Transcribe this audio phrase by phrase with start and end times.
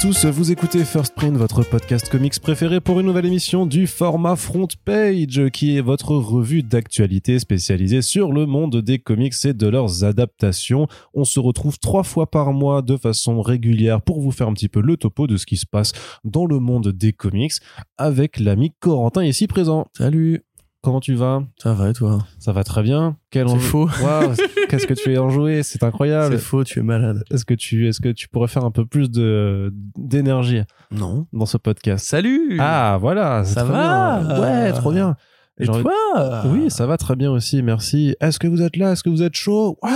[0.00, 4.36] Tous, vous écoutez First Print, votre podcast comics préféré pour une nouvelle émission du format
[4.36, 9.66] Front Page, qui est votre revue d'actualité spécialisée sur le monde des comics et de
[9.66, 10.86] leurs adaptations.
[11.14, 14.68] On se retrouve trois fois par mois de façon régulière pour vous faire un petit
[14.68, 15.92] peu le topo de ce qui se passe
[16.24, 17.54] dans le monde des comics
[17.96, 19.86] avec l'ami Corentin ici présent.
[19.96, 20.45] Salut
[20.86, 21.42] Comment tu vas?
[21.60, 22.20] Ça va et toi?
[22.38, 23.16] Ça va très bien.
[23.32, 23.88] Quel C'est faux.
[24.04, 24.34] Waouh,
[24.68, 26.36] qu'est-ce que tu es enjoué, c'est incroyable.
[26.36, 27.24] C'est faux, tu es malade.
[27.32, 30.60] Est-ce que tu est-ce que tu pourrais faire un peu plus de d'énergie
[30.92, 31.26] Non.
[31.32, 32.06] Dans ce podcast?
[32.06, 35.16] Salut Ah, voilà, ça va Ouais, trop bien.
[35.58, 36.44] Et toi?
[36.46, 38.14] Oui, ça va très bien aussi, merci.
[38.20, 38.92] Est-ce que vous êtes là?
[38.92, 39.80] Est-ce que vous êtes chaud?
[39.82, 39.90] Ouais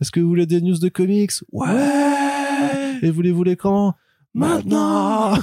[0.00, 1.32] Est-ce que vous voulez des news de comics?
[1.50, 1.66] Ouais
[3.02, 3.96] Et voulez-vous l'écran
[4.34, 5.34] Maintenant.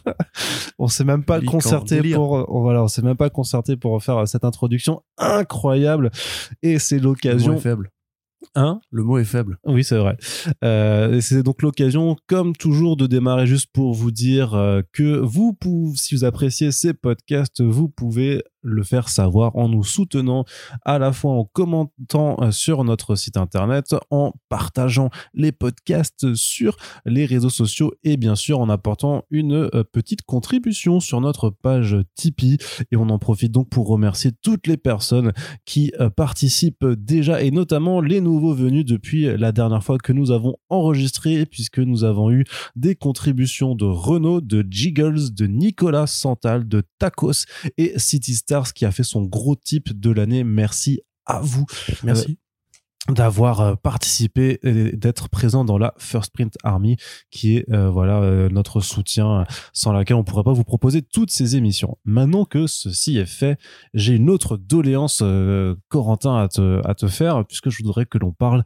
[0.78, 4.28] On s'est même pas concerté pour on, voilà on s'est même pas concerté pour faire
[4.28, 6.10] cette introduction incroyable.
[6.62, 7.90] Et c'est l'occasion faible.
[8.54, 8.80] Hein?
[8.90, 9.58] Le mot est faible.
[9.64, 10.16] Oui, c'est vrai.
[10.64, 15.52] Euh, c'est donc l'occasion, comme toujours, de démarrer juste pour vous dire euh, que vous,
[15.54, 20.44] pouvez, si vous appréciez ces podcasts, vous pouvez le faire savoir en nous soutenant
[20.84, 26.76] à la fois en commentant euh, sur notre site internet, en partageant les podcasts sur
[27.04, 31.96] les réseaux sociaux et bien sûr en apportant une euh, petite contribution sur notre page
[32.14, 32.58] Tipeee.
[32.90, 35.32] Et on en profite donc pour remercier toutes les personnes
[35.64, 40.30] qui euh, participent déjà et notamment les nouveaux venus depuis la dernière fois que nous
[40.30, 42.44] avons enregistré puisque nous avons eu
[42.76, 47.44] des contributions de Renault, de Jiggles, de Nicolas Santal, de Tacos
[47.76, 50.42] et City Stars qui a fait son gros type de l'année.
[50.42, 51.66] Merci à vous.
[52.02, 52.38] Merci.
[53.10, 56.96] Euh, d'avoir euh, participé et d'être présent dans la First Print Army
[57.30, 61.56] qui est euh, voilà notre soutien sans laquelle on pourrait pas vous proposer toutes ces
[61.56, 61.96] émissions.
[62.04, 63.58] Maintenant que ceci est fait,
[63.94, 65.22] j'ai une autre doléance
[65.88, 68.64] Corentin à te à te faire puisque je voudrais que l'on parle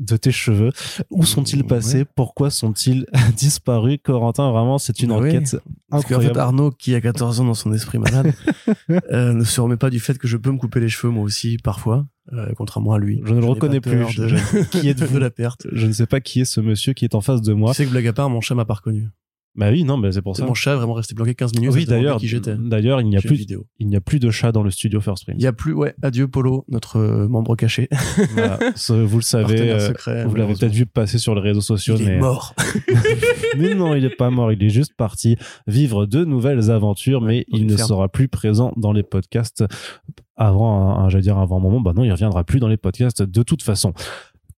[0.00, 0.72] de tes cheveux.
[1.10, 2.04] Où sont-ils passés?
[2.04, 3.06] Pourquoi sont-ils
[3.36, 3.98] disparus?
[4.02, 5.56] Corentin, vraiment, c'est une bah enquête
[5.90, 8.32] Parce qu'en fait, Arnaud, qui a 14 ans dans son esprit malade,
[9.12, 11.22] euh, ne se remet pas du fait que je peux me couper les cheveux moi
[11.22, 13.20] aussi, parfois, euh, contrairement à lui.
[13.24, 14.04] Je ne le reconnais plus.
[14.70, 17.14] qui est de la perte Je ne sais pas qui est ce monsieur qui est
[17.14, 17.72] en face de moi.
[17.72, 19.08] Tu sais que blague à part, mon chat m'a pas reconnu.
[19.56, 20.46] Bah oui, non, mais c'est pour ça.
[20.46, 21.72] Mon chat est vraiment resté bloqué 15 minutes.
[21.74, 22.20] Oui, d'ailleurs,
[22.58, 23.46] d'ailleurs, il n'y a plus,
[23.78, 25.38] il n'y a plus de chat dans le studio First Print.
[25.38, 27.88] Il n'y a plus, ouais, adieu Polo, notre euh, membre caché.
[28.88, 31.96] vous le savez, euh, vous l'avez peut-être vu passer sur les réseaux sociaux.
[31.98, 32.14] Il mais...
[32.14, 32.54] est mort.
[33.58, 35.36] mais non, il est pas mort, il est juste parti
[35.66, 39.64] vivre de nouvelles aventures, mais il ne sera plus présent dans les podcasts
[40.40, 43.42] avant, j'allais dire avant un moment, bah non, il reviendra plus dans les podcasts de
[43.42, 43.92] toute façon.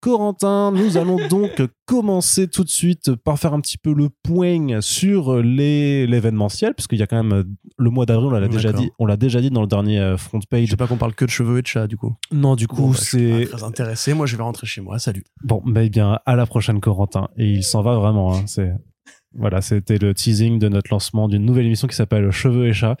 [0.01, 4.81] Corentin, nous allons donc commencer tout de suite par faire un petit peu le point
[4.81, 7.45] sur l'événementiel, puisqu'il y a quand même
[7.77, 10.17] le mois d'avril, on l'a déjà dit, on l'a déjà dit dans le dernier euh,
[10.17, 10.65] front page.
[10.65, 12.15] Je sais pas qu'on parle que de cheveux et de chat, du coup.
[12.31, 13.47] Non, du coup, bah, c'est.
[13.49, 14.13] très intéressé.
[14.13, 14.99] Moi, je vais rentrer chez moi.
[14.99, 15.23] Salut.
[15.43, 17.29] Bon, bah, eh bien, à la prochaine, Corentin.
[17.37, 18.33] Et il s'en va vraiment.
[18.33, 18.43] Hein.
[18.47, 18.73] C'est
[19.33, 22.97] voilà, c'était le teasing de notre lancement d'une nouvelle émission qui s'appelle Cheveux et chats.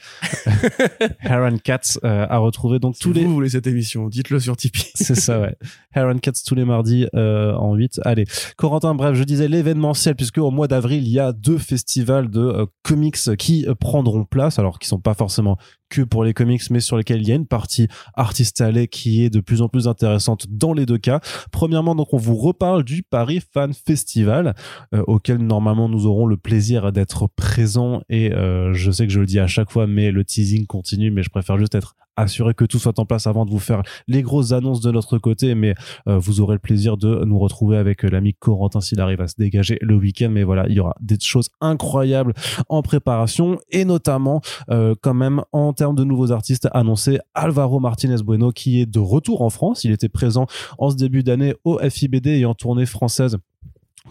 [1.23, 3.25] Hair and Cats euh, à retrouver donc si tous vous les.
[3.25, 4.91] Vous voulez cette émission, dites-le sur Tipeee.
[4.95, 5.55] C'est ça, ouais.
[5.93, 7.99] Hair and Cats tous les mardis euh, en 8.
[8.05, 8.25] Allez,
[8.55, 12.39] Corentin, bref, je disais l'événementiel puisque au mois d'avril il y a deux festivals de
[12.39, 15.57] euh, comics qui prendront place, alors qui sont pas forcément
[15.91, 19.23] que pour les comics, mais sur lesquels il y a une partie artiste allée qui
[19.23, 21.19] est de plus en plus intéressante dans les deux cas.
[21.51, 24.55] Premièrement, donc on vous reparle du Paris Fan Festival,
[24.95, 28.01] euh, auquel normalement nous aurons le plaisir d'être présents.
[28.09, 31.11] Et euh, je sais que je le dis à chaque fois, mais le teasing continue,
[31.11, 33.83] mais je préfère juste être assurer que tout soit en place avant de vous faire
[34.07, 35.55] les grosses annonces de notre côté.
[35.55, 35.75] Mais
[36.07, 39.27] euh, vous aurez le plaisir de nous retrouver avec euh, l'ami Corentin s'il arrive à
[39.27, 40.29] se dégager le week-end.
[40.29, 42.33] Mais voilà, il y aura des choses incroyables
[42.69, 48.23] en préparation et notamment euh, quand même en termes de nouveaux artistes annoncés, Alvaro Martinez
[48.23, 49.83] Bueno qui est de retour en France.
[49.83, 50.47] Il était présent
[50.77, 53.37] en ce début d'année au FIBD et en tournée française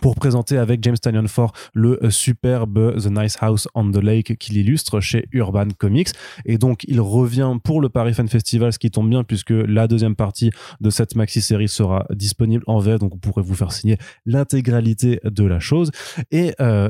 [0.00, 4.36] pour présenter avec James Tanyon Ford le euh, superbe The Nice House on the Lake
[4.38, 6.10] qu'il illustre chez Urban Comics.
[6.44, 9.88] Et donc, il revient pour le Paris Fan Festival, ce qui tombe bien puisque la
[9.88, 10.50] deuxième partie
[10.80, 15.44] de cette maxi-série sera disponible en VF, donc vous pourrez vous faire signer l'intégralité de
[15.44, 15.90] la chose.
[16.30, 16.88] Et euh,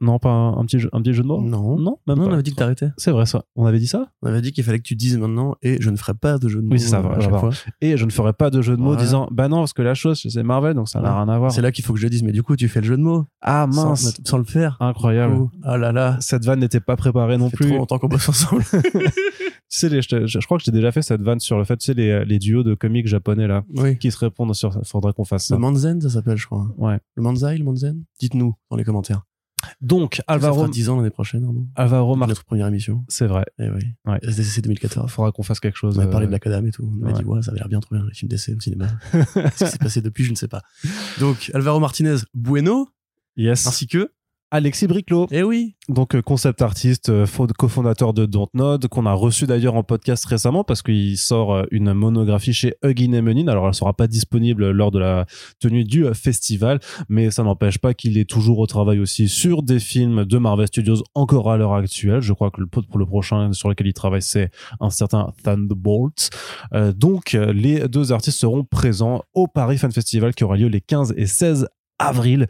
[0.00, 1.76] non, pas un, petit, jeu, un petit jeu de mots Non.
[1.78, 2.90] Non, même on avait dit que t'arrêtais.
[2.96, 3.44] C'est vrai, ça.
[3.56, 5.90] On avait dit ça On avait dit qu'il fallait que tu dises maintenant et je
[5.90, 6.72] ne ferai pas de jeu de mots.
[6.72, 7.50] Oui, c'est ça, euh, à chaque fois.
[7.80, 9.94] Et je ne ferai pas de jeu de mots disant bah non, parce que la
[9.94, 11.50] chose, c'est Marvel, donc ça n'a rien à voir.
[11.50, 13.02] C'est là qu'il faut que je dise, mais du coup, tu fais le jeu de
[13.02, 13.26] mots.
[13.40, 14.20] Ah mince.
[14.24, 14.76] Sans, le faire.
[14.80, 15.48] Incroyable.
[15.64, 16.16] Ah là là.
[16.20, 17.66] Cette vanne n'était pas préparée non plus.
[17.66, 18.62] trop longtemps qu'on bosse ensemble.
[18.72, 19.10] tu
[19.68, 21.86] sais, les, je, je, crois que j'ai déjà fait cette vanne sur le fait, tu
[21.86, 23.98] sais, les, les duos de comiques japonais là, oui.
[23.98, 24.78] qui se répondent sur.
[24.86, 25.56] Faudrait qu'on fasse ça.
[25.56, 26.68] Le Manzen, ça s'appelle, je crois.
[26.76, 26.98] Ouais.
[27.16, 28.04] Le Manzai, le Manzen?
[28.20, 29.22] Dites-nous dans les commentaires.
[29.80, 30.66] Donc, Alvaro.
[30.66, 31.66] Ça 10 ans l'année prochaine, Arnaud.
[31.74, 32.30] Alvaro Martinez.
[32.30, 33.04] Notre première émission.
[33.08, 33.44] C'est vrai.
[33.58, 33.82] Eh oui.
[34.06, 34.18] Ouais.
[34.22, 35.10] SDCC 2014.
[35.10, 35.98] Faudra qu'on fasse quelque chose.
[35.98, 36.90] On a parlé de Black Adam et tout.
[37.00, 37.18] On a ouais.
[37.18, 38.88] dit, ouais, ça avait l'air bien trop bien, les films d'essai au cinéma.
[39.12, 40.62] Ce qui s'est passé depuis, je ne sais pas.
[41.20, 42.88] Donc, Alvaro Martinez Bueno,
[43.38, 43.68] Yes.
[43.68, 44.10] Ainsi que,
[44.50, 45.26] Alexis Briclot.
[45.30, 49.74] eh oui, Donc euh, concept artiste, euh, fo- cofondateur de Dontnod, qu'on a reçu d'ailleurs
[49.74, 53.48] en podcast récemment parce qu'il sort euh, une monographie chez Huggin et Menin.
[53.48, 55.26] Alors elle sera pas disponible lors de la
[55.60, 56.80] tenue du festival,
[57.10, 60.66] mais ça n'empêche pas qu'il est toujours au travail aussi sur des films de Marvel
[60.66, 62.22] Studios encore à l'heure actuelle.
[62.22, 66.30] Je crois que le pour le prochain sur lequel il travaille c'est un certain Thunderbolt.
[66.72, 70.80] Euh, donc les deux artistes seront présents au Paris Fan Festival qui aura lieu les
[70.80, 71.68] 15 et 16
[71.98, 72.46] avril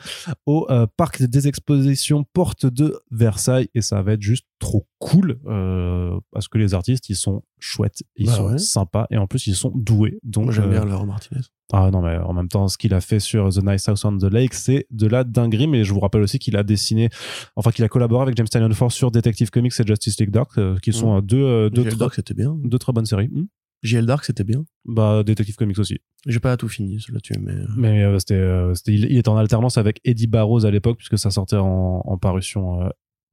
[0.47, 5.39] au euh, parc des expositions Porte de Versailles et ça va être juste trop cool
[5.47, 8.59] euh, parce que les artistes ils sont chouettes ils Bah sont ouais.
[8.59, 11.41] sympas et en plus ils sont doués donc j'aime euh, bien Alvaro Martinez.
[11.73, 14.19] ah non mais en même temps ce qu'il a fait sur The Nice House on
[14.19, 17.09] the Lake c'est de la dinguerie mais je vous rappelle aussi qu'il a dessiné
[17.57, 20.51] enfin qu'il a collaboré avec James Tynion Force sur Detective Comics et Justice League Dark
[20.59, 21.17] euh, qui sont Mm.
[21.19, 22.57] euh, deux euh, deux, JL très- bien.
[22.65, 23.45] deux très bonnes séries Hmm.
[23.83, 24.65] JL Dark c'était bien.
[24.85, 28.75] bah Detective Comics aussi J'ai pas tout fini là-dessus, mais euh, Mais euh, c'était, euh,
[28.75, 32.03] c'était- il, il était en alternance avec Eddie Barrows à l'époque, puisque ça sortait en,
[32.05, 32.83] en parution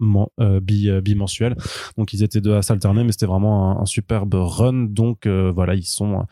[0.02, 1.56] euh, euh, bi, bimensuelle.
[1.98, 4.88] Donc ils étaient deux à s'alterner, mais c'était vraiment un, un superbe run.
[4.90, 6.26] Donc euh, voilà, ils sont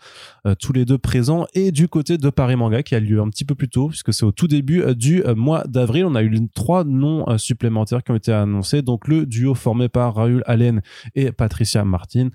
[0.45, 1.45] euh, tous les deux présents.
[1.54, 4.13] Et du côté de Paris Manga, qui a lieu un petit peu plus tôt, puisque
[4.13, 8.15] c'est au tout début du mois d'avril, on a eu trois noms supplémentaires qui ont
[8.15, 8.81] été annoncés.
[8.81, 10.81] Donc le duo formé par Raoul Allen
[11.15, 12.30] et Patricia Martin,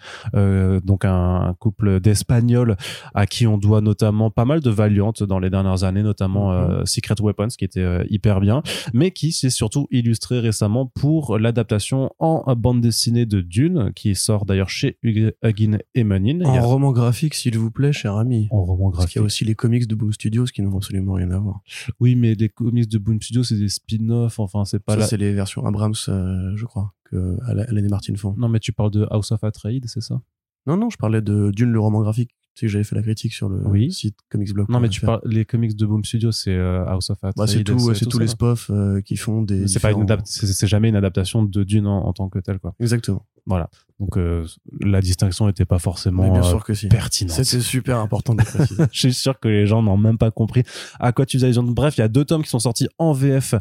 [0.85, 2.77] donc un, un couple d'Espagnols
[3.15, 6.71] à qui on doit notamment pas mal de Valiant dans les dernières années, notamment Mhm.
[6.71, 12.11] euh, Secret Weapons, qui était hyper bien, mais qui s'est surtout illustré récemment pour l'adaptation
[12.19, 16.39] en bande dessinée de Dune, qui sort d'ailleurs chez Hug- Huggin et Menin.
[16.41, 18.49] Il en a- roman graphique, s'il vous plaît, cher ami.
[18.51, 19.13] en roman Parce graphique.
[19.15, 21.61] qu'il y a aussi les comics de Boom Studios qui n'ont absolument rien à voir.
[22.01, 25.07] Oui, mais les comics de Boom Studio, c'est des spin-offs, enfin, c'est pas Ça, la...
[25.07, 28.35] c'est les versions Abrams, euh, je crois, que Alan et Martin font.
[28.39, 30.21] Non, mais tu parles de House of Atreides, c'est ça?
[30.67, 32.31] Non, non, je parlais de Dune, le roman graphique.
[32.59, 33.93] Tu sais que j'avais fait la critique sur le Oui.
[33.93, 34.69] site comicsblog.
[34.69, 37.19] Non, mais tu parles les comics de Boom Studio, c'est euh, House of.
[37.37, 38.33] Bah, c'est tout, c'est tous les là.
[38.33, 39.69] spoffs euh, qui font des.
[39.69, 42.41] C'est pas une différents- adap- c'est jamais une adaptation de Dune en, en tant que
[42.41, 42.75] tel, quoi.
[42.81, 43.25] Exactement.
[43.47, 43.71] Voilà.
[44.01, 44.45] Donc euh,
[44.81, 46.89] la distinction n'était pas forcément bien euh, sûr que si.
[46.89, 47.37] pertinente.
[47.45, 48.83] C'était super important de préciser.
[48.93, 50.65] Je suis sûr que les gens n'ont même pas compris
[50.99, 51.63] à quoi tu faisais allusion.
[51.63, 53.55] Bref, il y a deux tomes qui sont sortis en VF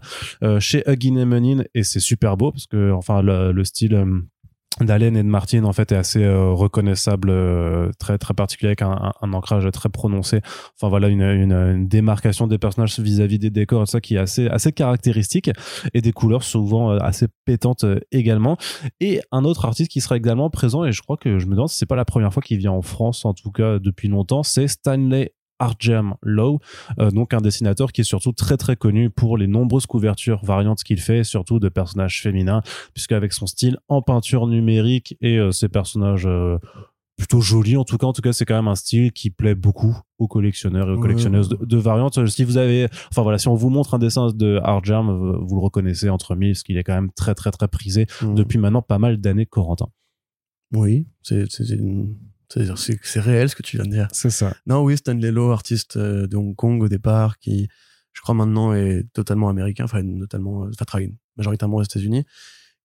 [0.44, 3.94] euh, chez Huggin et Menin et c'est super beau parce que enfin le, le style
[4.82, 8.82] d'Allen et de Martin en fait est assez euh, reconnaissable, euh, très très particulier avec
[8.82, 10.42] un, un- ancrage très prononcé.
[10.76, 14.20] Enfin voilà une, une, une démarcation des personnages vis-à-vis des décors et ça qui est
[14.20, 15.50] assez assez caractéristique
[15.94, 18.58] et des couleurs souvent euh, assez pétantes euh, également.
[19.00, 21.70] Et un autre artiste qui sera également présent et je crois que je me demande
[21.70, 24.44] si c'est pas la première fois qu'il vient en France en tout cas depuis longtemps,
[24.44, 26.60] c'est Stanley Arjam Low,
[27.00, 30.84] euh, donc un dessinateur qui est surtout très très connu pour les nombreuses couvertures variantes
[30.84, 32.62] qu'il fait, surtout de personnages féminins,
[32.94, 36.58] puisque avec son style en peinture numérique et euh, ses personnages euh,
[37.18, 39.56] plutôt jolis en tout cas, en tout cas c'est quand même un style qui plaît
[39.56, 41.58] beaucoup aux collectionneurs et aux collectionneuses ouais.
[41.62, 42.28] de, de variantes.
[42.28, 45.56] Si vous avez, enfin voilà, si on vous montre un dessin de Arjam, euh, vous
[45.56, 48.36] le reconnaissez entre mille, parce qu'il est quand même très très très prisé Mm.
[48.36, 49.88] depuis maintenant pas mal d'années Corentin.
[50.74, 52.16] Oui, c'est une-
[52.50, 54.08] c'est- réel ce que tu viens de dire.
[54.12, 54.56] C'est ça.
[54.66, 57.68] Non, oui, Stanley Lowe, artiste euh, de Hong Kong au départ, qui,
[58.14, 62.26] je crois maintenant est totalement américain, enfin, totalement, euh, enfin, travaille majoritairement aux États-Unis,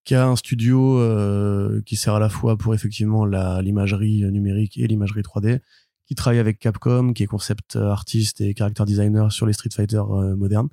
[0.04, 4.87] qui a un studio euh, qui sert à la fois pour effectivement l'imagerie numérique et
[4.87, 5.61] l'imagerie 3D,
[6.07, 10.02] qui travaille avec Capcom, qui est concept artiste et character designer sur les Street Fighter
[10.11, 10.69] euh, modernes.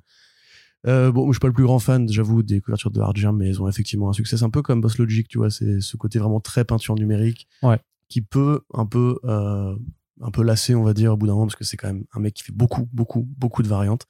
[0.86, 3.48] Euh, bon, je suis pas le plus grand fan, j'avoue, des couvertures de Hardjam, mais
[3.48, 4.38] elles ont effectivement un succès.
[4.38, 7.46] C'est un peu comme Boss Logic, tu vois, c'est ce côté vraiment très peinture numérique,
[7.62, 7.78] Ouais.
[8.10, 9.74] Qui peut un peu, euh,
[10.20, 12.04] un peu lasser, on va dire, au bout d'un moment, parce que c'est quand même
[12.12, 14.06] un mec qui fait beaucoup, beaucoup, beaucoup de variantes.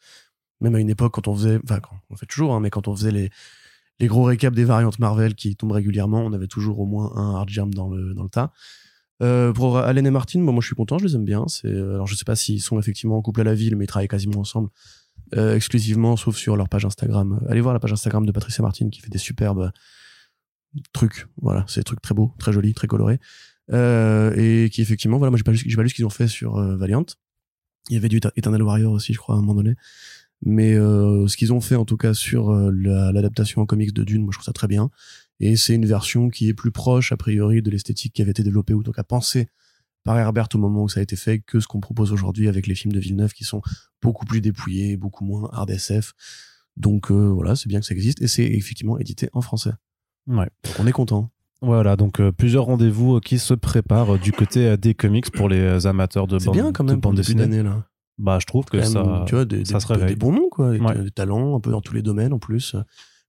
[0.60, 2.96] Même à une époque, quand on faisait, enfin, on fait toujours, hein, mais quand on
[2.96, 3.30] faisait les,
[4.00, 7.36] les gros récaps des variantes Marvel qui tombent régulièrement, on avait toujours au moins un
[7.36, 8.52] Hardjam dans le, dans le tas.
[9.22, 11.44] Euh, pour Allen et Martin, bon, moi je suis content, je les aime bien.
[11.46, 13.84] C'est, euh, alors je sais pas s'ils sont effectivement en couple à la ville, mais
[13.84, 14.70] ils travaillent quasiment ensemble
[15.32, 17.40] exclusivement, sauf sur leur page Instagram.
[17.48, 19.70] Allez voir la page Instagram de Patricia Martin qui fait des superbes
[20.92, 21.28] trucs.
[21.40, 23.20] Voilà, c'est des trucs très beaux, très jolis, très colorés.
[23.72, 26.10] Euh, et qui effectivement, voilà, moi j'ai pas, lu- j'ai pas lu ce qu'ils ont
[26.10, 27.04] fait sur euh, Valiant.
[27.88, 29.74] Il y avait du Eternal Warrior aussi, je crois, à un moment donné.
[30.42, 33.92] Mais euh, ce qu'ils ont fait en tout cas sur euh, la- l'adaptation en comics
[33.92, 34.90] de Dune, moi je trouve ça très bien.
[35.38, 38.42] Et c'est une version qui est plus proche, a priori, de l'esthétique qui avait été
[38.42, 39.48] développée ou donc à penser
[40.02, 42.66] par Herbert au moment où ça a été fait que ce qu'on propose aujourd'hui avec
[42.66, 43.60] les films de Villeneuve qui sont
[44.02, 46.12] beaucoup plus dépouillés, beaucoup moins hard SF.
[46.76, 49.72] Donc euh, voilà, c'est bien que ça existe et c'est effectivement édité en français.
[50.26, 50.48] Ouais.
[50.64, 51.30] Donc on est content.
[51.62, 55.48] Voilà, donc euh, plusieurs rendez-vous euh, qui se préparent euh, du côté des comics pour
[55.48, 57.42] les amateurs de C'est bande, bien quand de même pour bande dessinée.
[57.42, 57.84] d'année là.
[58.18, 60.08] Bah, je trouve que Quand même, ça, tu vois, des, ça des- se réveille.
[60.08, 60.98] des bons noms quoi, et Ouais.
[61.02, 62.76] des talents un peu dans tous les domaines en plus.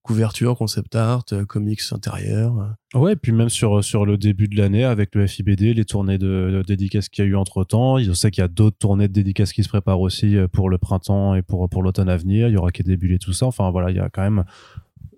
[0.03, 2.73] couverture, concept art, euh, comics intérieur.
[2.95, 6.17] Ouais, et puis même sur, sur le début de l'année avec le FIBD, les tournées
[6.17, 7.99] de, de dédicaces qu'il y a eu entre temps.
[7.99, 10.79] Je sais qu'il y a d'autres tournées de dédicaces qui se préparent aussi pour le
[10.79, 12.47] printemps et pour, pour l'automne à venir.
[12.47, 13.45] Il y aura Kedébul et tout ça.
[13.45, 14.43] Enfin voilà, il y a quand même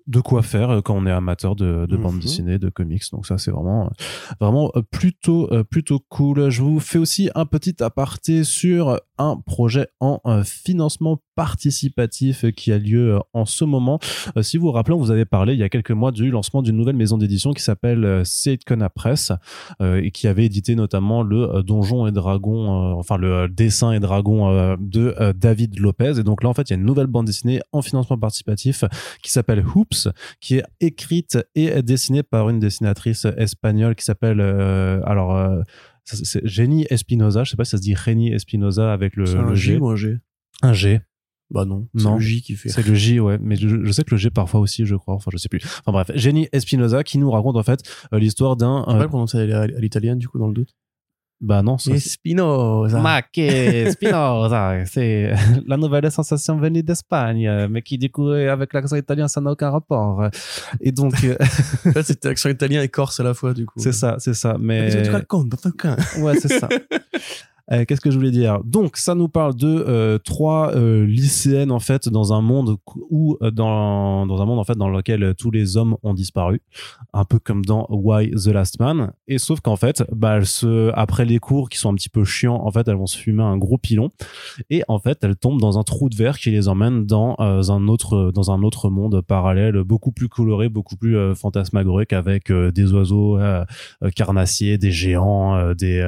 [0.07, 2.19] de quoi faire euh, quand on est amateur de, de bande Mhm.
[2.21, 3.03] dessinée, de comics.
[3.11, 3.89] Donc ça, c'est vraiment,
[4.39, 6.49] vraiment euh, plutôt, euh, plutôt cool.
[6.49, 12.71] Je vous fais aussi un petit aparté sur un projet en euh, financement participatif qui
[12.71, 13.99] a lieu euh, en ce moment.
[14.37, 16.29] Euh, si vous vous rappelez, on vous avait parlé il y a quelques mois du
[16.31, 19.31] lancement d'une nouvelle maison d'édition qui s'appelle euh, Seitkona Press
[19.81, 25.15] et qui avait édité notamment le Donjon et Dragon, enfin le dessin et Dragon de
[25.33, 26.19] David Lopez.
[26.19, 28.83] Et donc là, en fait, il y a une nouvelle bande dessinée en financement participatif
[29.21, 30.07] qui s'appelle Hoops,
[30.39, 35.61] qui est écrite et dessinée par une dessinatrice espagnole qui s'appelle euh, alors euh,
[36.03, 37.43] c'est- Jenny Espinoza.
[37.43, 39.77] Je sais pas si ça se dit Jenny Espinoza avec le, un G.
[39.77, 40.17] Ou un G?
[40.61, 41.01] Un G.
[41.53, 42.67] Bah non, c'est le J qui fait.
[42.69, 43.37] C'est le J, ouais.
[43.39, 45.13] Mais je, je sais que le G parfois aussi, je crois.
[45.13, 45.61] Enfin, je sais plus.
[45.63, 47.79] Enfin bref, Jenny Espinoza qui nous raconte en fait
[48.11, 48.83] euh, l'histoire d'un.
[48.87, 50.73] Va euh, le prononcer à à l'italienne du coup dans le doute.
[51.41, 52.99] bah non, ça, c'est- Espinosa.
[53.01, 53.27] Mac
[53.91, 55.33] Spinoza, c'est
[55.67, 59.69] la nouvelle sensation venue d'Espagne, mais qui du coup avec l'accent italien ça n'a aucun
[59.69, 60.27] rapport.
[60.81, 61.35] Et donc euh,
[61.85, 63.79] En fait, c'était accent italien et corse à la fois du coup.
[63.79, 64.57] c'est ça, c'est ça.
[64.59, 65.97] Mais Tu racontes, dans ton camp.
[66.19, 66.67] ouais, c'est ça.
[67.71, 68.61] Euh, Qu'est-ce que je voulais dire?
[68.65, 72.77] Donc, ça nous parle de euh, trois euh, lycéennes en fait dans un monde
[73.09, 76.61] où dans dans un monde en fait dans lequel tous les hommes ont disparu,
[77.13, 79.13] un peu comme dans Why the Last Man.
[79.27, 80.39] Et sauf qu'en fait, bah,
[80.93, 83.43] après les cours qui sont un petit peu chiants, en fait, elles vont se fumer
[83.43, 84.11] un gros pilon.
[84.69, 87.87] Et en fait, elles tombent dans un trou de verre qui les emmène dans un
[87.87, 93.39] autre dans un autre monde parallèle, beaucoup plus coloré, beaucoup plus fantasmagorique avec des oiseaux
[94.15, 96.03] carnassiers, des géants, des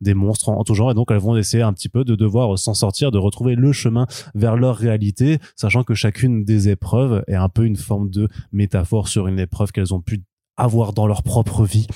[0.00, 2.58] des monstres en tout genre et donc elles vont essayer un petit peu de devoir
[2.58, 7.34] s'en sortir de retrouver le chemin vers leur réalité sachant que chacune des épreuves est
[7.34, 10.22] un peu une forme de métaphore sur une épreuve qu'elles ont pu
[10.56, 11.86] avoir dans leur propre vie.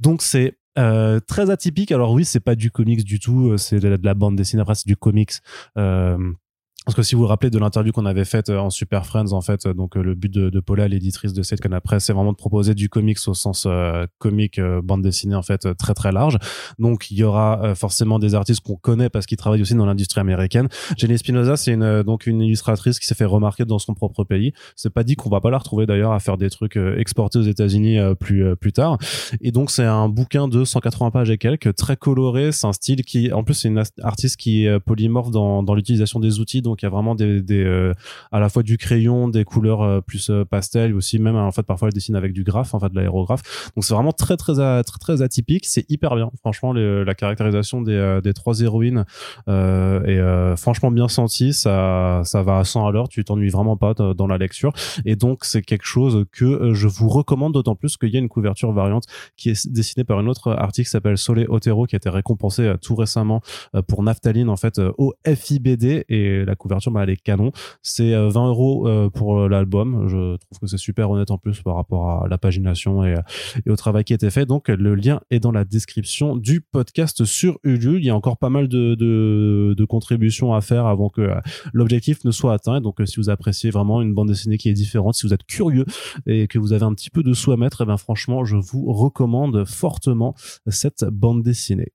[0.00, 1.92] Donc c'est euh, très atypique.
[1.92, 4.36] Alors oui c'est pas du comics du tout euh, c'est de, la- de la bande
[4.36, 4.62] dessinée.
[4.62, 5.32] Après c'est du comics
[5.78, 6.16] euh,
[6.86, 9.32] parce que si vous vous rappelez de l'interview qu'on avait faite euh, en Super Friends,
[9.32, 12.12] en fait, euh, donc euh, le but de, de Paula, l'éditrice de cette Press, c'est
[12.12, 15.94] vraiment de proposer du comics au sens euh, comique, euh, bande dessinée en fait très
[15.94, 16.38] très large.
[16.78, 19.84] Donc il y aura euh, forcément des artistes qu'on connaît parce qu'ils travaillent aussi dans
[19.84, 20.68] l'industrie américaine.
[20.96, 24.52] Jenny Spinoza, c'est une donc une illustratrice qui s'est fait remarquer dans son propre pays.
[24.76, 27.42] C'est pas dit qu'on va pas la retrouver d'ailleurs à faire des trucs exportés aux
[27.42, 28.98] États-Unis plus plus tard.
[29.40, 32.52] Et donc c'est un bouquin de 180 pages et quelques, très coloré.
[32.52, 36.20] C'est un style qui, en plus, c'est une artiste qui est polymorphe dans, dans l'utilisation
[36.20, 36.62] des outils.
[36.82, 37.92] Il y a vraiment des, euh,
[38.32, 41.62] à la fois du crayon, des couleurs euh, plus euh, pastel, aussi même en fait
[41.62, 43.70] parfois elle dessine avec du graphe, en fait de l'aérographe.
[43.74, 45.66] Donc c'est vraiment très très très atypique.
[45.66, 46.30] C'est hyper bien.
[46.40, 49.04] Franchement, la caractérisation des, des trois héroïnes
[49.46, 51.52] est franchement bien sentie.
[51.52, 53.08] Ça ça va à 100 à l'heure.
[53.08, 54.72] Tu t'ennuies vraiment pas dans la lecture.
[55.04, 58.28] Et donc c'est quelque chose que je vous recommande d'autant plus qu'il y a une
[58.28, 59.04] couverture variante
[59.36, 62.74] qui est dessinée par une autre artiste qui s'appelle Solé Otero qui a été récompensée
[62.82, 63.40] tout récemment
[63.86, 67.52] pour Naphtaline en fait au FIBD et bah, elle est canon.
[67.82, 70.08] C'est euh, 20 euros euh, pour euh, l'album.
[70.08, 73.72] Je trouve que c'est super honnête en plus par rapport à la pagination et, euh,
[73.72, 74.46] au travail qui a été fait.
[74.46, 78.00] Donc le lien est dans la description du podcast sur Ulule.
[78.00, 81.40] Il y a encore pas mal de, de, de contributions à faire avant que euh,
[81.72, 82.80] l'objectif ne soit atteint.
[82.80, 85.44] Donc euh, si vous appréciez vraiment une bande dessinée qui est différente si vous êtes
[85.44, 85.84] curieux
[86.26, 88.56] et que vous avez un petit peu de sous à mettre, et ben franchement, je
[88.56, 90.34] vous recommande fortement
[90.68, 91.92] cette bande dessinée.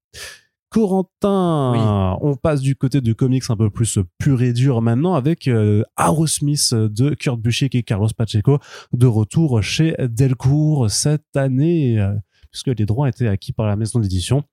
[0.72, 5.50] Corentin, on passe du côté du comics un peu plus pur et dur maintenant avec
[5.50, 8.58] euh, Aerosmith de Kurt Busiek et Carlos Pacheco
[8.94, 12.14] de retour chez Delcourt cette année, euh,
[12.52, 14.44] puisque les droits étaient acquis par la maison d'édition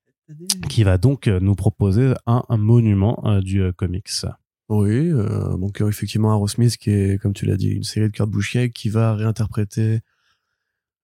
[0.68, 4.10] qui va donc euh, nous proposer un, un monument euh, du euh, comics.
[4.68, 8.12] Oui, euh, donc euh, effectivement Aerosmith qui est, comme tu l'as dit, une série de
[8.12, 10.00] Kurt Busiek qui va réinterpréter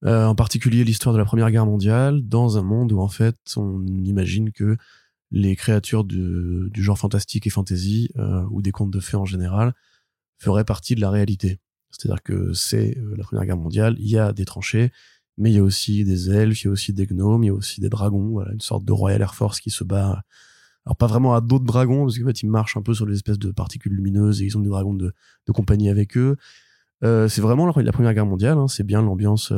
[0.05, 3.37] euh, en particulier l'histoire de la Première Guerre mondiale dans un monde où en fait
[3.57, 4.77] on imagine que
[5.35, 9.75] les créatures du, genre fantastique et fantasy euh, ou des contes de fées en général
[10.39, 11.59] feraient partie de la réalité.
[11.91, 14.93] C'est-à-dire que c'est euh, la Première Guerre mondiale, il y a des tranchées,
[15.37, 17.51] mais il y a aussi des elfes, il y a aussi des gnomes, il y
[17.51, 20.23] a aussi des dragons, voilà, une sorte de Royal Air Force qui se bat
[20.87, 23.15] alors pas vraiment à d'autres dragons parce qu'en fait ils marchent un peu sur des
[23.15, 25.15] espèces de particules lumineuses et ils ont des dragons de,
[25.53, 26.37] compagnie avec eux.
[27.03, 29.53] Euh, c'est vraiment la, la Première Guerre mondiale, hein, c'est bien l'ambiance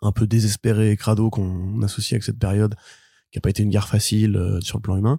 [0.00, 2.76] un peu désespérée et crado qu'on associe avec cette période
[3.34, 5.18] qui a pas été une guerre facile euh, sur le plan humain,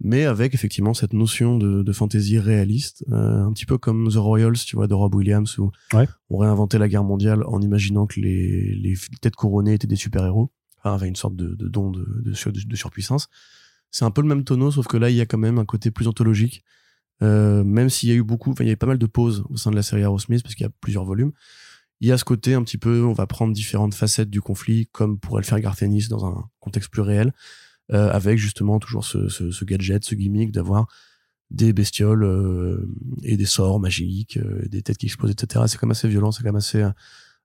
[0.00, 4.16] mais avec effectivement cette notion de, de fantaisie réaliste, euh, un petit peu comme The
[4.16, 6.08] Royals, tu vois, de Rob Williams où Ouais.
[6.28, 10.50] on réinventait la guerre mondiale en imaginant que les, les têtes couronnées étaient des super-héros,
[10.78, 13.28] enfin, avaient une sorte de, de don de, de, sur- de surpuissance
[13.92, 15.66] c'est un peu le même tonneau, sauf que là, il y a quand même un
[15.66, 16.64] côté plus anthologique.
[17.20, 19.70] même s'il y a eu beaucoup, il y avait pas mal de pauses au sein
[19.70, 21.32] de la série Aerosmith parce qu'il y a plusieurs volumes.
[22.02, 24.88] Il y a ce côté un petit peu, on va prendre différentes facettes du conflit,
[24.92, 27.32] comme pourrait le faire Garth Ennis dans un contexte plus réel,
[27.88, 30.88] avec justement toujours ce, ce, ce gadget, ce gimmick d'avoir
[31.52, 32.88] des bestioles euh,
[33.22, 35.64] et des sorts magiques, euh, des têtes qui explosent, etc.
[35.68, 36.84] C'est quand même assez violent, c'est quand même assez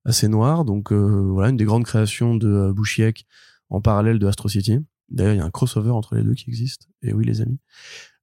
[0.05, 0.65] assez noir.
[0.65, 3.25] Donc euh, voilà, une des grandes créations de Bouchiek
[3.69, 4.79] en parallèle de Astro City.
[5.09, 6.87] D'ailleurs, il y a un crossover entre les deux qui existe.
[7.01, 7.59] Et oui, les amis.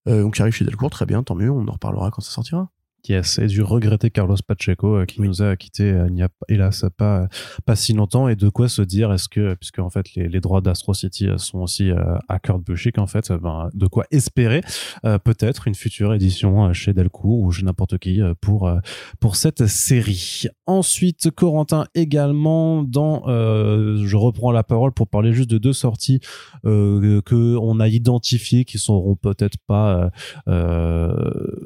[0.07, 1.50] donc, qui arrive chez Delcourt, très bien, tant mieux.
[1.50, 2.71] On en reparlera quand ça sortira.
[3.06, 6.30] Yes, et du regretter Carlos Pacheco euh, qui nous a quitté euh, il n'y a
[6.49, 7.28] hélas pas
[7.66, 10.40] pas si longtemps et de quoi se dire est-ce que puisque en fait les, les
[10.40, 11.90] droits d'Astro City euh, sont aussi
[12.28, 14.62] à Kurt Busiek en fait ben, de quoi espérer
[15.02, 18.73] peut-être une future édition chez Delcourt ou chez n'importe qui pour
[19.20, 20.44] pour cette série.
[20.66, 26.20] Ensuite Corentin également dans je reprends la parole pour parler juste de deux sorties
[26.64, 30.11] que on a identifiées qui seront peut-être pas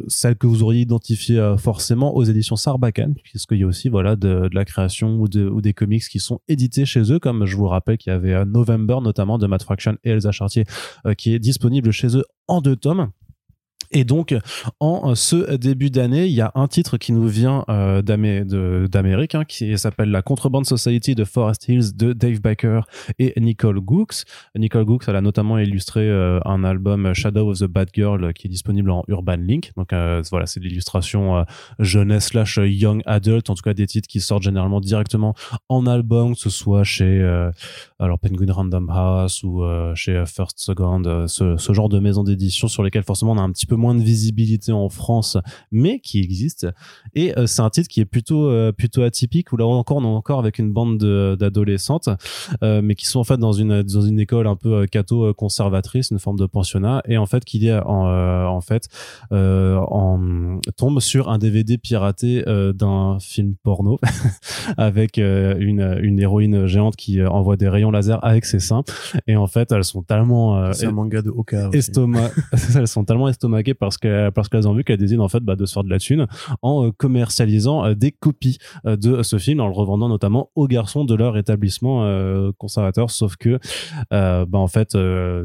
[0.09, 4.17] celles que vous auriez identifiées euh, forcément aux éditions Sarbacane, puisqu'il y a aussi voilà
[4.17, 7.57] de, la création ou, de, ou des comics qui sont édités chez eux, comme je
[7.57, 10.65] vous rappelle qu'il y avait euh, November notamment de Matt Fraction et Elsa Chartier,
[11.07, 13.11] euh, qui est disponible chez eux en deux tomes.
[13.90, 14.35] Et donc,
[14.80, 19.45] en ce début d'année, il y a un titre qui nous vient euh, d'Amérique, hein,
[19.45, 22.80] qui s'appelle La Contrebande Society de Forest Hills de Dave Baker
[23.18, 24.25] et Nicole Gooks.
[24.57, 28.47] Nicole Gooks, elle a notamment illustré euh, un album Shadow of the Bad Girl qui
[28.47, 29.73] est disponible en Urban Link.
[29.76, 31.45] Donc euh, voilà, c'est l'illustration
[31.78, 35.35] jeunesse slash young adult, en tout cas des titres qui sortent généralement directement
[35.68, 37.23] en album, que ce soit chez
[37.99, 39.62] alors Penguin Random House ou
[39.95, 43.52] chez First Second, ce, ce genre de maison d'édition sur lesquelles forcément on a un
[43.52, 45.39] petit peu moins de visibilité en France,
[45.73, 46.67] mais qui existe.
[47.15, 50.03] Et euh, c'est un titre qui est plutôt euh, plutôt atypique où là encore on
[50.03, 52.09] est encore avec une bande d'adolescentes,
[52.62, 56.11] euh, mais qui sont en fait dans une dans une école un peu catho conservatrice,
[56.11, 58.09] une forme de pensionnat, et en fait qui est en
[58.49, 58.88] en fait
[59.31, 62.43] en tombe sur un DVD piraté
[62.75, 63.99] d'un film porno
[64.77, 68.83] avec une une héroïne géante qui envoie des rayons laser avec ses seins
[69.27, 72.31] et en fait elles sont tellement c'est un manga de Oka estomac
[72.75, 73.29] elles sont tellement
[73.74, 75.90] parce que parce qu'elles ont vu qu'elles décident en fait bah, de se faire de
[75.90, 76.26] la thune
[76.62, 80.66] en euh, commercialisant euh, des copies euh, de ce film en le revendant notamment aux
[80.66, 81.78] garçons de leur établissement
[82.59, 83.11] conservateur.
[83.11, 83.59] Sauf que
[84.11, 84.96] bah en fait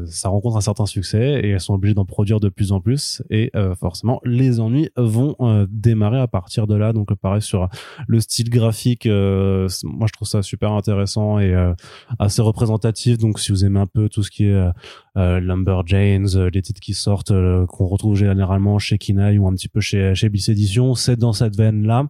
[0.06, 3.22] ça rencontre un certain succès et elles sont obligées d'en produire de plus en plus.
[3.30, 5.36] Et forcément les ennuis vont
[5.70, 6.92] démarrer à partir de là.
[6.92, 7.68] Donc pareil sur
[8.06, 11.54] le style graphique moi je trouve ça super intéressant et
[12.18, 13.18] assez représentatif.
[13.18, 14.68] Donc si vous aimez un peu tout ce qui est
[15.16, 17.32] Lumberjanes les titres qui sortent
[17.66, 21.32] qu'on retrouve généralement chez Kinaï ou un petit peu chez, chez Bliss Edition, c'est dans
[21.32, 22.08] cette veine-là.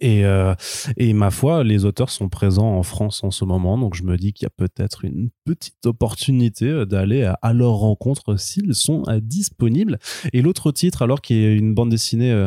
[0.00, 0.54] Et, euh,
[0.96, 4.16] et ma foi, les auteurs sont présents en France en ce moment, donc je me
[4.16, 9.02] dis qu'il y a peut-être une petite opportunité euh, d'aller à, leur rencontre s'ils sont
[9.08, 9.98] euh, disponibles.
[10.32, 12.46] Et l'autre titre, alors qui est une bande dessinée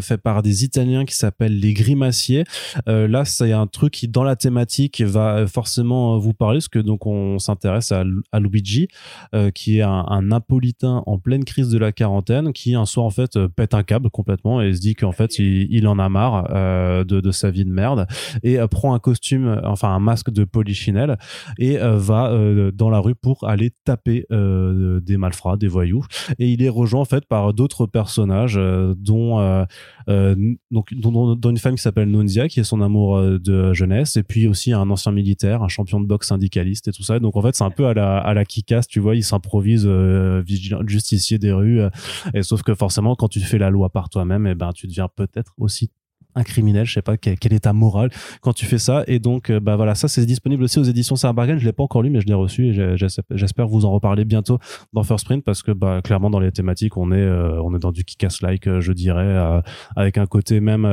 [0.00, 2.44] fait par des Italiens qui s'appelle Les Grimaciers.
[2.88, 6.78] Euh, là, c'est un truc qui, dans la thématique, va forcément vous parler, parce que
[6.78, 8.88] donc on s'intéresse à, à, Luigi,
[9.34, 13.10] euh, qui est un, Napolitain en pleine crise de la quarantaine, qui un soir en
[13.10, 16.44] fait pète un câble complètement et se dit qu'en fait il, en a marre
[17.04, 18.06] de, de, sa vie de merde
[18.42, 21.16] et prend un costume, enfin un masque de polichinelle
[21.58, 22.32] et va
[22.74, 26.04] dans la rue pour aller taper des malfrats, des voyous.
[26.38, 28.60] Et il est rejoint en fait par d'autres personnages,
[28.98, 29.64] dont euh,
[30.70, 34.22] donc dans, une femme qui s'appelle Nunzia qui est son amour euh, de jeunesse et
[34.22, 37.18] puis aussi un ancien militaire un champion de boxe syndicaliste et tout ça.
[37.18, 40.42] Donc en fait c'est un peu à la à la tu vois il s'improvise euh,
[40.86, 41.80] justicier des rues
[42.34, 44.86] et sauf que forcément quand tu fais la loi par toi-même et eh ben tu
[44.86, 45.90] deviens peut-être aussi
[46.34, 49.04] un criminel, je sais pas quel, est ta morale quand tu fais ça.
[49.06, 51.58] Et donc, bah voilà, ça c'est disponible aussi aux éditions Sarbargain.
[51.58, 54.58] Je l'ai pas encore lu, mais je l'ai reçu et j'espère vous en reparler bientôt
[54.92, 57.78] dans First Print parce que bah clairement dans les thématiques, on est euh, on est
[57.78, 59.60] dans du kick-ass-like, euh, je dirais, euh,
[59.96, 60.84] avec un côté même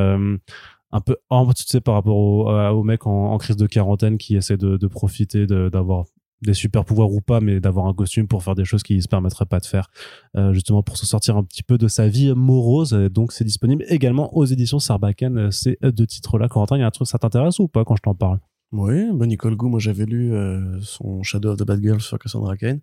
[0.91, 1.17] un peu
[1.55, 4.77] tu sais par rapport aux au mecs en, en, crise de quarantaine qui essaient de,
[4.77, 6.05] de profiter d'avoir
[6.41, 9.07] des super pouvoirs ou pas, mais d'avoir un costume pour faire des choses qui se
[9.07, 9.89] permettraient pas de faire,
[10.35, 12.91] euh, justement pour se sortir un petit peu de sa vie morose.
[12.91, 16.47] Donc c'est disponible également aux éditions Sarbacane, euh, ces deux titres-là.
[16.47, 18.39] Corentin, il y a un truc, ça t'intéresse ou pas quand je t'en parle?
[18.71, 22.19] Oui, bah Nicole Gou, moi j'avais lu euh, son Shadow of the Bad Girl sur
[22.19, 22.81] Cassandra Kane.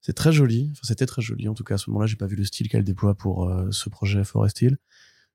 [0.00, 2.26] C'est très joli, enfin, c'était très joli en tout cas à ce moment-là, j'ai pas
[2.26, 4.78] vu le style qu'elle déploie pour ce projet Forest Hill.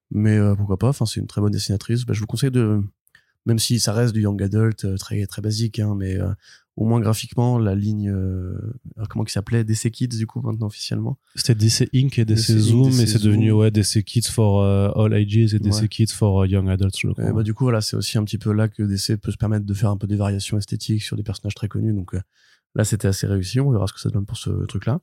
[0.09, 2.05] Mais pourquoi pas, enfin c'est une très bonne dessinatrice.
[2.05, 2.81] Bah, je vous conseille de,
[3.45, 6.17] même si ça reste du young adult très très basique, hein, mais
[6.75, 8.57] au moins graphiquement, la ligne, euh,
[9.09, 11.19] comment qui s'appelait DC Kids du coup maintenant officiellement.
[11.36, 15.13] C'était DC Inc et DC, Zoom, et c'est devenu ouais DC Kids for euh, All
[15.13, 16.97] Ages et DC Kids for euh, Young Adults.
[16.99, 17.31] Je crois.
[17.31, 19.65] bah, du coup voilà, c'est aussi un petit peu là que DC peut se permettre
[19.65, 21.93] de faire un peu des variations esthétiques sur des personnages très connus.
[21.93, 22.15] Donc
[22.75, 23.59] là, c'était assez réussi.
[23.59, 24.99] On verra ce que ça donne pour ce truc-là.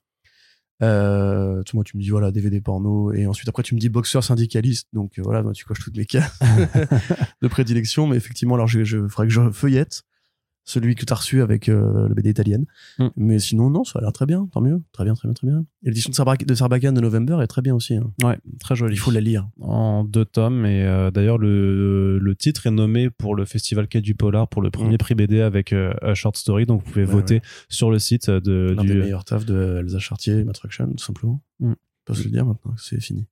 [0.83, 3.87] Euh, tu- moi, tu me dis voilà DVD porno et ensuite après tu me dis
[3.89, 4.87] boxeur syndicaliste.
[4.93, 6.39] Donc euh, voilà, moi, tu coches toutes mes cases
[7.41, 8.07] de prédilection.
[8.07, 10.03] Mais effectivement, alors je, je faudrait que je feuillette
[10.63, 12.65] celui que tu as reçu avec euh, le BD italienne.
[12.99, 13.07] Mm.
[13.17, 14.81] Mais sinon, non, ça a l'air très bien, tant mieux.
[14.91, 15.65] Très bien, très bien, très bien.
[15.83, 17.95] Et l'édition de, Sarbac- de Sarbacane de November est très bien aussi.
[17.95, 18.13] hein.
[18.23, 18.93] Ouais, très joli.
[18.93, 19.49] Il faut la lire.
[19.59, 24.01] en deux tomes et euh, d'ailleurs le, le titre est nommé pour le festival Quai
[24.01, 24.97] du Polar pour le premier Mm.
[24.99, 28.29] prix BD avec euh, a short story donc vous pouvez Ouais, voter sur le site
[28.29, 31.41] de L'un du des meilleurs tafs de Elsa Chartier Fraction, tout simplement.
[31.59, 31.71] Mm.
[31.71, 33.25] On peut se le dire maintenant, c'est fini.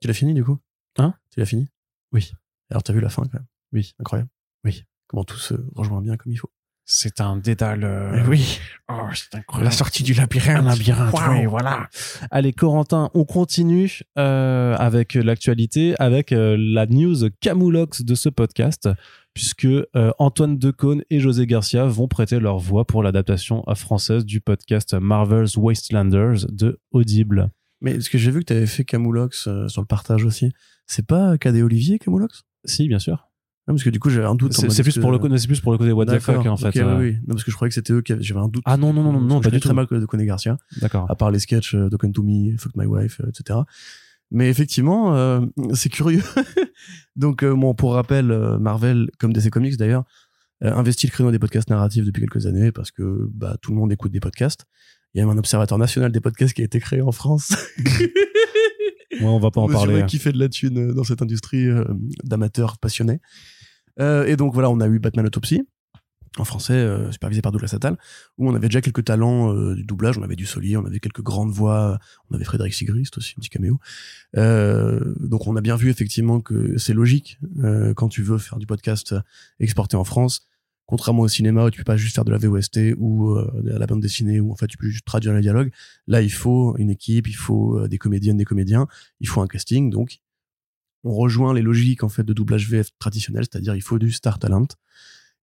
[0.00, 0.58] Tu l'as fini du coup?
[0.98, 1.14] Hein?
[1.32, 1.68] Tu l'as fini?
[2.12, 2.32] Oui.
[2.70, 3.94] Alors t'as vu la fin quand même Oui.
[3.98, 4.30] Incroyable.
[4.64, 4.84] Oui.
[5.10, 6.50] Comment tout se rejoint bien comme il faut.
[6.84, 8.60] c'est un dédale Eh oui.
[8.88, 9.72] oh, c'est incroyable.
[9.74, 10.58] Sortie du labyrinthe.
[10.58, 11.88] un labyrinthe oui, voilà.
[12.30, 18.88] Allez Corentin on continue euh, avec l'actualité avec euh, la news Camoulox de ce podcast
[19.34, 24.24] puisque euh, Antoine Decaune et José Garcia vont prêter leur voix pour l'adaptation euh, française
[24.24, 27.50] du podcast Marvel's Wastelanders de Audible.
[27.80, 30.52] Mais ce que j'ai vu que t'avais fait Camoulox euh, sur le partage aussi,
[30.86, 32.42] c'est pas Cadet Olivier Camoulox?
[32.64, 33.29] Si bien sûr
[33.70, 34.52] Non, parce que du coup j'avais un doute.
[34.52, 36.68] C'est plus que- pour le plus pour le côté what the fuck en fait.
[36.68, 36.98] ok, oui, euh.
[36.98, 37.12] oui.
[37.26, 38.22] Non, parce que je croyais que c'était eux qui avaient.
[38.22, 38.62] J'avais un doute.
[38.66, 39.68] Ah non non non non, non pas du tout.
[39.68, 40.58] très mal de Coney Garcia.
[40.80, 41.10] D'accord.
[41.10, 43.60] à part les sketchs euh, Talking to Me, Fuck My Wife, euh, etc.
[44.30, 45.40] Mais effectivement, euh,
[45.74, 46.22] c'est curieux.
[47.16, 48.26] Donc, euh, bon, pour rappel,
[48.60, 50.04] Marvel, comme DC Comics d'ailleurs,
[50.62, 53.90] investit le créneau des podcasts narratifs depuis quelques années parce que bah, tout le monde
[53.92, 54.66] écoute des podcasts.
[55.14, 57.52] Il y a même un observatoire national des podcasts qui a été créé en France.
[59.20, 60.02] Ouais, on va pas en parler.
[60.02, 60.06] hein.
[60.06, 61.66] qui fait de la thune dans cette industrie
[62.22, 63.20] d'amateurs passionnés.
[64.00, 65.62] Euh, et donc voilà, on a eu Batman Autopsy
[66.38, 67.98] en français, euh, supervisé par Douglas Attal,
[68.38, 70.16] où on avait déjà quelques talents euh, du doublage.
[70.16, 71.98] On avait du Solier, on avait quelques grandes voix,
[72.30, 73.78] on avait Frédéric Sigrist aussi, un petit caméo.
[74.34, 77.40] Donc on a bien vu effectivement que c'est logique
[77.96, 79.14] quand tu veux faire du podcast
[79.58, 80.46] exporté en France.
[80.86, 83.86] Contrairement au cinéma où tu peux pas juste faire de la VOST ou de la
[83.86, 85.70] bande dessinée où en fait tu peux juste traduire les dialogues.
[86.06, 88.86] Là, il faut une équipe, il faut des comédiennes, des comédiens,
[89.20, 89.90] il faut un casting.
[89.90, 90.20] Donc,
[91.04, 94.38] on rejoint les logiques en fait de doublage VF traditionnel, c'est-à-dire il faut du star
[94.38, 94.66] talent.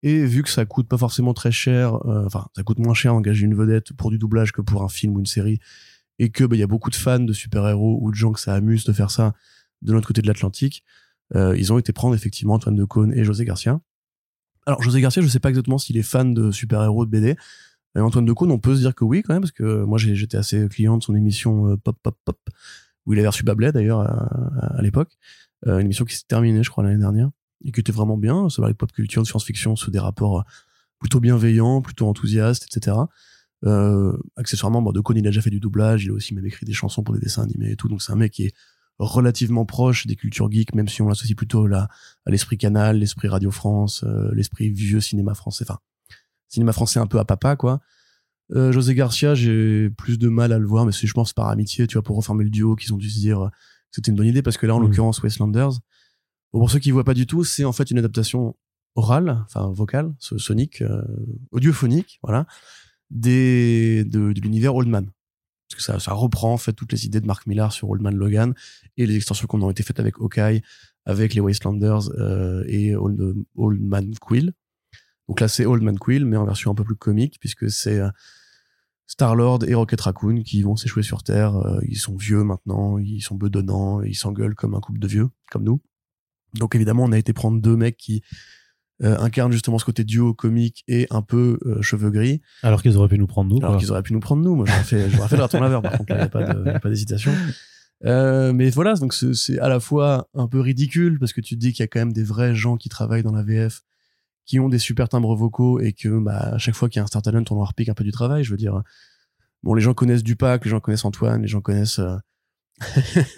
[0.01, 3.13] Et vu que ça coûte pas forcément très cher, euh, enfin ça coûte moins cher
[3.13, 5.59] d'engager une vedette pour du doublage que pour un film ou une série,
[6.19, 8.39] et que bah, il y a beaucoup de fans de super-héros ou de gens que
[8.39, 9.33] ça amuse de faire ça
[9.81, 10.83] de l'autre côté de l'Atlantique,
[11.35, 13.79] euh, ils ont été prendre effectivement Antoine Decaune et José Garcia.
[14.65, 17.35] Alors José Garcia, je sais pas exactement s'il est fan de super-héros de BD.
[17.95, 20.37] Mais Antoine Decaune, on peut se dire que oui quand même, parce que moi j'étais
[20.37, 22.39] assez client de son émission euh, Pop Pop Pop,
[23.05, 25.17] où il avait reçu Bablet d'ailleurs à l'époque.
[25.67, 27.30] Euh, une émission qui s'est terminée, je crois, l'année dernière,
[27.63, 28.49] et qui était vraiment bien.
[28.49, 30.43] Ça parlait de pop culture, de science-fiction, sous des rapports euh,
[30.99, 32.97] plutôt bienveillants, plutôt enthousiastes, etc.
[33.65, 36.65] Euh, accessoirement, bon, Decaune, il a déjà fait du doublage, il a aussi même écrit
[36.65, 38.54] des chansons pour des dessins animés et tout, donc c'est un mec qui est
[38.99, 41.88] relativement proche des cultures geeks, même si on l'associe plutôt là,
[42.26, 45.80] à l'esprit Canal, l'esprit Radio France, euh, l'esprit vieux cinéma français, enfin,
[46.47, 47.80] cinéma français un peu à papa, quoi.
[48.52, 51.47] Euh, José Garcia, j'ai plus de mal à le voir, mais c'est, je pense, par
[51.47, 53.49] amitié, tu vois, pour reformer le duo, qu'ils ont dû se dire
[53.93, 54.88] c'était une bonne idée, parce que là, en Mhm.
[54.88, 55.71] l'occurrence, Wastelanders,
[56.51, 58.56] bon, pour ceux qui voient pas du tout, c'est en fait une adaptation
[58.95, 61.01] orale, enfin vocale, so- sonique, euh,
[61.51, 62.45] audiophonique, voilà,
[63.10, 65.06] des, de, de l'univers Oldman.
[65.69, 68.15] Parce que ça, ça reprend en fait toutes les idées de Mark Millar sur Oldman
[68.15, 68.53] Logan
[68.97, 70.62] et les extensions qu'on ont été faites avec Hawkeye,
[71.06, 74.53] avec les Wastelanders euh, et Old, Old Man Quill.
[75.27, 77.99] Donc là, c'est Old Man Quill, mais en version un peu plus comique, puisque c'est
[77.99, 78.10] euh,
[79.07, 81.55] Star-Lord et Rocket Raccoon qui vont s'échouer sur Terre.
[81.55, 85.29] Euh, ils sont vieux maintenant, ils sont bedonnants, ils s'engueulent comme un couple de vieux,
[85.51, 85.81] comme nous.
[86.55, 88.21] Donc évidemment, on a été prendre deux mecs qui
[89.03, 92.41] euh, incarnent justement ce côté duo comique et un peu euh, cheveux gris.
[92.61, 93.63] Alors qu'ils auraient pu nous prendre nous.
[93.65, 94.55] Alors qu'ils auraient pu nous prendre nous.
[94.55, 97.31] Moi, j'aurais fait, j'aurais fait le raton laveur, par contre, il n'y a pas d'hésitation.
[98.05, 101.55] Euh, mais voilà, donc c'est c'est à la fois un peu ridicule parce que tu
[101.55, 103.83] te dis qu'il y a quand même des vrais gens qui travaillent dans la VF
[104.45, 107.03] qui ont des super timbres vocaux et que bah, à chaque fois qu'il y a
[107.03, 108.43] un Star Talent, on leur pique un peu du travail.
[108.43, 108.82] Je veux dire,
[109.63, 112.17] bon, les gens connaissent Dupac, les gens connaissent Antoine, les gens connaissent, euh,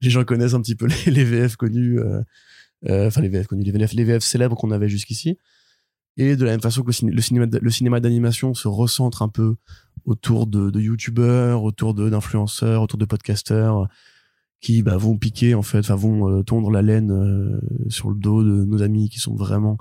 [0.00, 2.20] les gens connaissent un petit peu les, les VF connus, euh,
[2.88, 5.38] euh, enfin les VF connus, les VF, les VF célèbres qu'on avait jusqu'ici.
[6.16, 9.22] Et de la même façon que le, ciné- le cinéma, le cinéma d'animation se recentre
[9.22, 9.56] un peu
[10.04, 13.88] autour de, de youtubeurs, autour d'influenceurs, autour de podcasteurs
[14.60, 18.16] qui bah, vont piquer en fait, enfin vont euh, tondre la laine euh, sur le
[18.16, 19.76] dos de nos amis qui sont vraiment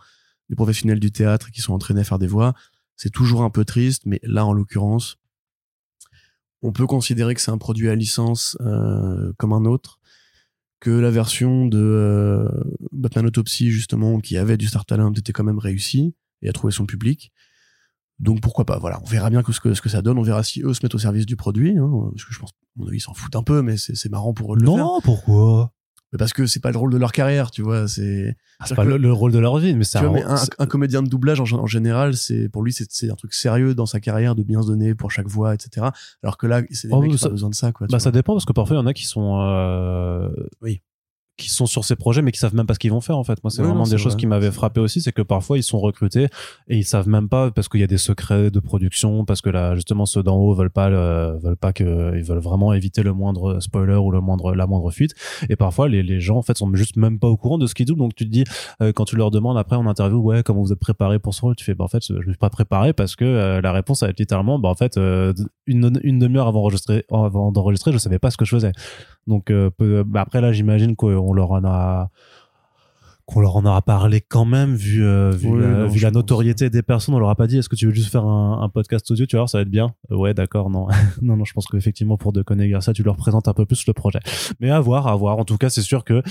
[0.49, 2.53] des professionnels du théâtre qui sont entraînés à faire des voix.
[2.95, 5.17] C'est toujours un peu triste, mais là en l'occurrence,
[6.61, 9.99] on peut considérer que c'est un produit à licence euh, comme un autre,
[10.79, 12.47] que la version de euh,
[12.91, 16.71] Batman Autopsy justement qui avait du Star Talent était quand même réussie et a trouvé
[16.71, 17.31] son public.
[18.19, 20.43] Donc pourquoi pas, voilà, on verra bien ce, que ce que ça donne, on verra
[20.43, 22.87] si eux se mettent au service du produit, hein, parce que je pense, à mon
[22.87, 24.77] avis, ils s'en foutent un peu, mais c'est marrant pour eux de le faire.
[24.77, 25.73] Non, pourquoi?
[26.17, 27.87] Parce que c'est pas le rôle de leur carrière, tu vois.
[27.87, 30.39] C'est Ah, pas le, le rôle de leur vie, mais c'est tu vois, un- mais
[30.59, 33.85] un, comédien de doublage en, en général, c'est pour lui c'est un truc sérieux dans
[33.85, 35.87] sa carrière de bien se donner pour chaque voix, etc.
[36.23, 37.87] Alors que là, c'est des Oh, mecs qui ont besoin de ça, quoi.
[37.87, 37.99] Bah, vois.
[37.99, 40.29] ça dépend parce que parfois il y en a qui sont euh,
[40.61, 40.81] Oui.
[41.35, 43.23] Qui sont sur ces projets mais qui savent même pas ce qu'ils vont faire en
[43.23, 43.43] fait.
[43.43, 44.19] Moi c'est Oui, vraiment non, des choses vrai.
[44.19, 46.27] qui m'avaient frappé aussi c'est que parfois ils sont recrutés
[46.67, 49.49] et ils savent même pas parce qu'il y a des secrets de production parce que
[49.49, 53.01] là justement ceux d'en haut veulent pas le, veulent pas que ils veulent vraiment éviter
[53.01, 55.13] le moindre spoiler ou le moindre la moindre fuite.
[55.49, 57.73] Et parfois les, les gens en fait sont juste même pas au courant de ce
[57.73, 58.01] qu'ils doublent.
[58.01, 58.43] Donc tu te dis
[58.81, 61.41] euh, quand tu leur demandes après en interview ouais comment vous êtes préparé pour ce
[61.41, 63.71] rôle tu fais bah en fait je me suis pas préparé parce que euh, la
[63.71, 65.33] réponse va être littéralement bah en fait euh,
[65.65, 68.71] une, une demi-heure avant d'enregistrer avant d'enregistrer je savais pas ce que je faisais
[69.27, 72.09] donc euh, peu- bah, après là j'imagine qu'on leur en a
[73.25, 76.11] qu'on leur en aura parlé quand même vu euh, vu, Oui, la, non, vu la
[76.11, 77.15] notoriété des personnes.
[77.15, 79.25] On leur a pas dit est-ce que tu veux juste faire un, un podcast audio
[79.25, 79.93] tu vois ça va être bien.
[80.11, 80.87] Euh, ouais d'accord non.
[81.21, 83.87] Non non je pense qu'effectivement pour De Coné Garcia tu leur présentes un peu plus
[83.87, 84.19] le projet.
[84.59, 85.37] Mais à voir à voir.
[85.39, 86.21] En tout cas c'est sûr que euh,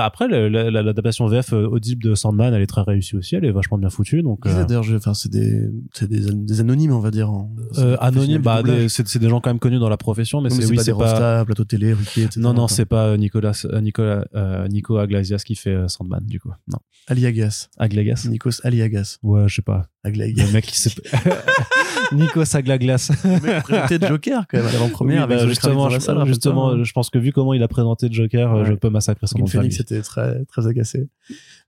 [0.00, 3.36] après le- la- la- l'adaptation VF euh, audible de Sandman elle est très réussie aussi.
[3.36, 6.60] Elle est vachement bien foutue donc euh, D'ailleurs, je- enfin, c'est des, c'est des, des
[6.60, 7.30] anonymes, on va dire.
[7.30, 9.96] en- euh, des anonyme professionnels bah c'est c'est des gens quand même connus dans la
[9.96, 12.40] profession mais c'est oui pas des pas plateau télé, Ruquier, etc.
[12.40, 14.24] non non c'est pas Nicolas Nicolas
[14.68, 17.68] Nico Aglasias qui fait Sandman du coup non Aliagas.
[17.78, 19.18] Aglagas Nikos Aliagas.
[19.22, 20.44] ouais je sais pas Aglagas.
[20.46, 20.90] le mec qui s'est
[22.12, 25.98] Nico Aglaglas Le mec présentait Joker quand même à l'avant-première Oui, avec bah, justement, je,
[25.98, 26.82] salle, justement hein.
[26.84, 28.66] je pense que vu comment il a présenté Joker, euh, Ouais.
[28.66, 29.46] je peux massacrer son nom.
[29.46, 31.08] Phoenix était très très agacé.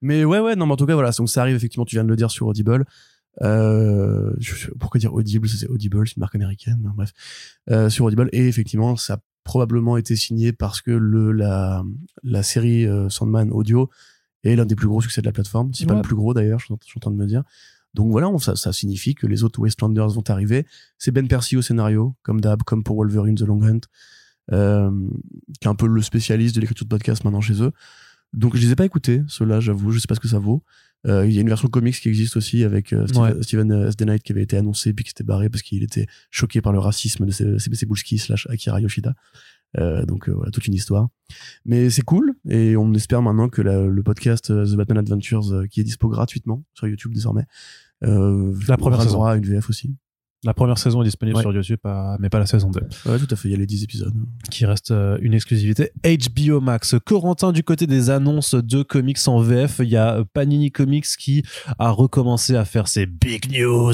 [0.01, 2.05] Mais ouais ouais non mais en tout cas voilà donc ça arrive effectivement tu viens
[2.05, 2.85] de le dire sur Audible.
[3.43, 4.33] Euh,
[4.79, 5.49] pourquoi dire Audible?
[5.49, 7.13] C'est Audible c'est une marque américaine hein, bref
[7.71, 11.83] euh, sur Audible et effectivement ça a probablement été signé parce que le la
[12.23, 13.91] la série Sandman audio
[14.45, 15.99] est l'un des plus gros succès de la plateforme si pas Ouais.
[16.01, 17.43] le plus gros d'ailleurs je, suis en- train de me dire
[17.95, 20.67] donc voilà on- ça, ça signifie que les autres Wastelanders vont arriver
[20.99, 23.81] c'est Ben Percy au scénario comme d'hab comme pour Wolverine The Long Hunt
[24.53, 24.91] euh,
[25.61, 27.73] qui est un peu le spécialiste de l'écriture de podcast maintenant chez eux
[28.33, 30.63] donc je les ai pas écoutés, ceux-là, j'avoue, je sais pas ce que ça vaut.
[31.07, 33.43] Euh, Il y a une version comics qui existe aussi avec euh, Steve- Ouais.
[33.43, 33.97] Steven euh, S.
[34.01, 36.79] Knight qui avait été annoncé puis qui s'était barré parce qu'il était choqué par le
[36.79, 39.15] racisme de Sebulski slash Akira Yoshida.
[39.79, 41.09] Euh, donc euh, voilà, toute une histoire.
[41.65, 45.65] Mais c'est cool et on espère maintenant que la- le podcast euh, The Batman Adventures
[45.71, 47.47] qui est dispo gratuitement sur YouTube désormais
[48.05, 49.25] euh, La première saison.
[49.27, 49.95] une VF aussi.
[50.45, 51.43] La première saison est disponible Ouais.
[51.43, 51.79] sur YouTube,
[52.19, 54.13] mais pas la saison 2, Ouais, tout à fait, il y a les 10 épisodes.
[54.51, 56.97] qui reste euh, une exclusivité HBO Max.
[57.07, 61.07] Corentin, du côté des annonces de comics en VF, il y a euh, Panini Comics
[61.17, 61.45] qui
[61.79, 63.93] a recommencé à faire ses big news,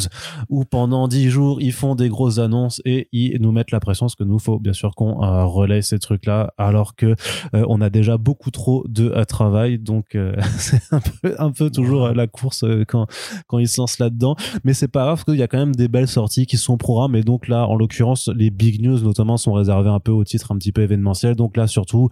[0.49, 4.07] où pendant 10 jours, ils font des grosses annonces et ils nous mettent la pression,
[4.07, 7.15] parce que nous, faut bien sûr qu'on euh, relaye ces trucs-là, alors que
[7.55, 10.17] euh, on a déjà beaucoup trop de euh, travail, donc
[10.59, 13.07] c'est un peu, un peu toujours la course quand,
[13.47, 14.35] quand ils se lancent là-dedans.
[14.65, 16.75] mais c'est pas grave parce qu'il y a quand même des belles sorties qui sont
[16.75, 20.13] au programme et donc là en l'occurrence les big news notamment sont réservés un peu
[20.13, 22.09] au titre un petit peu événementiel donc là surtout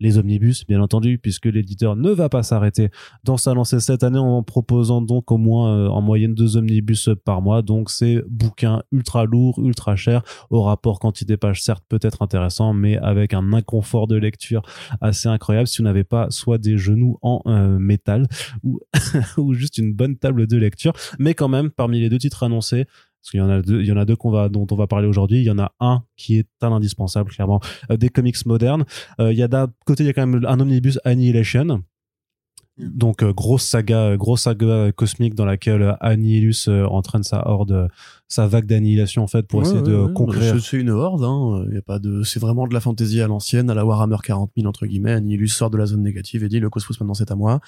[0.00, 2.90] les omnibus, bien entendu, puisque l'éditeur ne va pas s'arrêter
[3.24, 7.10] dans sa lancée cette année en proposant donc au moins euh, en moyenne deux omnibus
[7.24, 7.62] par mois.
[7.62, 12.96] Donc c'est bouquins ultra lourds, ultra chers, au rapport quantité page certes peut-être intéressant, mais
[12.98, 14.62] avec un inconfort de lecture
[15.00, 18.26] assez incroyable si vous n'avez pas soit des genoux en euh, métal
[18.62, 18.80] ou
[19.52, 20.92] juste une bonne table de lecture.
[21.18, 22.86] Mais quand même, parmi les deux titres annoncés,
[23.28, 24.74] parce qu'il y en a deux, il y en a deux qu'on va, dont on
[24.74, 25.38] va parler aujourd'hui.
[25.38, 27.60] Il y en a un qui est un indispensable, clairement,
[27.90, 28.84] euh, des comics modernes.
[29.20, 31.82] Euh, il y a d'un côté, il y a quand même un omnibus Annihilation.
[32.78, 37.88] Donc euh, grosse saga, grosse saga cosmique dans laquelle Annihilus entraîne sa horde,
[38.28, 40.12] sa vague d'annihilation en fait pour Ouais, essayer ouais, de ouais.
[40.14, 40.54] conquérir.
[40.54, 41.64] C'est- C'est une horde, hein.
[41.72, 44.52] Y a pas de, c'est vraiment de la fantaisie à l'ancienne, à la Warhammer 40
[44.56, 45.10] 000 entre guillemets.
[45.12, 47.58] Annihilus sort de la zone négative et dit le cosmos maintenant c'est à moi.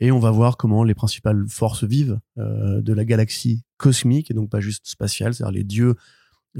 [0.00, 4.34] Et on va voir comment les principales forces vives euh, de la galaxie cosmique et
[4.34, 5.94] donc pas juste spatiale, c'est-à-dire les dieux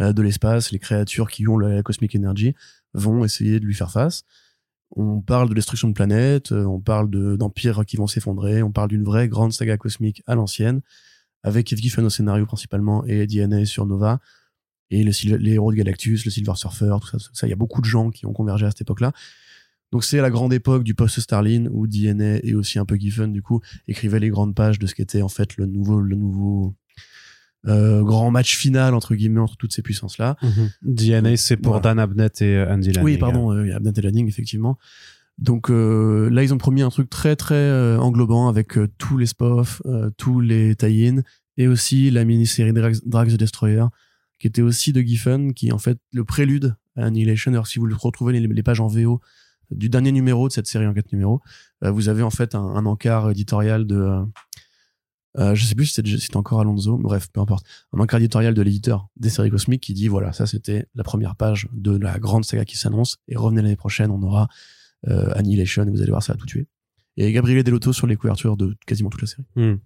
[0.01, 2.55] euh, de l'espace, les créatures qui ont la cosmic energy,
[2.95, 4.23] vont essayer de lui faire face.
[4.97, 8.71] On parle de destruction de planètes, euh, on parle de- d'empires qui vont s'effondrer, on
[8.71, 10.81] parle d'une vraie grande saga cosmique à l'ancienne,
[11.43, 14.21] avec Kev Giffen au scénario principalement et DNA sur Nova
[14.91, 17.47] et les héros de Galactus, le Silver Surfer, tout ça, tout ça.
[17.47, 19.13] Il y a beaucoup de gens qui ont convergé à cette époque-là.
[19.95, 23.43] Donc c'est la grande époque du post-Starline où DNA et aussi un peu Giffen du
[23.43, 26.75] coup écrivaient les grandes pages de ce qu'était en fait le nouveau le nouveau
[27.69, 30.37] euh, grand match final entre guillemets entre toutes ces puissances là.
[30.43, 30.71] Mhm.
[30.83, 31.95] DNA, c'est pour Voilà.
[31.95, 33.05] Dan Abnett et euh, Andy Lanning.
[33.05, 34.79] Oui, pardon, euh, Abnett et Lanning, effectivement.
[35.39, 40.11] Donc euh, là, ils ont promis un truc très très englobant avec tous les euh,
[40.17, 41.23] tous les tie-in
[41.57, 43.85] et aussi la mini-série Drags, Drags the Destroyer
[44.41, 47.53] qui était aussi de Giffen, qui est en fait le prélude à Annihilation.
[47.53, 49.21] Alors si vous le retrouvez les, les pages en VO
[49.71, 51.41] du dernier numéro de cette série en quatre numéros,
[51.83, 53.97] euh, vous avez en fait un, encart éditorial de...
[53.97, 54.25] euh,
[55.37, 57.67] euh, je sais plus si c'était encore Alonso, bref, peu importe.
[57.93, 61.35] Un encart éditorial de l'éditeur des séries cosmiques qui dit voilà, ça c'était la première
[61.35, 64.49] page de la grande saga qui s'annonce et revenez l'année prochaine, on aura
[65.07, 66.67] Annihilation, et vous allez voir, ça va tout tuer.
[67.17, 69.45] Et Gabriele Delotto sur les couvertures de quasiment toute la série.
[69.55, 69.77] Hmm.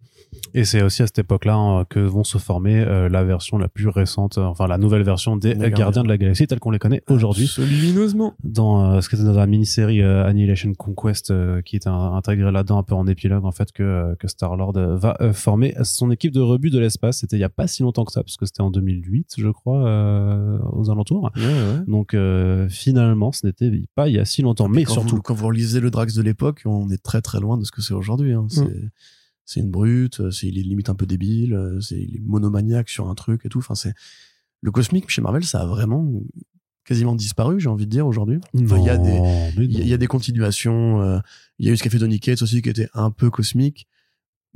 [0.55, 3.69] Et c'est aussi à cette époque-là hein, que vont se former euh, la version la
[3.69, 6.79] plus récente, euh, enfin la nouvelle version des Gardiens, de la Galaxie telle qu'on les
[6.79, 7.51] connaît aujourd'hui.
[7.59, 8.35] Lumineusement.
[8.45, 12.13] Dans euh, ce qui était dans la mini-série euh, Annihilation Conquest euh, qui est un-
[12.15, 15.75] intégré là-dedans un peu en épilogue en fait que, euh, que Star-Lord va euh, former
[15.83, 17.19] son équipe de rebut de l'espace.
[17.21, 19.49] C'était il y a pas si longtemps que ça parce que c'était en 2008 je
[19.49, 21.31] crois euh, aux alentours.
[21.37, 21.85] Ouais, ouais.
[21.87, 24.69] Donc euh, finalement ce n'était pas il y a si longtemps.
[24.69, 27.41] Mais quand surtout vous, quand vous relisez le Drax de l'époque, on est très très
[27.41, 28.33] loin de ce que c'est aujourd'hui.
[28.33, 28.47] hein.
[28.51, 28.91] C'est
[29.45, 32.21] c'est une brute, euh, c'est il est limite un peu débile, euh, c'est il est
[32.21, 33.61] monomaniaque sur un truc et tout.
[33.61, 33.95] Enfin, c'est
[34.61, 36.13] le cosmique chez Marvel, ça a vraiment
[36.85, 38.39] quasiment disparu, j'ai envie de dire aujourd'hui.
[38.55, 41.01] Enfin, il y a des Non, mais il y, a- il y a des continuations.
[41.03, 41.19] euh,
[41.59, 43.87] Il y a eu ce qu'a fait Donny Cates aussi qui était un peu cosmique.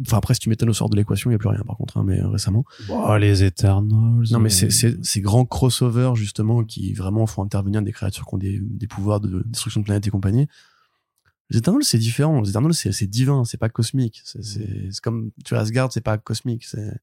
[0.06, 1.76] Enfin après, si tu mets Thanos hors de l'équation, il y a plus rien par
[1.76, 1.96] contre.
[1.98, 2.64] hein, mais euh, récemment.
[2.88, 4.24] Oh, les Eternals.
[4.30, 8.38] Non, mais c'est ces grands crossovers justement qui vraiment font intervenir des créatures qui ont
[8.38, 10.46] des, des pouvoirs de destruction de planètes et compagnie.
[11.52, 12.40] Les Eternals, c'est différent.
[12.40, 14.22] Les Eternals, c'est divin, c'est pas cosmique.
[14.24, 16.64] C'est c'est comme tu Asgard, c'est pas cosmique.
[16.64, 16.98] C'est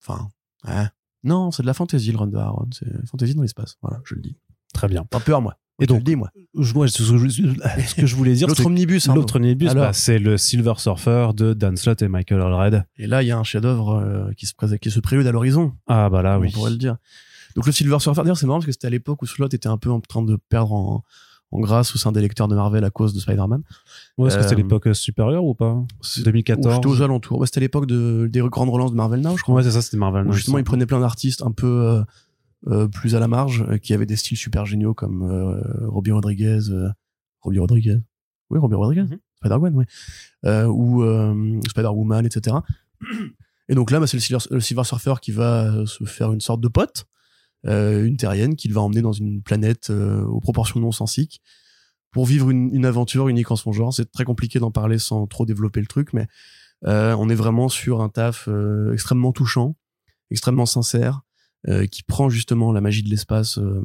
[0.00, 0.28] enfin,
[0.66, 0.86] ouais.
[1.24, 2.68] non, c'est de la fantasy le run de Aaron.
[2.72, 3.76] C'est fantasy dans l'espace.
[3.82, 4.36] Voilà, je le dis.
[4.72, 5.04] très bien.
[5.04, 5.58] Pas peur moi.
[5.80, 6.30] Et donc, donc, je le dis moi.
[6.58, 9.08] Je, moi, ce que je, ce que je voulais dire, L'autre c'est omnibus.
[9.08, 12.84] hein, l'autre omnibus, bah, c'est le Silver Surfer de Dan Slott et Michael Allred.
[12.96, 15.74] Et là, il y a un chef-d'œuvre euh, qui se qui se prélude à l'horizon.
[15.88, 16.48] Ah bah là, oui.
[16.50, 16.96] on pourrait le dire.
[17.56, 19.66] Donc le Silver Surfer, d'ailleurs, c'est marrant parce que c'était à l'époque où Slot était
[19.66, 21.04] un peu en train de perdre en,
[21.52, 23.62] en grâce au sein des lecteurs de Marvel à cause de Spider-Man.
[24.18, 25.82] Ouais, Est-ce que c'était Euh, l'époque supérieure ou pas?
[26.02, 27.38] C'est- Ou 2014 C'était aux alentours.
[27.38, 29.54] Ouais, c'était l'époque de, des grandes relances de Marvel Now, je crois.
[29.54, 30.24] Ouais, c'est ça, c'était Marvel.
[30.24, 32.02] non, justement, il ils prenaient plein d'artistes un peu euh,
[32.68, 36.10] euh, plus à la marge, euh, qui avaient des styles super géniaux comme euh, Robbie
[36.12, 36.58] Rodriguez.
[36.70, 36.88] euh,
[37.42, 37.98] Robbie Rodriguez
[38.50, 39.02] Oui, Robbie Rodriguez.
[39.02, 39.18] Mhm.
[39.38, 39.84] Spider-Gwen, oui.
[40.46, 42.56] Euh, ou euh, Spider-Woman, etc.
[43.68, 46.60] Et donc là, bah, c'est le Silver, Surfer qui va euh, se faire une sorte
[46.60, 47.06] de pote, euh,
[47.66, 51.42] une terrienne, qu'il va emmener dans une planète euh, aux proportions non sensiques
[52.12, 53.92] pour vivre une, une aventure unique en son genre.
[53.92, 56.26] C'est très compliqué d'en parler sans trop développer le truc, mais
[56.86, 59.76] euh, on est vraiment sur un taf euh, extrêmement touchant,
[60.30, 61.22] extrêmement sincère,
[61.68, 63.82] euh, qui prend justement la magie de l'espace euh,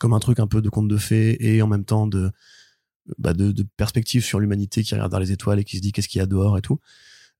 [0.00, 2.30] comme un truc un peu de conte de fées et en même temps de,
[3.18, 6.08] bah, de, de perspective sur l'humanité qui regarde les étoiles et qui se dit qu'est-ce
[6.08, 6.80] qu'il y a dehors et tout.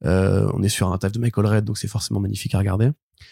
[0.05, 2.91] Euh, on est sur un taf de Michael Red, donc c'est forcément magnifique à regarder.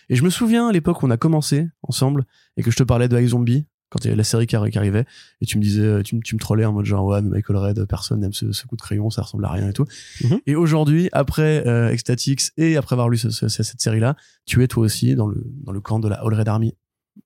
[0.09, 2.25] Et je me souviens à l'époque où on a commencé ensemble
[2.57, 4.71] et que je te parlais de iZombie quand il y avait la série qui, arri-
[4.71, 5.05] qui arrivait
[5.43, 7.29] et tu me disais, euh, tu, me- tu me trollais en mode genre ouais mais
[7.29, 9.85] Michael Red, personne n'aime ce, ce coup de crayon, ça ressemble à rien et tout.
[10.25, 10.41] Mhm.
[10.47, 14.17] Et aujourd'hui, après euh, Ecstatix et après avoir lu ce- ce- cette série-là,
[14.47, 16.75] tu es toi aussi dans le dans le camp de la All Red Army.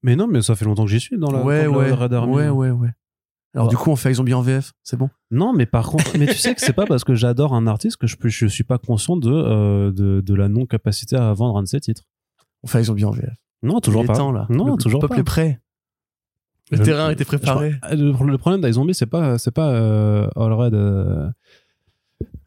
[0.03, 1.93] Mais non, mais ça fait longtemps que j'y suis dans la, ouais, dans la ouais,
[1.93, 2.35] Red Army.
[2.35, 2.89] ouais, ouais, ouais.
[3.55, 3.71] Alors Ouais.
[3.71, 5.09] du coup, on fait Zombie en VF, c'est bon?
[5.31, 7.97] Non, mais par contre, mais tu sais que c'est pas parce que j'adore un artiste
[7.97, 11.63] que je, je suis pas conscient de, euh, de, de la non-capacité à vendre un
[11.63, 12.03] de ses titres.
[12.63, 13.35] On fait Zombie en VF.
[13.63, 14.15] Non, toujours pas.
[14.17, 14.47] temps, là.
[14.51, 15.21] Non, le, toujours le peuple pas.
[15.21, 15.61] est prêt.
[16.73, 17.75] Le Je- terrain a été je préparé.
[17.81, 20.75] crois- Le, problème d'iZombie, c'est pas, c'est pas euh, All Red.
[20.75, 21.29] euh,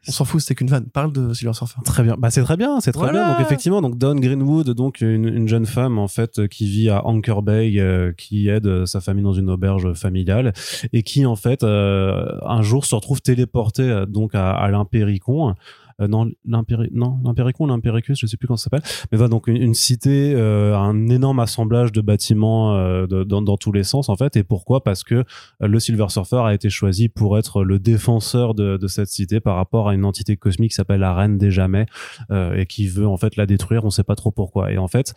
[0.08, 0.86] On s'en fout, c'était qu'une vanne.
[0.86, 1.78] Parle de Silver Surfer.
[1.84, 2.16] Très bien.
[2.18, 3.18] Bah, c'est très bien, c'est très Voilà.
[3.26, 3.32] bien.
[3.32, 7.06] Donc, effectivement, donc Dawn Greenwood, donc une, une jeune femme, en fait, qui vit à
[7.06, 10.52] Anchor Bay, euh, qui aide euh, sa famille dans une auberge familiale
[10.94, 15.54] et qui, en fait, euh, un jour se retrouve téléportée, donc, à, à l'Impéricon.
[16.00, 18.82] Euh, non, l'Impéri- non, l'Impéricon, l'Impéricus, je sais plus comment ça s'appelle.
[19.12, 23.72] Mais va donc une, cité, euh, un énorme assemblage de bâtiments euh, dans, dans tous
[23.72, 24.36] les sens, en fait.
[24.36, 24.82] Et pourquoi?
[24.82, 25.24] Parce que
[25.60, 29.56] le Silver Surfer a été choisi pour être le défenseur de, de cette cité par
[29.56, 31.86] rapport à une entité cosmique qui s'appelle la Reine des Jamais
[32.30, 33.84] et qui veut en fait la détruire.
[33.84, 34.72] On sait pas trop pourquoi.
[34.72, 35.14] Et en fait,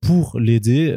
[0.00, 0.94] pour l'aider,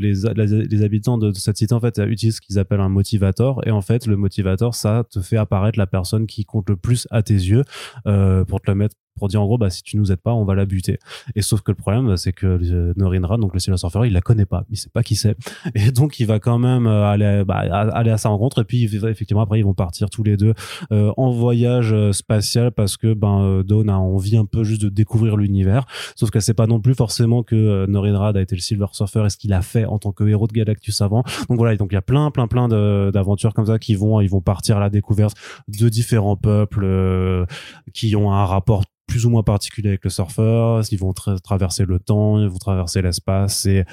[0.00, 2.88] les, les, les habitants de, de cette cité en fait utilisent ce qu'ils appellent un
[2.88, 3.60] motivator.
[3.66, 7.06] Et en fait, le motivator, ça te fait apparaître la personne qui compte le plus
[7.10, 7.64] à tes yeux
[8.06, 10.32] euh, pour te le mettre pour dire en gros bah si tu nous aides pas
[10.32, 10.98] on va la buter.
[11.34, 14.20] Et sauf que le problème c'est que euh, Norinra donc le Silver Surfer il la
[14.20, 14.64] connaît pas.
[14.70, 15.36] Il sait pas qui c'est.
[15.74, 18.60] Et donc il va quand même euh, aller bah, aller à sa rencontre.
[18.62, 20.54] Et puis effectivement après ils vont partir tous les deux
[20.92, 24.88] euh, en voyage euh, spatial parce que ben Dawn a envie un peu juste de
[24.88, 25.86] découvrir l'univers.
[26.16, 29.30] Sauf qu'elle sait pas non plus forcément que Norinrad a été le Silver Surfer et
[29.30, 31.22] ce qu'il a fait en tant que héros de Galactus avant.
[31.48, 34.30] Donc voilà donc il y a plein plein plein d'aventures comme ça qui vont ils
[34.30, 35.36] vont partir à la découverte
[35.68, 37.46] de différents peuples euh,
[37.92, 41.84] qui ont un rapport plus ou moins particulier avec le surfer ils vont tra- traverser
[41.84, 43.84] le temps ils vont traverser l'espace c'est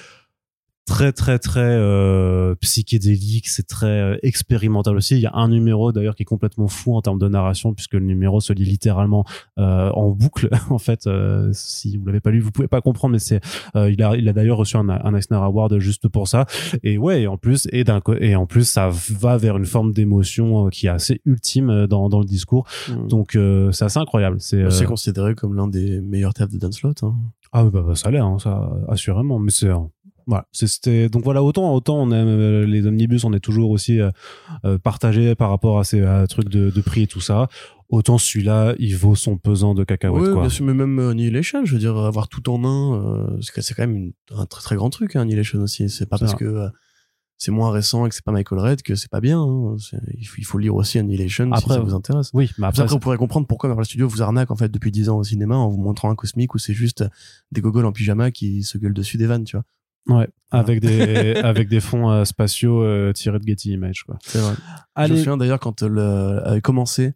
[0.91, 5.15] très très très euh, psychédélique c'est très euh, expérimental aussi.
[5.15, 7.93] Il y a un numéro d'ailleurs qui est complètement fou en termes de narration puisque
[7.93, 9.23] le numéro se lit littéralement
[9.57, 11.07] euh, en boucle en fait
[11.53, 13.39] si vous l'avez pas lu vous pouvez pas comprendre mais c'est
[13.75, 16.45] il a il a d'ailleurs reçu un, un Eisner Award juste pour ça.
[16.83, 19.93] Et ouais et en plus et d'un et en plus ça va vers une forme
[19.93, 22.67] d'émotion qui est assez ultime dans dans le discours.
[22.89, 23.37] Donc, donc
[23.71, 24.41] c'est assez incroyable.
[24.41, 27.03] C'est considéré comme l'un des meilleurs tafs de Dan Slott.
[27.03, 27.15] Hein.
[27.53, 29.39] ah bah, bah, ça l'est hein, ça assurément.
[29.39, 29.69] Mais c'est
[30.27, 33.99] Voilà, c'était donc voilà autant autant on aime euh, les omnibus, on est toujours aussi
[33.99, 34.09] euh,
[34.65, 37.47] euh, partagé par rapport à ces à trucs de, de prix et tout ça.
[37.89, 40.41] Autant celui-là, il vaut son pesant de cacahuètes quoi.
[40.41, 42.95] bien sûr, mais même Annihilation, je veux dire, avoir tout en un,
[43.33, 45.89] euh, c'est quand même une- un très très grand truc, hein, Annihilation aussi.
[45.89, 46.39] C'est pas parce vrai.
[46.39, 46.69] que euh,
[47.37, 49.41] c'est moins récent et que c'est pas Michael Red que c'est pas bien.
[49.41, 49.75] hein.
[50.17, 52.29] Il, faut, il faut lire aussi Annihilation si Après, ça vous intéresse.
[52.33, 54.91] Oui, mais Après, après, vous pourrez comprendre pourquoi Marvel Studios vous arnaque en fait depuis
[54.91, 57.03] 10 ans au cinéma en vous montrant un cosmique où c'est juste
[57.51, 59.65] des gogoles en pyjama qui se gueulent dessus des vannes, tu vois.
[60.07, 64.17] Ouais, avec des avec des fonds euh, spatiaux euh, tirés de Getty Images quoi.
[64.23, 64.55] C'est vrai.
[65.07, 67.13] Je me souviens d'ailleurs quand le, avait commencé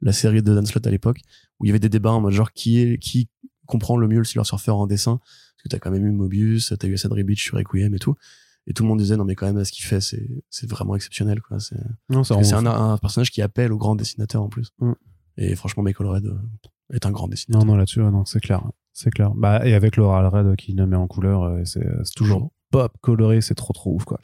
[0.00, 1.20] la série de Dan Slott à l'époque,
[1.58, 3.28] où il y avait des débats en mode genre qui est qui
[3.66, 6.74] comprend le mieux le Silver Surfer en dessin, parce que t'as quand même eu Mobius,
[6.78, 8.14] t'as eu Sadri Beach sur Requiem et tout,
[8.66, 10.94] et tout le monde disait non mais quand même ce qu'il fait c'est c'est vraiment
[10.94, 11.58] exceptionnel quoi.
[11.60, 11.76] C'est
[12.10, 14.70] un, un personnage qui appelle aux grands dessinateurs en plus.
[14.78, 14.92] Mm.
[15.36, 16.38] Et franchement Michael Red euh,
[16.92, 17.64] est un grand dessinateur.
[17.64, 18.62] Non, non, là-dessus, non, c'est clair.
[18.94, 19.32] C'est clair.
[19.34, 22.92] Bah, et avec Laura Red qui le met en couleur, euh, c'est c'est toujours pop
[23.02, 24.18] coloré, c'est trop trop ouf quoi.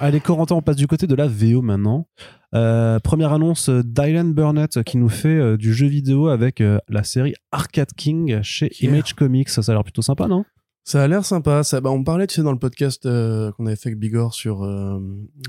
[0.00, 2.08] Allez, Corentin, on passe du côté de la VO maintenant.
[2.54, 6.78] Euh, première annonce euh, Dylan Burnett qui nous fait euh, du jeu vidéo avec euh,
[6.88, 8.90] la série Arcade King chez Yeah.
[8.92, 9.48] Image Comics.
[9.48, 10.44] Ça, ça a l'air plutôt sympa, non?
[10.84, 11.62] Ça a l'air sympa.
[11.64, 14.32] Ça, bah, on parlait, tu sais, dans le podcast euh, qu'on avait fait avec Bigor
[14.34, 14.98] sur, euh,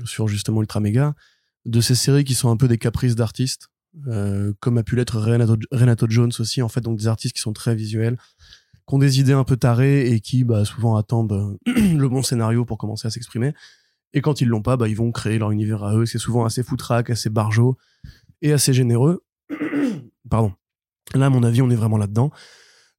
[0.04, 1.14] sur justement Ultra Mega,
[1.64, 3.68] de ces séries qui sont un peu des caprices d'artistes,
[4.06, 7.40] euh, comme a pu l'être Renato, Renato Jones aussi, en fait, donc des artistes qui
[7.40, 8.16] sont très visuels,
[8.86, 12.22] qui ont des idées un peu tarées et qui bah, souvent attendent euh, le bon
[12.22, 13.54] scénario pour commencer à s'exprimer.
[14.14, 16.06] Et quand ils l'ont pas, bah, ils vont créer leur univers à eux.
[16.06, 17.76] C'est souvent assez foutraque, assez barjot
[18.40, 19.22] et assez généreux.
[20.30, 20.52] Pardon.
[21.14, 22.30] Là, à mon avis, on est vraiment là-dedans.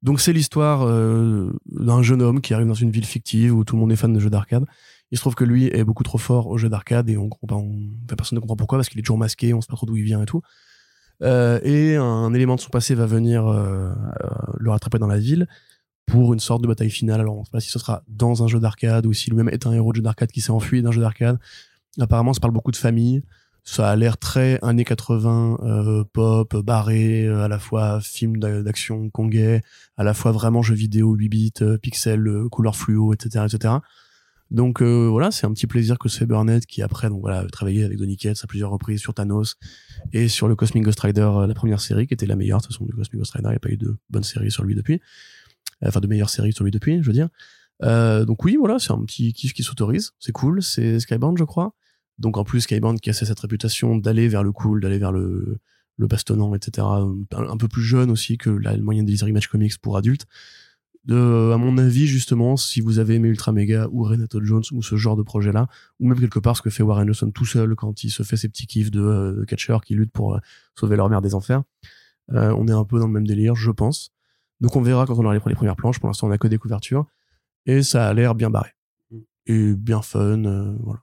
[0.01, 3.75] Donc c'est l'histoire euh, d'un jeune homme qui arrive dans une ville fictive où tout
[3.75, 4.65] le monde est fan de jeux d'arcade.
[5.11, 7.67] Il se trouve que lui est beaucoup trop fort aux jeux d'arcade et on comprend
[8.07, 10.03] personne ne comprend pourquoi parce qu'il est toujours masqué, on sait pas trop d'où il
[10.03, 10.41] vient et tout.
[11.21, 13.91] Euh, et un élément de son passé va venir euh,
[14.23, 15.47] euh, le rattraper dans la ville
[16.05, 17.19] pour une sorte de bataille finale.
[17.19, 19.67] Alors on sait pas si ce sera dans un jeu d'arcade ou si lui-même est
[19.67, 21.37] un héros de jeu d'arcade qui s'est enfui d'un jeu d'arcade.
[21.99, 23.23] Apparemment, ça parle beaucoup de famille.
[23.65, 28.63] Ça a l'air très années 80, euh, pop, barré, euh, à la fois film d'a-
[28.63, 29.61] d'action congais,
[29.97, 33.75] à la fois vraiment jeu vidéo 8 bits, euh, pixels, couleur fluo, etc., etc.
[34.51, 37.83] Donc euh, voilà, c'est un petit plaisir que fait Burnett qui après donc voilà travaillé
[37.83, 39.57] avec Donny Cates à plusieurs reprises sur Thanos
[40.11, 42.63] et sur le Cosmic Ghost Rider, euh, la première série qui était la meilleure de
[42.63, 43.49] toute façon du Cosmic Ghost Rider.
[43.49, 45.01] Il n'y a pas eu de bonne série sur lui depuis,
[45.85, 47.29] enfin de meilleures séries sur lui depuis, je veux dire.
[47.83, 51.43] Euh, donc oui, voilà, c'est un petit kiff qui s'autorise, c'est cool, c'est Skybound je
[51.43, 51.75] crois.
[52.17, 55.59] Donc en plus Skybound qui a cette réputation d'aller vers le cool, d'aller vers le
[55.99, 56.87] le bastonnant, etc.
[56.87, 60.25] Un, peu plus jeune aussi que la moyenne des Image Comics pour adultes.
[61.11, 64.95] À mon avis, justement, si vous avez aimé Ultra Mega ou Renato Jones ou ce
[64.95, 65.67] genre de projet-là,
[65.99, 68.37] ou même quelque part ce que fait Warren Elson tout seul quand il se fait
[68.37, 70.39] ses petits kiffs de, euh, catcheurs qui luttent pour euh,
[70.75, 71.63] sauver leur mère des enfers,
[72.33, 74.11] euh, on est un peu dans le même délire, je pense.
[74.61, 75.99] Donc on verra quand on aura les, premières planches.
[75.99, 77.05] Pour l'instant, on a que des couvertures
[77.65, 78.69] et ça a l'air bien barré
[79.47, 80.75] et bien fun.
[80.83, 80.99] voilà.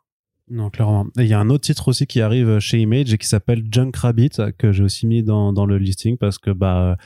[0.49, 1.09] Non, clairement.
[1.17, 3.91] Il y a un autre titre aussi qui arrive chez Image et qui s'appelle Junk
[3.97, 6.97] Rabbit, que j'ai aussi mis dans, dans le listing parce que bah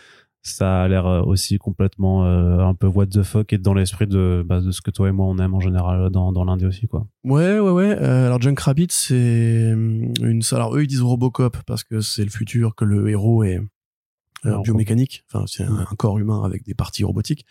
[0.42, 4.42] ça a l'air aussi complètement euh, un peu what the fuck et dans l'esprit de,
[4.46, 6.86] bah, de ce que toi et moi on aime en général dans, dans l'indé aussi
[6.88, 7.06] quoi.
[7.24, 7.96] Ouais, ouais, ouais.
[8.00, 10.42] Euh, alors Junk Rabbit, c'est hum, une.
[10.52, 13.60] Alors eux, ils disent Robocop parce que c'est le futur que le héros est
[14.46, 15.24] euh, biomécanique.
[15.32, 17.44] Enfin, c'est un, un corps humain avec des parties robotiques.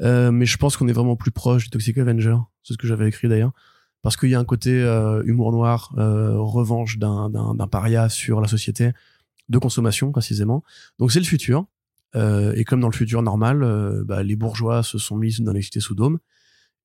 [0.00, 2.36] Euh, mais je pense qu'on est vraiment plus proche du Toxic Avenger.
[2.62, 3.52] C'est ce que j'avais écrit d'ailleurs.
[4.02, 8.46] Parce qu'il y a un côté euh, humour noir, euh, revanche d'un paria sur la
[8.46, 8.92] société
[9.48, 10.62] de consommation précisément.
[10.98, 11.66] Donc c'est le futur.
[12.14, 15.52] Euh, et comme dans le futur normal, euh, bah, les bourgeois se sont mis dans
[15.52, 16.18] les cités sous dôme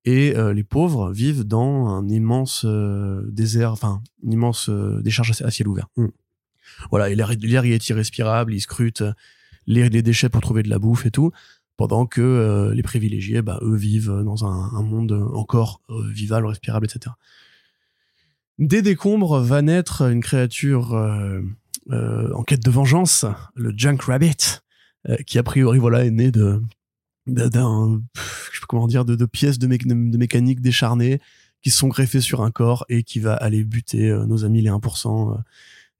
[0.06, 5.68] et euh, les pauvres vivent dans un immense désert, enfin une immense décharge à, ciel
[5.68, 5.88] ouvert.
[5.96, 6.08] Mm.
[6.90, 9.04] Voilà, et l'air y est irrespirable, ils scrutent
[9.66, 11.32] les, les déchets pour trouver de la bouffe et tout,
[11.78, 17.14] pendant que les privilégiés, bah, eux vivent dans un, un monde encore vivable, respirable, etc.
[18.60, 20.94] Des décombres va naître une créature
[21.90, 24.63] en quête de vengeance, le Junk Rabbit,
[25.26, 26.62] qui a priori voilà est né de
[27.28, 28.02] d'un
[28.52, 29.78] je sais comment dire de, de pièces de, mé-
[30.12, 31.20] de mécanique décharnées
[31.62, 34.70] qui sont greffées sur un corps et qui va aller buter euh, nos amis les
[34.70, 35.38] 1% euh,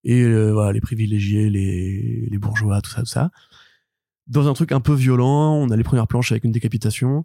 [0.04, 3.32] et euh, voilà les privilégiés les les bourgeois tout ça tout ça.
[4.28, 7.24] Dans un truc un peu violent on a les premières planches avec une décapitation.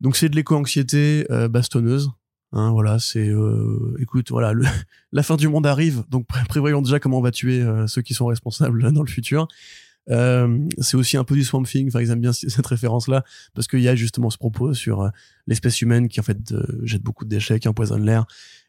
[0.00, 2.10] Donc c'est de l'éco-anxiété euh, bastonneuse
[2.52, 4.64] hein, voilà c'est euh, écoute voilà le,
[5.12, 8.02] la fin du monde arrive donc pré- prévoyons déjà comment on va tuer euh, ceux
[8.02, 9.48] qui sont responsables dans le futur
[10.10, 11.88] euh, c'est aussi un peu du Swamp Thing.
[11.88, 15.08] Enfin, ils aiment bien cette référence-là parce qu'il y a justement ce propos sur euh,
[15.46, 18.26] l'espèce humaine qui en fait euh, jette beaucoup de déchets, qui empoisonne l'air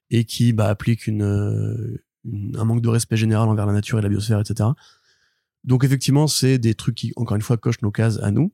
[0.09, 4.39] et qui bah, applique un manque de respect général envers la nature et la biosphère,
[4.39, 4.69] etc.
[5.63, 8.51] Donc effectivement, c'est des trucs qui, encore une fois, cochent nos cases à nous.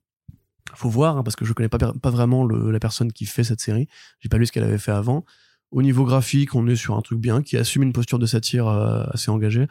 [0.73, 3.87] faut voir, hein, parce que je connais pas, vraiment la personne qui fait cette série.
[4.19, 5.23] J'ai pas lu ce qu'elle avait fait avant.
[5.71, 8.67] Au niveau graphique, on est sur un truc bien, qui assume une posture de satire
[8.67, 9.67] assez engagée.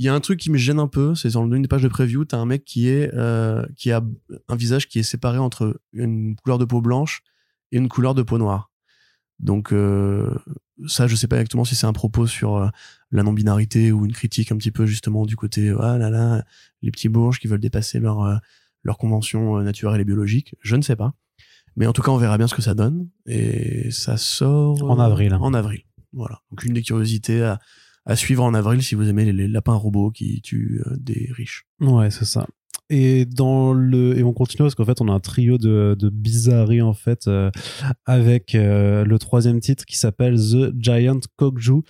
[0.00, 1.82] Il y a un truc qui me gêne un peu, c'est dans une des pages
[1.82, 4.02] de preview, t'as un mec qui est euh, qui a
[4.48, 7.20] un visage qui est séparé entre une couleur de peau blanche
[7.70, 8.70] et une couleur de peau noire.
[9.40, 10.34] Donc euh,
[10.86, 12.68] ça, je sais pas exactement si c'est un propos sur euh,
[13.10, 16.46] la non-binarité ou une critique un petit peu justement du côté ah là là
[16.80, 18.36] les petits bourges qui veulent dépasser leur euh,
[18.84, 20.54] leur convention euh, naturelle et biologique.
[20.62, 21.12] Je ne sais pas,
[21.76, 24.98] mais en tout cas on verra bien ce que ça donne et ça sort En
[24.98, 25.34] avril.
[25.34, 25.82] En avril,
[26.14, 26.40] voilà.
[26.50, 27.58] Donc une des curiosités à
[28.06, 31.66] à suivre en avril si vous aimez les, lapins robots qui tuent euh, des riches.
[31.80, 32.46] Ouais, c'est ça.
[32.90, 36.08] Et dans le et on continue parce qu'en fait on a un trio de, de
[36.10, 37.50] bizarreries en fait euh,
[38.04, 41.82] avec euh, le troisième titre qui s'appelle The Giant Kokju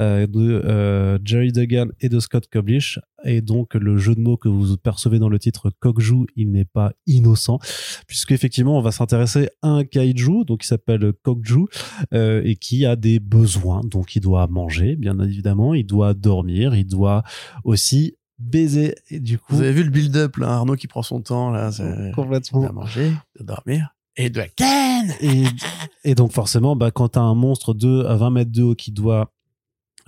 [0.00, 4.38] euh, de euh, Jerry Duggan et de Scott Koblish et donc le jeu de mots
[4.38, 7.58] que vous percevez dans le titre Kokju il n'est pas innocent
[8.06, 11.66] puisque effectivement on va s'intéresser à un kaiju donc qui s'appelle Kokju
[12.14, 13.82] euh, et qui a des besoins.
[13.84, 17.22] Donc il doit manger bien évidemment il doit dormir il doit
[17.64, 18.94] aussi baiser.
[19.10, 21.70] Et du coup Vous avez vu le build-up là, Arnaud qui prend son temps là,
[21.72, 22.66] c'est complètement.
[22.66, 23.94] à manger, de dormir.
[24.16, 25.14] Et de ken.
[25.20, 25.44] et,
[26.04, 28.74] et donc forcément bah, quand tu as un monstre de à 20 mètres de haut
[28.74, 29.32] qui doit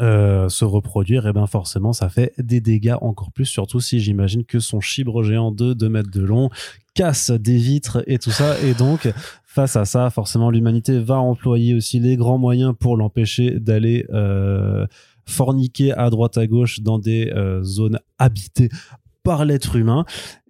[0.00, 4.44] euh, se reproduire et ben forcément ça fait des dégâts encore plus surtout si j'imagine
[4.44, 6.50] que son chibre géant de 2 mètres de long
[6.94, 8.58] casse des vitres et tout ça.
[8.60, 9.08] Et donc
[9.44, 14.84] face à ça forcément l'humanité va employer aussi les grands moyens pour l'empêcher d'aller euh,
[15.26, 18.68] forniquer à droite à gauche dans des euh, zones habitées
[19.22, 20.04] par l'être humain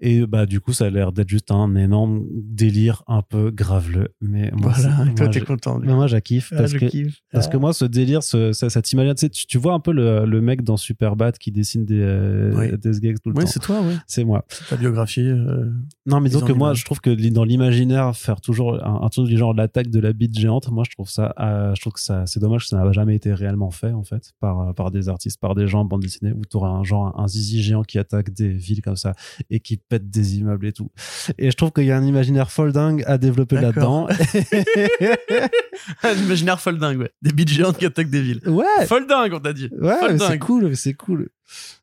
[0.07, 4.09] et bah du coup ça a l'air d'être juste un énorme délire un peu graveleux
[4.21, 5.79] mais moi, Voilà, et toi t'es je- content.
[5.81, 7.21] mais moi, j'akiffe Ah, parce je que kiffe.
[7.33, 7.51] parce Ah.
[7.51, 10.63] que moi, ce délire, ce, ça, ça t'imagine, tu, vois un peu le, le mec
[10.63, 12.79] dans Superbad qui dessine des, euh, Oui.
[12.79, 13.51] des gags tout le Oui, temps.
[13.51, 13.95] c'est toi, oui.
[14.07, 14.45] C'est moi.
[14.69, 15.21] Ta biographie.
[15.23, 15.71] euh,
[16.07, 19.27] Non, mais donc ont moi, je trouve que dans l'imaginaire, faire toujours un, un truc
[19.27, 22.01] du genre l'attaque de la bite géante, moi, je trouve ça, euh, je trouve que
[22.01, 25.09] ça, c'est dommage que ça n'a jamais été réellement fait, en fait, par, par des
[25.09, 27.83] artistes, par des gens en bande dessinée, où tu auras un genre, un zizi géant
[27.83, 29.15] qui attaque des villes comme ça
[29.51, 30.91] et qui pète des immeubles et tout.
[31.39, 34.09] Et je trouve qu'il y a un imaginaire folle dingue à développer là-dedans.
[36.03, 37.11] Un imaginaire folle dingue, ouais.
[37.23, 38.41] Des bites géantes qui attaquent des villes.
[38.47, 39.69] ouais, Folle dingue, on t'a dit.
[39.81, 41.29] ouais, c'est cool, c'est cool.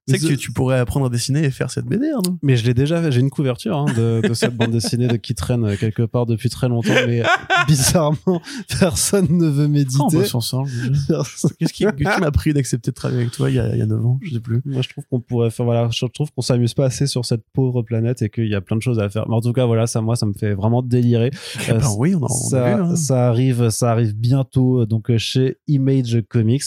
[0.08, 2.38] Sais que tu, tu pourrais apprendre à dessiner et faire cette BD, Arnaud.
[2.42, 3.12] Mais je l'ai déjà fait.
[3.12, 6.26] J'ai une couverture hein, de, de cette bande dessinée de, qui traîne euh, quelque part
[6.26, 6.92] depuis très longtemps.
[7.08, 7.22] Mais
[7.68, 8.42] bizarrement,
[8.80, 10.04] personne ne veut on méditer.
[10.12, 11.18] bosse ensemble déjà?
[11.20, 13.82] Personne- Qu'est-ce qui, m'a pris d'accepter de travailler avec toi il y a, il y
[13.82, 14.20] a 9 ans?
[14.24, 14.62] Je sais plus.
[14.66, 15.66] Moi, je trouve qu'on pourrait faire.
[15.66, 18.62] Voilà, je trouve qu'on s'amuse pas assez sur cette pauvre planète et qu'il y a
[18.62, 19.30] plein de choses à faire.
[19.30, 21.30] Mais en tout cas, voilà, ça, moi, ça me fait vraiment délirer.
[21.68, 22.82] Eh Euh, ben oui, on on a ça, vu.
[22.82, 22.96] hein.
[22.96, 26.64] ça arrive, ça arrive bientôt euh, donc euh, chez Image Comics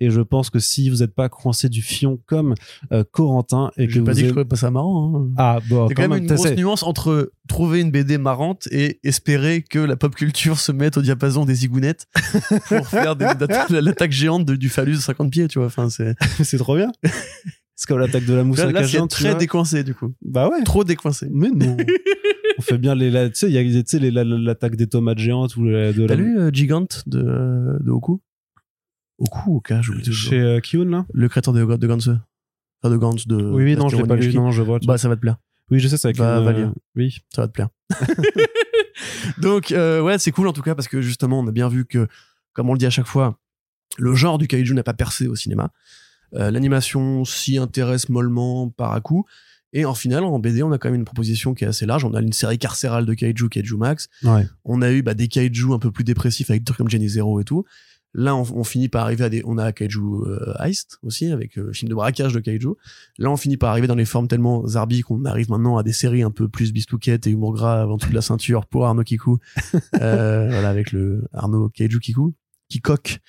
[0.00, 2.54] et je pense que si vous n'êtes pas coincé du fion comme
[2.92, 5.14] euh, Corentin et que pas vous dit que je trouvais pas ça marrant.
[5.16, 5.32] Hein.
[5.36, 9.78] ah bon quand même une grosse nuance entre trouver une BD marrante et espérer que
[9.78, 12.06] la pop culture se mette au diapason des zigounettes
[12.68, 15.66] pour faire l'attaque géante de- du phallus de 50 pieds, tu vois.
[15.66, 16.14] Enfin, c'est
[16.44, 16.92] c'est trop bien.
[17.80, 19.34] C'est comme l'attaque de la mousse là, à là, très vois.
[19.34, 20.12] décoincé du coup.
[20.20, 20.64] Bah ouais.
[20.64, 21.28] Trop décoincé.
[21.30, 21.76] Mais non.
[22.58, 25.18] On fait bien les, la- tu sais, il y a, tu sais, l'attaque des tomates
[25.18, 28.20] géantes ou la- de T'as la, lu euh, Gigant de, de Oku
[29.18, 30.30] Oku, Oka, j'oublie toujours.
[30.30, 31.06] chez euh, Kiyun, là?
[31.12, 32.08] Le créateur de, de Gantz.
[32.82, 33.36] Enfin, de Gantz, de.
[33.36, 34.32] Oui, oui, non, je l'ai pas lu.
[34.34, 34.78] Non, je vois.
[34.84, 35.36] Bah, ça va te plaire.
[35.70, 36.70] oui, je sais, avec va- une, va euh.
[36.96, 37.18] Oui.
[37.34, 37.68] ça va te plaire.
[39.38, 41.84] Donc, euh, ouais, c'est cool en tout cas parce que justement, on a bien vu
[41.86, 42.06] que,
[42.52, 43.38] comme on le dit à chaque fois,
[43.98, 45.70] le genre du kaiju n'a pas percé au cinéma.
[46.34, 49.24] Euh, L'animation s'y intéresse mollement par à coup.
[49.72, 52.04] Et en final, en BD, on a quand même une proposition qui est assez large.
[52.04, 54.08] On a une série carcérale de kaiju, Kaiju Max.
[54.24, 54.46] Ouais.
[54.64, 57.08] On a eu bah, des kaiju un peu plus dépressifs avec des trucs comme Jenny
[57.08, 57.64] Zero et tout.
[58.14, 59.42] Là, on, on finit par arriver à des.
[59.44, 62.70] On a Kaiju euh, Heist aussi, avec euh, film de braquage de kaiju.
[63.18, 65.92] Là, on finit par arriver dans les formes tellement zarbi qu'on arrive maintenant à des
[65.92, 69.04] séries un peu plus bistouquettes et humour gras en dessous de la ceinture pour Arnaud
[69.04, 69.38] Kikou.
[70.00, 72.34] Euh, voilà, avec le Arnaud Kaiju Kikou,
[72.68, 73.20] qui coque,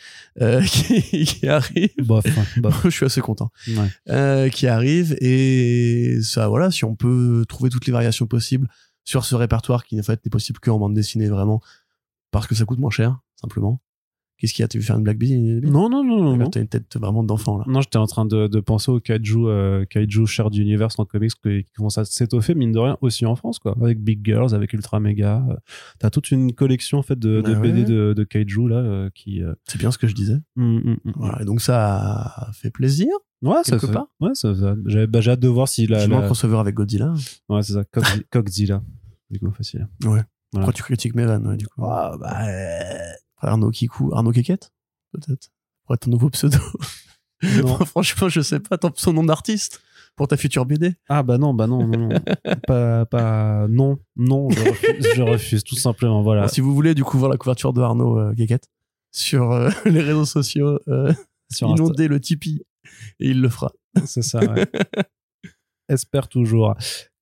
[0.41, 1.89] euh, qui, qui arrive.
[1.99, 2.81] Bof, hein, bof.
[2.85, 3.51] Je suis assez content.
[3.67, 3.89] Ouais.
[4.09, 8.67] Euh, qui arrive et ça, voilà, si on peut trouver toutes les variations possibles
[9.03, 11.61] sur ce répertoire qui en fait n'est possible qu'en bande dessinée vraiment
[12.31, 13.81] parce que ça coûte moins cher, simplement.
[14.39, 15.33] Qu'est-ce qu'il y a Tu veux faire une blague bise
[15.63, 16.37] Non, non, non, non.
[16.37, 16.49] non.
[16.49, 17.65] T'as une tête vraiment d'enfant là.
[17.67, 21.03] Non, j'étais en train de, de penser au kaiju, euh, kaiju cher du univers en
[21.05, 23.75] comics qui, commence à s'étoffer, mine de rien, aussi en France, quoi.
[23.81, 25.45] Avec Big Girls, avec Ultra Mega.
[25.49, 25.55] euh,
[25.99, 29.43] T'as toute une collection, en fait, de, de BD de, de kaiju, là, euh, qui.
[29.43, 30.37] euh, C'est bien ce que je disais.
[30.55, 31.13] hum, hum, hum.
[31.17, 33.09] Voilà, et donc ça fait plaisir.
[33.41, 34.07] Ouais, ça Quelque fait- part.
[34.21, 35.99] Ouais, ça, bah, hâte de voir si la.
[35.99, 37.13] Vivement la- un crossover avec Godzilla.
[37.49, 37.83] Ouais, c'est ça.
[38.31, 38.81] Cockzilla.
[39.29, 39.87] Du coup, facile.
[40.03, 40.07] Ouais.
[40.09, 40.23] Voilà.
[40.51, 41.83] Pourquoi tu critiques Mevan, ouais, du coup?
[41.83, 42.37] Ah, bah,
[43.39, 44.71] Arnaud Kikou, Arnaud Keket
[45.11, 45.49] Peut-être?
[45.85, 46.57] Pour être ton nouveau pseudo.
[47.43, 47.77] Non.
[47.85, 49.81] Franchement, je sais pas ton, son nom d'artiste.
[50.15, 50.95] pour ta future BD.
[51.07, 52.19] Ah bah non, bah non, non, non.
[52.67, 56.41] pas, pas, non, non, je refuse, je refuse, tout simplement, voilà.
[56.41, 58.33] Alors, si vous voulez du coup voir la couverture de Arnaud euh,
[59.11, 61.13] sur euh, les réseaux sociaux, euh,
[61.51, 62.61] Sur Insta- inondez le Tipeee
[63.19, 63.71] et il le fera.
[64.05, 64.67] c'est ça, ouais.
[65.87, 66.75] Espère toujours.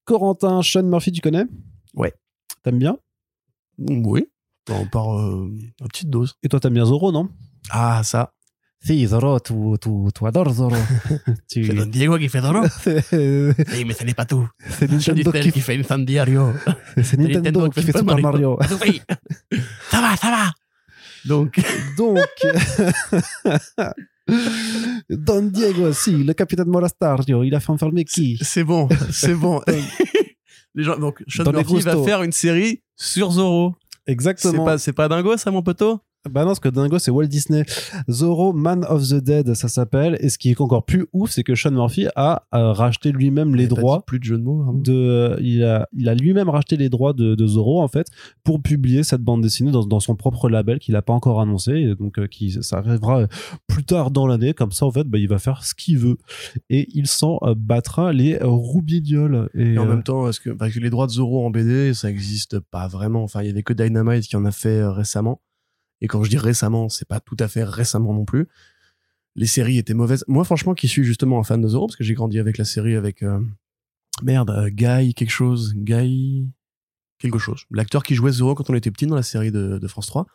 [0.06, 1.46] Corentin, Sean Murphy, tu connais?
[1.94, 2.14] Ouais.
[2.64, 2.98] T'aimes bien?
[3.78, 4.28] Oui,
[4.70, 5.50] on part euh,
[5.84, 6.36] à petite dose.
[6.44, 7.30] Et toi, t'aimes bien Zoro, non?
[7.70, 8.34] Ah, ça.
[8.80, 10.76] Si, Zoro, tu, tu, tu adores Zoro.
[11.50, 11.66] tu...
[11.66, 12.66] C'est Don Diego qui fait Doro.
[12.82, 14.48] c'est Oui, mais ce n'est pas tout.
[14.70, 16.54] c'est Je Nintendo, qui, qui fait Incendiario.
[17.04, 18.60] c'est Nintendo qui fait Super Mario.
[18.82, 19.02] Oui.
[19.90, 20.52] ça va, ça va.
[21.26, 21.60] Donc,
[21.98, 22.20] Donc,
[25.10, 28.38] Don Diego, si, le capitaine Morastario, il a fait enfermer qui?
[28.42, 29.62] C'est bon, c'est bon.
[30.76, 33.76] Les gens, donc, Sean Murphy va faire une série sur Zoro.
[34.08, 34.66] Exactement.
[34.66, 36.02] pas, c'est pas dingo, ça, mon poteau?
[36.30, 37.64] Bah non, parce que dingo, c'est Walt Disney.
[38.10, 40.18] Zorro, Man of the Dead, ça s'appelle.
[40.20, 43.56] Et ce qui est encore plus ouf, c'est que Sean Murphy a euh, racheté lui-même
[43.56, 44.04] les droits.
[44.06, 44.62] Plus de jeu de mots.
[44.64, 44.82] Arnaud.
[44.82, 48.08] De, euh, il a, il a lui-même racheté les droits de, de Zorro en fait
[48.44, 51.72] pour publier cette bande dessinée dans, dans son propre label qu'il n'a pas encore annoncé
[51.74, 53.28] et donc euh, qui ça arrivera
[53.68, 56.18] plus tard dans l'année comme ça en fait bah, il va faire ce qu'il veut
[56.70, 60.74] et il s'en battra les roubignoles et, Et en euh, même temps, parce que, parce
[60.74, 63.24] que les droits de Zoro en BD, ça existe pas vraiment.
[63.24, 65.42] Enfin, il y avait que Dynamite qui en a fait récemment.
[66.02, 68.48] Et quand je dis récemment, c'est pas tout à fait récemment non plus.
[69.36, 70.24] Les séries étaient mauvaises.
[70.28, 72.66] Moi, franchement, qui suis justement un fan de Zoro, parce que j'ai grandi avec la
[72.66, 73.40] série avec euh,
[74.24, 76.48] merde, euh, Guy quelque chose, Guy
[77.20, 77.64] quelque chose.
[77.72, 80.28] L'acteur qui jouait Zoro quand on était petit dans la série de, France 3.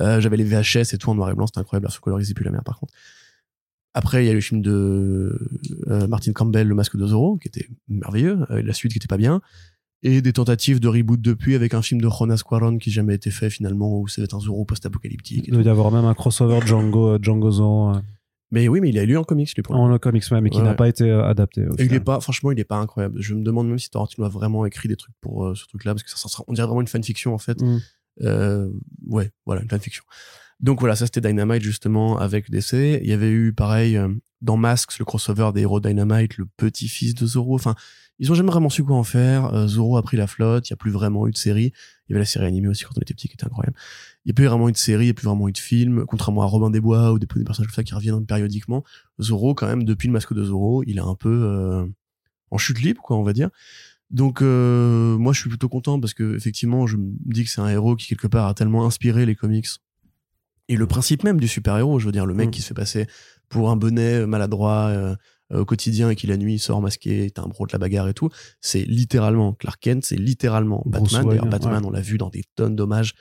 [0.00, 1.88] Euh, J'avais les VHS et tout en noir et blanc, c'était incroyable.
[1.88, 2.94] La colorisé plus la merde, par contre.
[3.92, 5.48] Après, il y a le film de
[5.88, 9.16] euh, Martin Campbell, Le Masque de Zorro, qui était merveilleux, la suite qui était pas
[9.16, 9.40] bien,
[10.02, 13.14] et des tentatives de reboot depuis avec un film de Jonas Cuarón qui n'a jamais
[13.14, 15.44] été fait finalement, où être un Zorro post-apocalyptique.
[15.46, 18.00] il doit y avoir même un crossover Django euh, Django Zorro euh,
[18.50, 20.64] Mais oui, mais il a lu en comics, lui, en comics ouais, mais qui Ouais.
[20.64, 23.20] n'a pas été euh, adapté au Et il est pas, franchement, il est pas incroyable.
[23.20, 25.92] Je me demande même si Tarantino a vraiment écrit des trucs pour euh, ce truc-là,
[25.94, 27.60] parce que ça, ça sera- on dirait vraiment une fanfiction en fait.
[27.60, 27.80] Mm.
[28.22, 28.68] Euh,
[29.06, 30.04] ouais, voilà, une fanfiction.
[30.60, 33.00] Donc voilà, ça c'était Dynamite justement avec DC.
[33.02, 33.98] Il y avait eu pareil
[34.42, 37.54] dans Masks le crossover des héros Dynamite, le petit-fils de Zoro.
[37.54, 37.74] Enfin,
[38.20, 39.52] ils ont jamais vraiment su quoi en faire.
[39.54, 40.68] Euh, Zoro a pris la flotte.
[40.68, 41.72] Il y a plus vraiment eu de série.
[42.06, 43.76] Il y avait la série animée aussi quand on était petit qui était incroyable.
[44.24, 45.58] Il n'y a plus vraiment eu de série, il n'y a plus vraiment eu de
[45.58, 46.04] film.
[46.06, 48.84] Contrairement à Robin des Bois ou des, des personnages comme ça qui reviennent périodiquement,
[49.20, 51.86] Zoro quand même depuis le masque de Zoro, il est un peu euh,
[52.50, 53.48] en chute libre quoi on va dire.
[54.10, 57.60] Donc euh, moi je suis plutôt content parce que effectivement je me dis que c'est
[57.62, 59.68] un héros qui quelque part a tellement inspiré les comics
[60.68, 62.50] et le principe même du super héros, je veux dire le mec Mm.
[62.50, 63.06] qui se fait passer
[63.48, 65.16] pour un bonnet maladroit euh,
[65.52, 68.14] au quotidien et qui la nuit sort masqué, est un bro de la bagarre et
[68.14, 68.28] tout,
[68.60, 71.26] c'est littéralement Clark Kent, c'est littéralement Batman.
[71.26, 71.88] D'ailleurs Batman ouais.
[71.88, 73.14] on l'a vu dans des tonnes d'hommages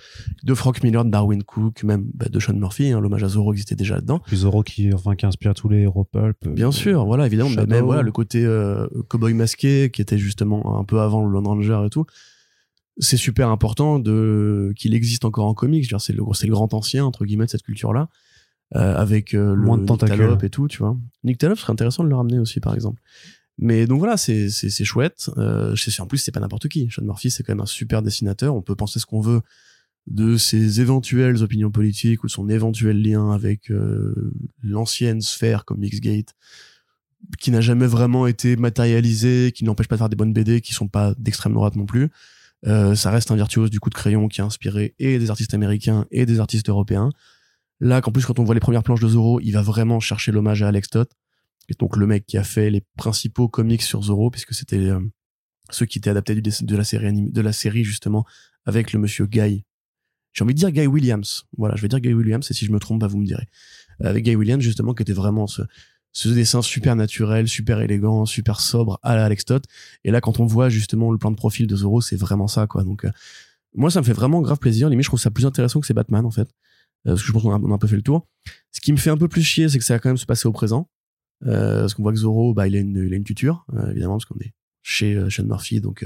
[0.44, 3.54] de Frank Miller, de Darwin Cook, même bah, de Sean Murphy, hein, l'hommage à Zorro
[3.54, 4.20] existait déjà là-dedans.
[4.26, 6.38] Puis Zorro qui, enfin, qui inspire tous les héros pulp.
[6.46, 7.86] euh, Bien sûr, voilà, évidemment, mais Shadow.
[7.86, 11.82] voilà, le côté euh, cowboy masqué qui était justement un peu avant le Lone Ranger
[11.86, 12.06] et tout.
[12.98, 15.90] C'est super important de qu'il existe encore en comics.
[16.00, 18.06] C'est le, c'est le grand ancien entre guillemets de cette culture-là, euh,
[18.72, 20.38] avec euh, le Moins de tentacules.
[20.44, 20.98] Et tout, tu vois.
[21.24, 23.02] Nyctalope serait intéressant de le ramener aussi, par exemple.
[23.58, 25.30] Mais donc voilà, c'est c'est chouette.
[25.38, 26.88] Euh, je sais, en plus, c'est pas n'importe qui.
[26.90, 28.56] Sean Murphy, c'est quand même un super dessinateur.
[28.56, 29.42] On peut penser ce qu'on veut
[30.08, 34.32] de ses éventuelles opinions politiques ou son éventuel lien avec euh,
[34.64, 36.36] l'ancienne sphère comme Mixgate,
[37.38, 40.74] qui n'a jamais vraiment été matérialisé, qui n'empêche pas de faire des bonnes BD qui
[40.74, 42.10] sont pas d'extrême droite non plus.
[42.66, 45.54] Euh, ça reste un virtuose du coup de crayon qui a inspiré et des artistes
[45.54, 47.10] américains et des artistes européens.
[47.80, 50.32] Là, qu'en plus, quand on voit les premières planches de Zorro, il va vraiment chercher
[50.32, 51.12] l'hommage à Alex Toth,
[51.66, 54.78] qui est donc le mec qui a fait les principaux comics sur Zorro, puisque c'était
[54.78, 55.00] euh,
[55.70, 58.26] ceux qui étaient adaptés de la série de la série justement
[58.66, 59.64] avec le monsieur Guy.
[60.34, 61.46] J'ai envie de dire Guy Williams.
[61.58, 63.48] Voilà, je vais dire Guy Williams, et si je me trompe, bah, vous me direz.
[64.02, 65.62] Avec Guy Williams, justement, qui était vraiment ce,
[66.12, 69.64] ce dessin super naturel, super élégant, super sobre à la Alex Toth.
[70.04, 72.68] Et là, quand on voit justement le plan de profil de Zorro, c'est vraiment ça,
[72.68, 72.84] quoi.
[72.84, 73.12] Donc, euh,
[73.76, 74.90] moi, ça me fait vraiment grave plaisir.
[74.90, 76.50] Limite, je trouve ça plus intéressant que c'est Batman, en fait.
[77.08, 78.28] Euh, parce que je pense qu'on a, on a un peu fait le tour.
[78.72, 80.26] Ce qui me fait un peu plus chier, c'est que ça va quand même se
[80.26, 80.90] passer au présent.
[81.46, 83.92] Euh, parce qu'on voit que Zorro, bah, il a une, il a une tuture, euh,
[83.92, 85.82] évidemment, parce qu'on est chez Sean Murphy.
[85.82, 86.06] Donc,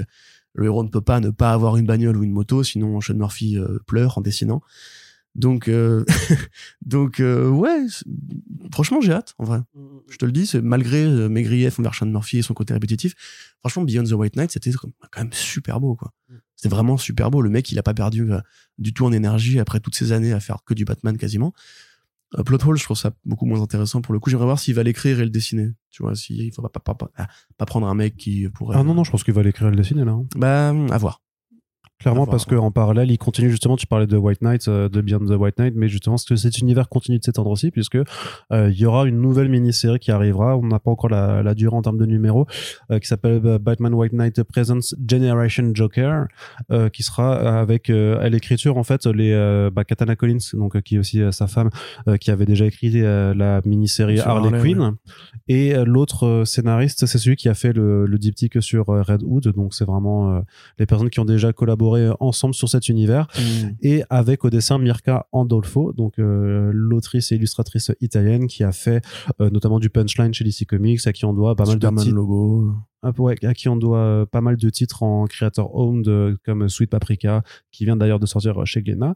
[0.54, 3.14] le héros ne peut pas ne pas avoir une bagnole ou une moto, sinon Sean
[3.14, 4.62] Murphy pleure en dessinant.
[5.34, 6.04] Donc, euh,
[6.82, 7.86] donc euh, ouais,
[8.72, 9.60] franchement, j'ai hâte, en vrai.
[10.08, 12.72] Je te le dis, c'est malgré euh, mes griefs envers Sean Murphy et son côté
[12.72, 13.14] répétitif,
[13.58, 16.12] franchement, Beyond the White Knight, c'était quand même super beau, quoi.
[16.28, 16.34] Mm.
[16.56, 17.42] C'était vraiment super beau.
[17.42, 18.40] Le mec, il a pas perdu euh,
[18.78, 21.52] du tout en énergie après toutes ces années à faire que du Batman quasiment.
[22.38, 24.30] Euh, Plot Hole, je trouve ça beaucoup moins intéressant pour le coup.
[24.30, 25.72] J'aimerais voir s'il va l'écrire et le dessiner.
[25.90, 28.76] Tu vois, s'il faut pas, pas, pas, pas, pas prendre un mec qui pourrait.
[28.78, 30.12] Ah non, non, je pense qu'il va l'écrire et le dessiner là.
[30.12, 30.26] hein.
[30.36, 31.20] Bah, à voir.
[32.04, 35.20] Clairement, parce qu'en parallèle, il continue justement, tu parlais de White Knight, euh, de Beyond
[35.20, 38.70] the White Knight, mais justement, ce que cet univers continue de s'étendre aussi, puisque euh,
[38.70, 41.74] il y aura une nouvelle mini-série qui arrivera, on n'a pas encore la, la durée
[41.74, 42.46] en termes de numéros,
[42.90, 46.26] euh, qui s'appelle Batman White Knight Presents Generation Joker,
[46.92, 49.32] qui sera avec à l'écriture, en fait, les
[49.72, 51.70] bah, Katana Collins, donc qui est aussi sa femme,
[52.20, 54.96] qui avait déjà écrit la mini-série Harley, Harley, Quinn.
[55.48, 59.72] Et l'autre scénariste, c'est celui qui a fait le, le diptyque sur Red Hood, donc
[59.72, 60.42] c'est vraiment
[60.78, 63.26] les personnes qui ont déjà collaboré ensemble sur cet univers
[63.82, 69.02] et avec au dessin Mirka Andolfo, donc euh, l'autrice et illustratrice italienne qui a fait
[69.40, 72.14] euh, notamment du punchline chez DC Comics, à qui on doit pas mal de titres,
[72.14, 72.72] logo.
[73.02, 76.36] ah, ouais, à qui on doit euh, pas mal de titres en creator owned euh,
[76.44, 79.14] comme Sweet Paprika, qui vient d'ailleurs de sortir chez Glénat,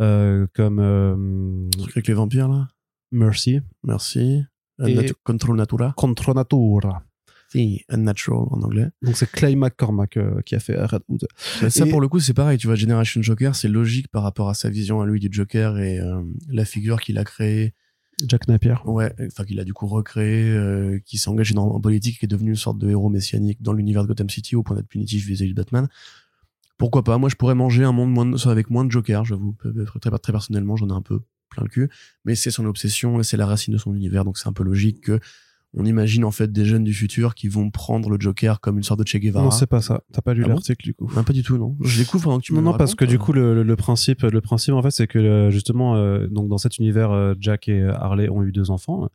[0.00, 2.68] euh, comme euh, truc avec les vampires, là?
[3.12, 4.42] Mercy, Merci.
[4.86, 5.92] Et- Control Natura.
[5.96, 7.02] Contre Natura.
[7.88, 8.86] Unnatural en anglais.
[9.02, 11.26] Donc c'est Clay McCormack euh, qui a fait Red Hood.
[11.62, 12.58] Mais ça, Et- pour le coup, c'est pareil.
[12.58, 15.78] Tu vois, Generation Joker, c'est logique par rapport à sa vision à lui du Joker
[15.78, 17.74] et euh, la figure qu'il a créée.
[18.28, 18.74] Jack Napier.
[18.84, 22.26] Ouais, enfin, qu'il a du coup recréé, euh, qui s'est engagé dans, en politique, qui
[22.26, 24.88] est devenu une sorte de héros messianique dans l'univers de Gotham City au point d'être
[24.88, 25.88] punitif vis-à-vis de Batman.
[26.76, 27.18] Pourquoi pas?
[27.18, 29.56] Moi, je pourrais manger un monde moins de- avec moins de Joker, j'avoue.
[30.00, 31.20] Très, très personnellement, j'en ai un peu
[31.50, 31.88] plein le cul.
[32.24, 34.62] Mais c'est son obsession et c'est la racine de son univers, donc c'est un peu
[34.64, 35.18] logique que
[35.76, 38.82] on imagine en fait des jeunes du futur qui vont prendre le Joker comme une
[38.82, 39.44] sorte de Che Guevara.
[39.44, 40.02] Non, c'est pas ça.
[40.12, 41.08] T'as pas lu Ah bon l'article du coup.
[41.14, 41.76] Non, pas du tout, non.
[41.82, 43.18] Je découvre pendant que tu me non, parce que du euh.
[43.18, 46.48] coup, le, le- le principe, le principe en fait, c'est que euh, justement, euh, donc
[46.48, 49.08] dans cet univers, euh, Jack et Harley ont eu deux enfants,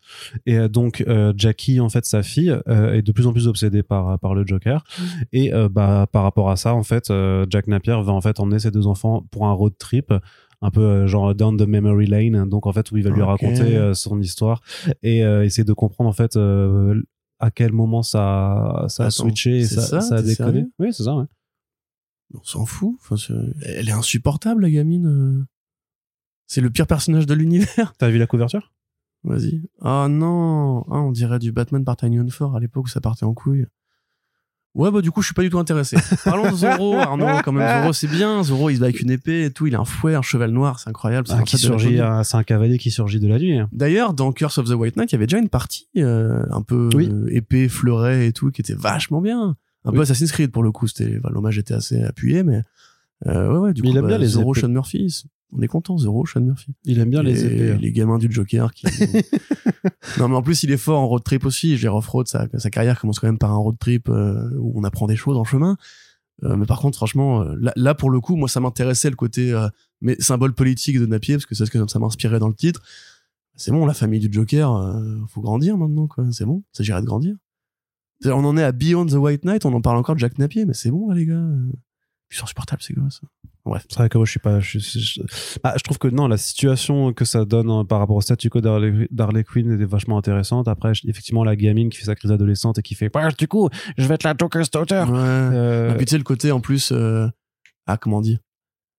[0.46, 3.84] et donc euh, Jackie, en fait, sa fille, euh, est de plus en plus obsédée
[3.84, 4.84] par par le Joker,
[5.34, 8.40] et euh, bah par rapport à ça, en fait, euh, Jack Napier va en fait
[8.40, 10.14] emmener ses deux enfants pour un road trip.
[10.66, 13.22] Un peu euh, genre down the memory lane, donc en fait où il va lui
[13.22, 14.64] raconter euh, son histoire
[15.04, 16.36] et euh, essayer de comprendre en fait
[17.38, 20.66] à quel moment ça ça a switché et ça, ça ça a déconné.
[20.80, 21.16] Oui, c'est ça.
[21.16, 21.26] Ouais.
[22.34, 22.96] On s'en fout.
[23.00, 23.16] Enfin,
[23.62, 25.46] elle est insupportable, la gamine.
[26.48, 27.94] C'est le pire personnage de l'univers.
[28.00, 28.74] T'as vu la couverture?
[29.24, 29.62] Vas-y.
[29.82, 30.84] Ah non.
[30.90, 33.68] Ah, on dirait du Batman par Tiny Fort à l'époque où ça partait en couille.
[34.76, 35.96] Ouais, bah du coup, je suis pas du tout intéressé.
[36.26, 37.82] Parlons de Zoro, Arnaud, quand même.
[37.82, 38.44] Zoro, c'est bien.
[38.44, 39.68] Zoro, il se bat avec une épée et tout.
[39.68, 40.80] Il a un fouet, un cheval noir.
[40.80, 41.28] C'est incroyable.
[41.28, 43.58] c'est Ah, un qui surgit, euh, c'est un cavalier qui surgit de la nuit.
[43.58, 43.70] hein.
[43.72, 46.62] D'ailleurs, dans Curse of the White Knight, il y avait déjà une partie euh, un
[46.62, 47.10] peu Oui.
[47.10, 49.56] euh, épée, fleuret et tout, qui était vachement bien.
[49.86, 50.02] Un peu.
[50.02, 50.88] Assassin's Creed pour le coup.
[50.88, 52.62] C'était, enfin, l'hommage était assez appuyé, mais
[53.28, 53.74] euh, ouais, ouais.
[53.74, 54.62] Du Mais coup, il aime bien les Zoro, épées.
[54.62, 55.24] Sean Murphy.
[55.50, 56.74] C'est- On est content, Zoro, Sean Murphy.
[56.86, 57.72] Il aime bien les épées.
[57.72, 57.78] hein.
[57.80, 58.86] les gamins du Joker qui.
[60.20, 61.70] non, mais en plus, il est fort en road trip aussi.
[61.70, 64.50] Je veux dire, Off-Road, sa, sa carrière commence quand même par un road trip euh,
[64.58, 65.78] où on apprend des choses en chemin.
[66.44, 69.16] Euh, mais par contre, franchement, euh, là, là, pour le coup, moi, ça m'intéressait le
[69.16, 69.70] côté euh,
[70.02, 72.82] mais symbole politique de Napier, parce que c'est ce que ça m'inspirait dans le titre.
[73.56, 76.26] C'est bon, la famille du Joker, faut grandir maintenant, quoi.
[76.34, 77.38] C'est bon, ça j'irait de grandir.
[78.26, 80.66] On en est à Beyond the White Knight, on en parle encore de Jack Napier,
[80.66, 81.42] mais c'est bon, là, les gars.
[82.32, 83.22] Ils sont insupportables, ces gosses.
[83.66, 83.84] Bref.
[83.90, 84.60] C'est vrai que moi, je suis pas.
[84.60, 85.22] Je, je- je-
[85.64, 88.50] Ah, je trouve que non, la situation que ça donne hein, par rapport au statu
[88.52, 90.68] quo d'Harley Quinn est vachement intéressante.
[90.68, 93.10] Après, effectivement, la gamine qui fait sa crise adolescente et qui fait.
[93.10, 95.04] Bah, du coup, je vais être la Joker's daughter.
[95.08, 95.18] Ouais.
[95.18, 97.28] Euh, Et puis tu sais, le côté en plus, euh,
[97.88, 98.38] ah, comment dire,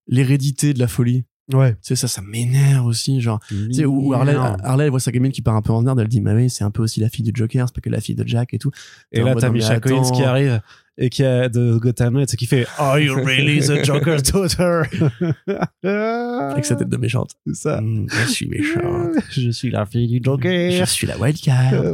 [0.07, 1.23] l'hérédité de la folie.
[1.53, 1.73] Ouais.
[1.73, 3.21] Tu sais, ça, ça m'énerve aussi.
[3.21, 5.73] Genre, tu sais, où, où Harley, Harley, elle voit sa gamine qui part un peu
[5.73, 7.75] en nerd, elle dit, mais oui, c'est un peu aussi la fille du Joker, c'est
[7.75, 8.71] pas que la fille de Jack et tout.
[9.11, 10.61] Et là, t'as Misha Collins qui arrive
[10.99, 14.81] et qui a de Gotham Knights et qui fait Are you really the Joker's daughter
[15.83, 17.35] Avec sa tête de méchante.
[17.45, 17.81] C'est ça.
[17.81, 19.11] Mm, je suis méchante.
[19.29, 20.87] Je suis la fille du Je Joker.
[20.87, 21.93] suis la wildcard.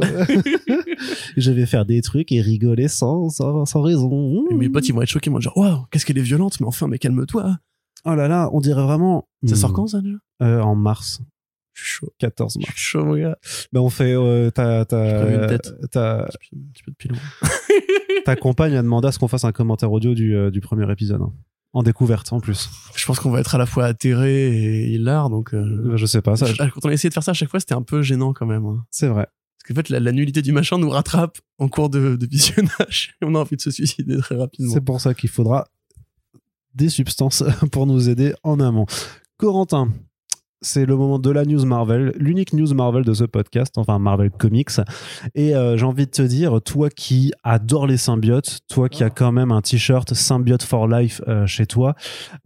[1.36, 4.46] je vais faire des trucs et rigoler sans, sans, sans raison.
[4.50, 6.58] Et mes potes, ils vont être choqués, ils vont dire, waouh, qu'est-ce qu'elle est violente,
[6.60, 7.58] mais enfin, mais calme-toi.
[8.04, 9.28] Oh là là, on dirait vraiment.
[9.44, 9.58] Ça Hmm.
[9.58, 10.16] sort quand, ça, déjà?
[10.42, 11.20] Euh, En mars.
[11.72, 12.12] Je suis chaud.
[12.18, 12.72] 14 Je mars.
[12.72, 13.36] suis chaud, mon gars.
[13.72, 14.14] Ben on fait.
[14.14, 15.72] Euh, ta, ta, J'ai prévu une tête.
[15.90, 17.16] ta, Un petit peu- de pilon.
[18.24, 20.90] ta compagne a demandé à ce qu'on fasse un commentaire audio du, euh, du premier
[20.90, 21.20] épisode.
[21.22, 21.32] hein.
[21.72, 22.70] En découverte en plus.
[22.94, 24.46] Je pense qu'on va être à la fois atterré
[24.84, 27.24] et hilar, donc, euh, Ben, Je sais pas, ça, Quand on a essayé de faire
[27.24, 28.64] ça à chaque fois, c'était un peu gênant quand même.
[28.64, 28.84] hein.
[28.90, 29.26] c'est vrai.
[29.58, 33.16] Parce qu'en fait, la, la nullité du machin nous rattrape en cours de, de visionnage.
[33.20, 34.72] Et on a envie de se suicider très rapidement.
[34.72, 35.66] C'est pour ça qu'il faudra
[36.74, 38.86] des substances pour nous aider en amont.
[39.36, 39.88] Corentin,
[40.64, 44.30] c'est le moment de la news Marvel, l'unique news Marvel de ce podcast, enfin Marvel
[44.30, 44.70] Comics.
[45.34, 49.10] Et euh, j'ai envie de te dire, toi qui adore les symbiotes, toi qui as
[49.10, 51.94] quand même un t-shirt Symbiote for Life euh, chez toi,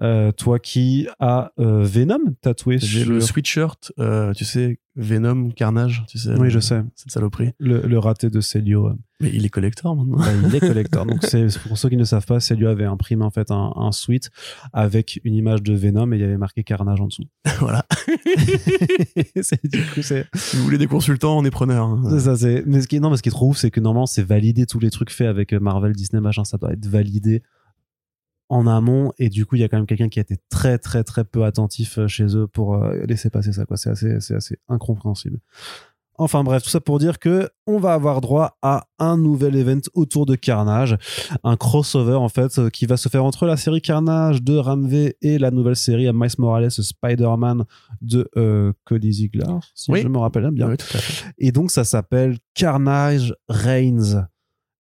[0.03, 3.93] euh, toi qui as Venom tatoué sur le sweatshirt,
[4.37, 6.35] tu sais, Venom, Carnage, tu sais.
[6.39, 6.83] Oui, je sais.
[6.97, 7.53] Cette saloperie.
[7.61, 8.91] le, le raté de Celio.
[9.21, 10.19] Mais il est collector maintenant.
[10.19, 11.07] Bah, il est collector.
[11.07, 13.93] Donc, c'est pour ceux qui ne savent pas, Celio avait imprimé en fait un, un
[13.93, 14.31] suite
[14.73, 17.25] avec une image de Venom et il y avait marqué Carnage en dessous.
[17.61, 17.85] voilà.
[19.43, 21.87] c'est du coup, c'est Si vous voulez des consultants, on est preneur.
[21.87, 22.03] hein.
[22.11, 22.37] c'est ça.
[22.37, 24.07] C'est mais ce qui est non, mais ce qui est trop ouf, c'est que normalement,
[24.07, 26.45] c'est validé tous les trucs faits avec euh, Marvel, Disney, machin.
[26.45, 27.43] Ça doit être validé
[28.49, 30.79] en amont et du coup il y a quand même quelqu'un qui a été très
[30.79, 34.21] très très peu attentif euh, chez eux pour euh, laisser passer ça quoi c'est assez
[34.21, 35.39] c'est assez incompréhensible
[36.21, 39.79] Enfin bref, tout ça pour dire que on va avoir droit à un nouvel event
[39.95, 40.97] autour de Carnage,
[41.45, 45.17] un crossover en fait euh, qui va se faire entre la série Carnage de Ramvé
[45.23, 47.67] et la nouvelle série à Miles Morales Spider-Man
[48.03, 49.45] de euh, Cody Ziegler,
[49.77, 50.03] si Oui.
[50.03, 50.69] je me rappelle bien.
[50.69, 51.25] Oui, tout à fait.
[51.39, 54.27] Et donc ça s'appelle Carnage Reigns.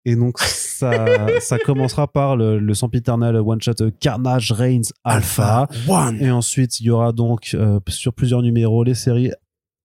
[0.07, 1.04] Et donc ça,
[1.40, 5.68] ça commencera par le, le sempiternel one-shot euh, Carnage Reigns Alpha.
[5.88, 6.16] One.
[6.20, 9.32] Et ensuite, il y aura donc euh, sur plusieurs numéros les séries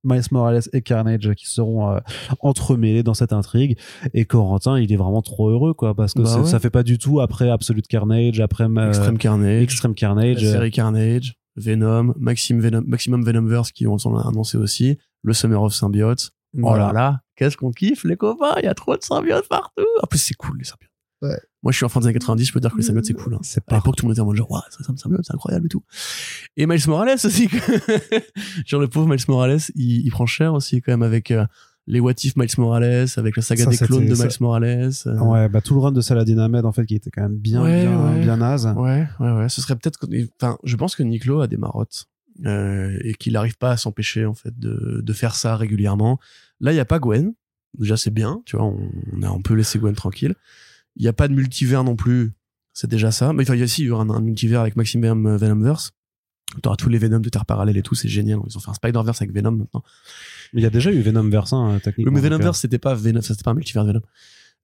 [0.03, 1.99] Miles Morales et Carnage qui seront euh,
[2.39, 3.77] entremêlés dans cette intrigue.
[4.13, 6.47] Et Corentin, il est vraiment trop heureux, quoi, parce que Bah ouais.
[6.47, 9.63] ça fait pas du tout après Absolute Carnage, après euh, Extreme Carnage.
[9.63, 10.39] Extreme Carnage.
[10.39, 15.73] série Carnage, Venom, Maxime Venom, Maximum Venomverse qui ont sont annoncé aussi, le Summer of
[15.73, 16.31] Symbiote.
[16.55, 16.87] Oh voilà.
[16.87, 19.83] là là, qu'est-ce qu'on kiffe les copains, il y a trop de symbiotes partout.
[20.03, 20.89] En plus c'est cool les symbiotes.
[21.23, 21.39] Ouais.
[21.63, 23.33] Moi je suis enfant des années 90, je peux dire que les symbiotes c'est cool.
[23.35, 23.39] Hein.
[23.41, 25.21] C'est À pas l'époque tout le monde était en mode genre Ouah, c'est un symbiote,
[25.25, 25.83] c'est incroyable et tout.
[26.57, 27.47] Et Miles Morales aussi.
[28.65, 31.45] genre le pauvre Miles Morales, il, il prend cher aussi quand même avec euh,
[31.87, 34.91] les What If Miles Morales, avec la saga Ça, des clones de Miles Morales.
[35.07, 37.37] euh, Ouais, bah tout le run de Saladin Ahmed, en fait, qui était quand même
[37.37, 38.19] bien, Ouais, bien, ouais.
[38.21, 38.67] bien naze.
[38.77, 39.49] Ouais, ouais, ouais.
[39.49, 39.99] Ce serait peut-être.
[40.39, 42.05] Enfin, je pense que Niklo a des marottes
[42.45, 46.19] euh, et qu'il n'arrive pas à s'empêcher en fait de, de faire ça régulièrement.
[46.61, 47.33] Là, il y a pas Gwen.
[47.77, 48.41] Déjà, c'est bien.
[48.45, 50.35] Tu vois, on, on a un peu laissé Gwen tranquille.
[50.95, 52.31] Il y a pas de multivers non plus.
[52.73, 53.33] C'est déjà ça.
[53.33, 55.91] Mais enfin, il y a aussi y aura un, un multivers avec Maximum Venomverse.
[56.61, 58.39] T'auras tous les Venom de Terre parallèle et tout, c'est génial.
[58.49, 59.83] Ils ont fait un Spider-Verse avec Venom maintenant.
[60.53, 62.11] Mais il y a déjà eu Venom Verse, hein, Oui, techniquement.
[62.11, 64.01] mais donc, Venomverse, c'était pas Venom, c'était pas un multivers de Venom.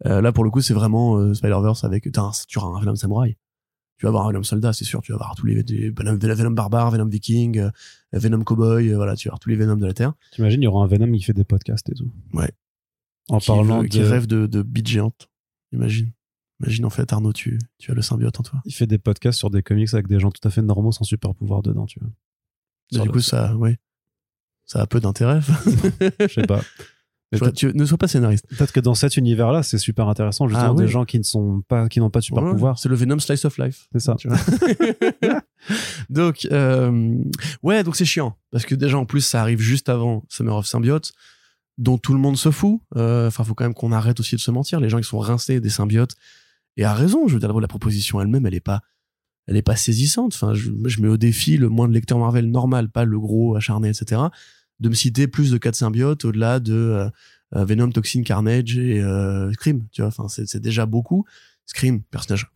[0.05, 2.11] Euh, là, pour le coup, c'est vraiment euh, Spider-Verse avec.
[2.11, 3.37] t'as un- Tu auras un Venom Samouraï.
[3.97, 5.01] Tu vas avoir un Venom Soldat, c'est sûr.
[5.01, 7.69] Tu vas avoir tous les Venom, Venom Barbare, Venom Viking, euh,
[8.13, 10.13] Venom Cowboy, euh, voilà, tu vas avoir tous les Venoms de la Terre.
[10.31, 12.11] T'imagines, il y aura un Venom qui fait des podcasts et tout.
[12.33, 12.51] Ouais.
[13.29, 13.87] En qui, parlant veut- de.
[13.89, 15.29] qui rêve de, de bite géante.
[15.73, 16.11] Imagine.
[16.61, 18.61] Imagine en fait, Arnaud, tu, tu as le symbiote en toi.
[18.65, 21.03] Il fait des podcasts sur des comics avec des gens tout à fait normaux sans
[21.03, 23.03] super pouvoir dedans, tu vois.
[23.03, 23.77] Du coup, ça, ouais.
[24.65, 25.39] Ça a peu d'intérêt.
[26.21, 26.61] Je sais pas.
[27.33, 28.45] Vois, tu- ne sois pas scénariste.
[28.47, 30.83] Peut-être que dans cet univers-là, c'est super intéressant, justement, Ah ouais.
[30.85, 32.79] des gens qui ne sont pas, qui n'ont pas de super Ouais, pouvoir.
[32.79, 33.87] C'est le Venom Slice of Life.
[33.91, 34.15] C'est ça.
[34.15, 34.37] tu vois.
[36.09, 37.15] donc, euh,
[37.63, 38.37] ouais, donc c'est chiant.
[38.51, 41.11] Parce que déjà, en plus, ça arrive juste avant Summer of Symbiote,
[41.77, 42.79] dont tout le monde se fout.
[42.95, 44.79] Euh, Enfin, faut quand même qu'on arrête aussi de se mentir.
[44.79, 46.15] Les gens, ils sont rincés des symbiotes.
[46.77, 48.81] Et à raison, je veux dire, la proposition elle-même, elle est pas,
[49.47, 50.33] elle est pas saisissante.
[50.35, 53.55] Enfin, je, je mets au défi le moins de lecteur Marvel normal, pas le gros
[53.55, 54.21] acharné, etc.,
[54.79, 57.09] de me citer plus de quatre symbiotes au-delà de euh,
[57.55, 59.87] euh, Venom, Toxin, Carnage et euh, Scream.
[59.91, 61.25] Tu vois, enfin, c'est déjà beaucoup.
[61.65, 62.47] Scream, personnage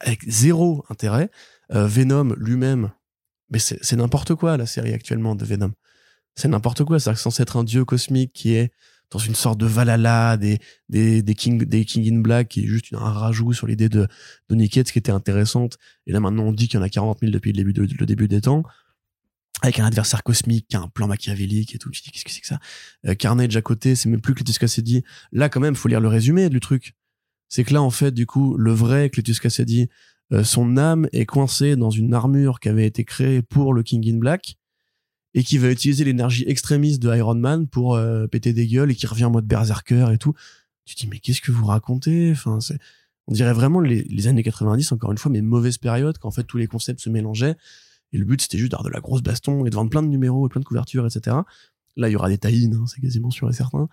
[0.00, 1.30] avec zéro intérêt.
[1.72, 2.90] Euh, Venom lui-même,
[3.50, 5.72] mais c'est n'importe quoi la série actuellement de Venom.
[6.34, 6.98] C'est n'importe quoi.
[6.98, 8.72] C'est censé être un dieu cosmique qui est
[9.10, 10.58] dans une sorte de Valhalla, des,
[10.88, 14.08] des, des King, des King in Black, qui est juste un rajout sur l'idée de
[14.48, 15.78] Donny Cates qui était intéressante.
[16.06, 18.40] Et là maintenant on dit qu'il y en a 40 000 depuis le début des
[18.40, 18.64] temps.
[19.62, 21.90] Avec un adversaire cosmique un plan machiavélique et tout.
[21.90, 22.58] Tu dis, qu'est-ce que c'est que ça?
[23.06, 25.04] Euh, Carnage à côté, c'est même plus Cletus Cassidy.
[25.32, 26.94] Là, quand même, faut lire le résumé du truc.
[27.48, 29.88] C'est que là, en fait, du coup, le vrai Cletus Cassidy,
[30.32, 34.06] euh, son âme est coincée dans une armure qui avait été créée pour le King
[34.08, 34.56] in Black
[35.34, 38.94] et qui va utiliser l'énergie extrémiste de Iron Man pour euh, péter des gueules et
[38.94, 40.34] qui revient en mode berserker et tout.
[40.84, 42.30] Tu dis mais qu'est-ce que vous racontez?
[42.32, 42.78] Enfin, c'est
[43.26, 46.30] on dirait vraiment les, les années 90 encore une fois mais mauvaise période quand en
[46.30, 47.56] fait tous les concepts se mélangeaient
[48.14, 50.08] et le but c'était juste d'avoir de la grosse baston et de vendre plein de
[50.08, 51.36] numéros et plein de couvertures etc.
[51.96, 53.88] Là il y aura des tie c'est quasiment sûr et certain.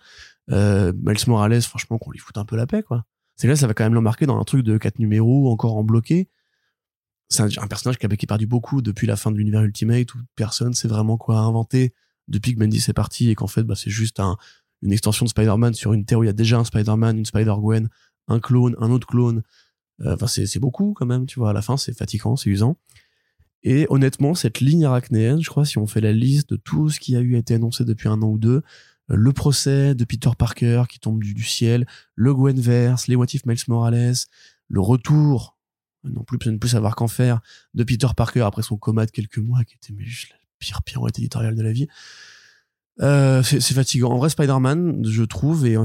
[0.50, 3.04] Euh, Miles Morales franchement qu'on lui foute un peu la paix quoi.
[3.36, 5.84] C'est là ça va quand même l'embarquer dans un truc de quatre numéros encore en
[5.84, 6.28] bloqué
[7.28, 10.74] c'est un, personnage qui a, perdu beaucoup depuis la fin de l'univers Ultimate où personne
[10.74, 11.94] sait vraiment quoi inventer
[12.28, 14.36] depuis que Bendis est parti et qu'en fait bah, c'est juste un,
[14.82, 17.24] une extension de Spider-Man sur une terre où il y a déjà un Spider-Man, une
[17.24, 17.88] Spider-Gwen,
[18.28, 19.42] un clone, un autre clone.
[20.00, 21.50] Euh, Enfin, c'est c'est beaucoup quand même, tu vois.
[21.50, 22.76] À la fin, c'est fatigant, c'est usant.
[23.64, 26.98] Et honnêtement, cette ligne arachnéenne, je crois, si on fait la liste de tout ce
[26.98, 28.62] qui a eu été annoncé depuis un an ou deux,
[29.10, 33.46] euh, le procès de Peter Parker qui tombe du, ciel, le Gwenverse, les What If
[33.46, 34.14] Miles Morales,
[34.68, 35.56] le retour,
[36.04, 37.40] non plus ne plus savoir qu'en faire,
[37.74, 40.82] de Peter Parker après son coma de quelques mois, qui était mais juste la pire
[40.82, 41.86] pirouette éditoriale de la vie.
[43.00, 44.10] Euh, c'est fatigant.
[44.10, 45.76] En vrai, Spider-Man, je trouve, et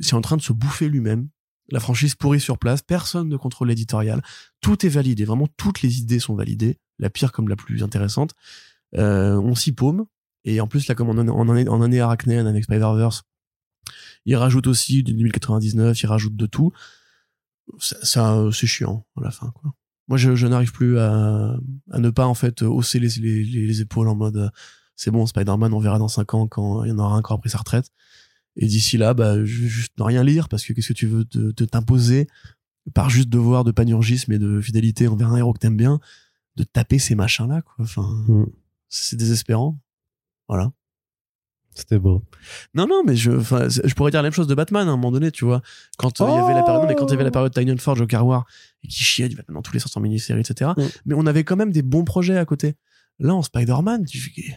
[0.00, 1.28] c'est en train de se bouffer lui-même.
[1.68, 4.22] La franchise pourrie sur place, personne ne contrôle l'éditorial.
[4.60, 8.34] Tout est validé, vraiment toutes les idées sont validées, la pire comme la plus intéressante.
[8.96, 10.06] Euh, on s'y paume,
[10.44, 13.24] et en plus, là, comme en, en, arachnéenne avec Spider-Verse,
[14.24, 16.72] il rajoute aussi du 2099, il rajoute de tout.
[17.78, 19.52] Ça, c'est chiant à la fin.
[20.08, 21.56] Moi, je, n'arrive plus à,
[21.94, 24.48] ne pas en fait hausser les, les, les épaules en mode euh,
[24.96, 27.38] c'est bon, Spider-Man, on verra dans 5 ans quand il y en aura un aura
[27.38, 27.90] pris sa retraite.
[28.56, 31.24] Et d'ici là, bah, je juste ne rien lire parce que qu'est-ce que tu veux
[31.26, 32.26] te, te t'imposer?
[32.94, 36.00] Par juste devoir de panurgisme et de fidélité envers un héros que t'aimes bien,
[36.56, 37.74] de taper ces machins-là, quoi.
[37.80, 38.46] Enfin, Mm.
[38.88, 39.78] c'est désespérant.
[40.48, 40.72] Voilà.
[41.74, 42.22] C'était beau.
[42.72, 45.12] Non, non, mais je, je pourrais dire la même chose de Batman à un moment
[45.12, 45.60] donné, tu vois.
[45.98, 47.52] Quand euh, il y avait la période, non, mais quand il y avait la période
[47.52, 48.46] Tynion Forge, Joker War,
[48.82, 50.70] et qui chiait du Batman dans tous les sens en mini-série, etc.
[50.76, 50.82] Mm.
[51.04, 52.76] Mais on avait quand même des bons projets à côté.
[53.18, 54.54] Là, en Spider-Man, tu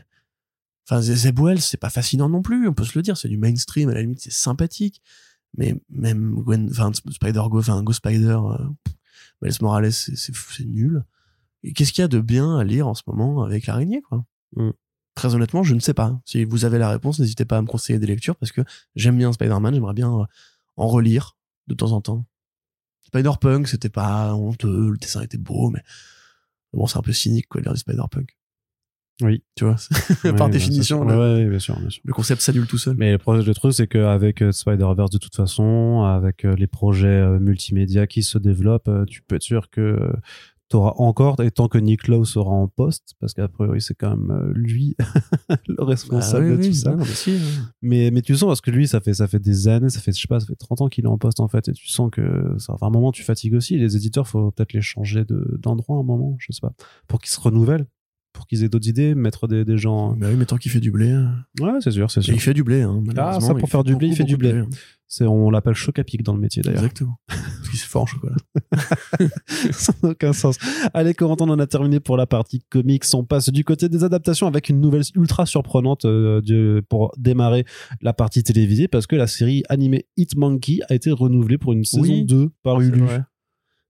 [0.90, 3.38] Enfin, Zeb Wells, c'est pas fascinant non plus, on peut se le dire, c'est du
[3.38, 5.02] mainstream, à la limite, c'est sympathique.
[5.58, 8.58] Mais même Gwen, enfin, Spider-Go, enfin, Go Spider, euh,
[9.42, 11.04] Miles Morales, c'est nul.
[11.76, 14.24] Qu'est-ce qu'il y a de bien à lire en ce moment avec l'araignée, quoi?
[14.56, 14.70] Mm.
[15.16, 16.20] Très honnêtement, je ne sais pas.
[16.24, 18.62] Si vous avez la réponse, n'hésitez pas à me conseiller des lectures parce que
[18.96, 20.24] j'aime bien Spider-Man, j'aimerais bien euh,
[20.78, 21.36] en relire
[21.68, 22.26] de temps en temps.
[23.08, 25.82] Spider-Punk, c'était pas honteux, le dessin était beau, mais
[26.74, 28.38] bon, c'est un peu cynique, quoi, lire du Spider-Punk.
[29.22, 29.44] Oui.
[29.56, 29.76] Tu vois,
[30.24, 31.06] Ouais, par définition, sûr.
[31.10, 32.02] le, Ouais, ouais, bien sûr, bien sûr.
[32.06, 32.96] le concept s'annule tout seul.
[32.98, 38.08] Mais le truc, c'est qu'avec euh, Spider-Verse, de toute façon, avec euh, les projets multimédia
[38.08, 40.00] qui se développent, tu peux être sûr que
[40.70, 43.96] tu auras encore, et tant que Nick Lowe sera en poste, parce qu'a priori, c'est
[43.96, 44.96] quand même euh, lui
[45.68, 46.92] le Bah responsable oui, de oui, tout ça.
[46.92, 47.72] non, mais si, hein.
[47.82, 50.12] Mais, mais tu sens, parce que lui, ça fait, ça fait des années, ça fait,
[50.16, 51.88] je sais pas, ça fait 30 ans qu'il est en poste, en fait, et tu
[51.88, 53.78] sens que, ça, à un moment, tu fatigues aussi.
[53.78, 56.74] Les éditeurs, faut peut-être les changer de, d'endroit à un moment, je sais pas,
[57.08, 57.88] pour qu'ils se renouvellent,
[58.40, 60.16] pour qu'ils aient d'autres idées, mettre des, des gens.
[60.16, 61.12] Bah oui, mais tant qu'il fait du blé.
[61.12, 61.36] hein.
[61.60, 62.34] Ouais, c'est sûr, c'est Et sûr.
[62.34, 64.52] il fait du blé, hein, Ah, ça, pour faire du blé, il fait du blé.
[64.52, 64.68] hein.
[65.12, 66.84] C'est, on l'appelle choc à pic dans le métier, d'ailleurs.
[66.84, 67.20] Exactement.
[67.28, 68.36] Parce qu'il c'est fort en chocolat.
[69.72, 70.58] Ça n'a aucun sens.
[70.94, 73.04] Allez, Corentin, on en a terminé pour la partie comics.
[73.14, 77.66] On passe du côté des adaptations avec une nouvelle ultra surprenante euh, de- pour démarrer
[78.02, 81.84] la partie télévisée parce que la série animée Hit Monkey a été renouvelée pour une
[81.84, 83.02] saison Oui, 2 par C'est Hulu.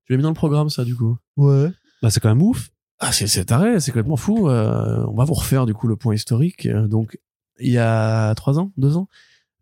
[0.05, 1.17] Tu l'as mis dans le programme, ça, du coup?
[1.37, 1.69] Ouais.
[2.01, 2.69] Bah, c'est quand même ouf.
[2.99, 4.49] Ah, c'est, c'est taré, c'est complètement fou.
[4.49, 6.65] Euh, on va vous refaire, du coup, le point historique.
[6.65, 7.17] Euh, donc,
[7.59, 9.07] il y a trois ans, deux ans,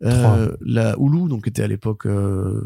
[0.03, 2.61] euh, la Hulu, donc, était à l'époque, euh,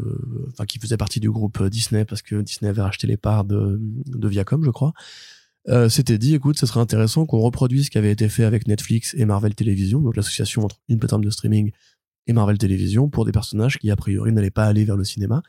[0.50, 3.78] enfin, qui faisait partie du groupe Disney parce que Disney avait racheté les parts de,
[3.80, 4.92] de Viacom, je crois.
[5.68, 8.66] Euh, s'était dit, écoute, ce serait intéressant qu'on reproduise ce qui avait été fait avec
[8.66, 11.70] Netflix et Marvel Television, donc l'association entre une plateforme de streaming
[12.26, 15.42] et Marvel Television pour des personnages qui, a priori, n'allaient pas aller vers le cinéma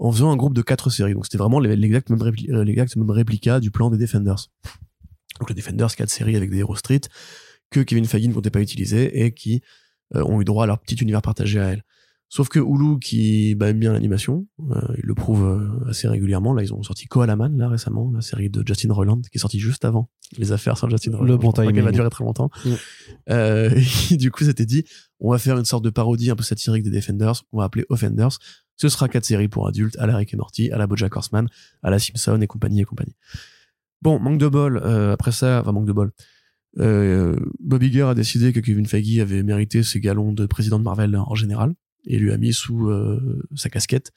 [0.00, 1.14] en faisant un groupe de quatre séries.
[1.14, 2.64] Donc c'était vraiment l'exact même, répli- euh,
[2.96, 4.48] même réplica du plan des Defenders.
[5.38, 7.02] Donc les Defenders, quatre séries avec des héros street
[7.70, 9.62] que Kevin Feige ne comptait pas utiliser et qui
[10.16, 11.84] euh, ont eu droit à leur petit univers partagé à elle.
[12.32, 16.54] Sauf que Hulu, qui bah, aime bien l'animation, euh, il le prouve euh, assez régulièrement.
[16.54, 19.58] Là, ils ont sorti Koalaman, là, récemment, la série de Justin Roiland, qui est sortie
[19.58, 20.08] juste avant
[20.38, 21.26] les affaires sur Justin Roiland.
[21.26, 21.92] Le bon pas qu'elle va timing.
[21.92, 22.48] durer très longtemps.
[22.64, 22.70] Mm.
[23.30, 23.80] Euh,
[24.12, 24.84] et du coup, c'était dit,
[25.18, 27.84] on va faire une sorte de parodie un peu satirique des Defenders, qu'on va appeler
[27.88, 28.38] Offenders.
[28.76, 31.48] Ce sera quatre séries pour adultes, à la Rick et Morty, à la BoJack Horseman,
[31.82, 33.16] à la Simpson et compagnie et compagnie.
[34.02, 34.80] Bon, manque de bol.
[34.84, 36.12] euh, après ça, enfin manque de bol.
[36.78, 40.84] Euh, Bob Iger a décidé que Kevin Feige avait mérité ses galons de président de
[40.84, 41.74] Marvel en général
[42.06, 44.12] et lui a mis sous euh, sa casquette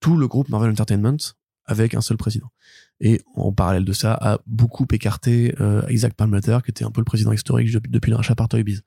[0.00, 1.16] tout le groupe Marvel Entertainment
[1.64, 2.50] avec un seul président.
[3.00, 7.00] Et en parallèle de ça, a beaucoup écarté euh, Isaac Palmater, qui était un peu
[7.00, 8.82] le président historique depuis, depuis le rachat par Toy Biz.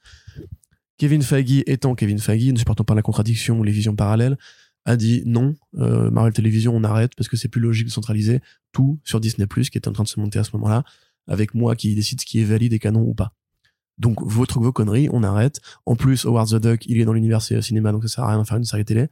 [0.98, 4.38] Kevin Feige étant Kevin Feige, ne supportant pas la contradiction ou les visions parallèles,
[4.86, 8.42] a dit non, euh, Marvel Television, on arrête parce que c'est plus logique de centraliser
[8.72, 10.84] tout sur Disney+, qui est en train de se monter à ce moment-là,
[11.28, 13.34] avec moi qui décide ce qui est valide et canon ou pas.
[13.98, 15.62] Donc, votre, vos conneries, on arrête.
[15.86, 18.42] En plus, Howard the Duck, il est dans l'univers cinéma, donc ça sert à rien
[18.42, 19.08] de faire une série télé.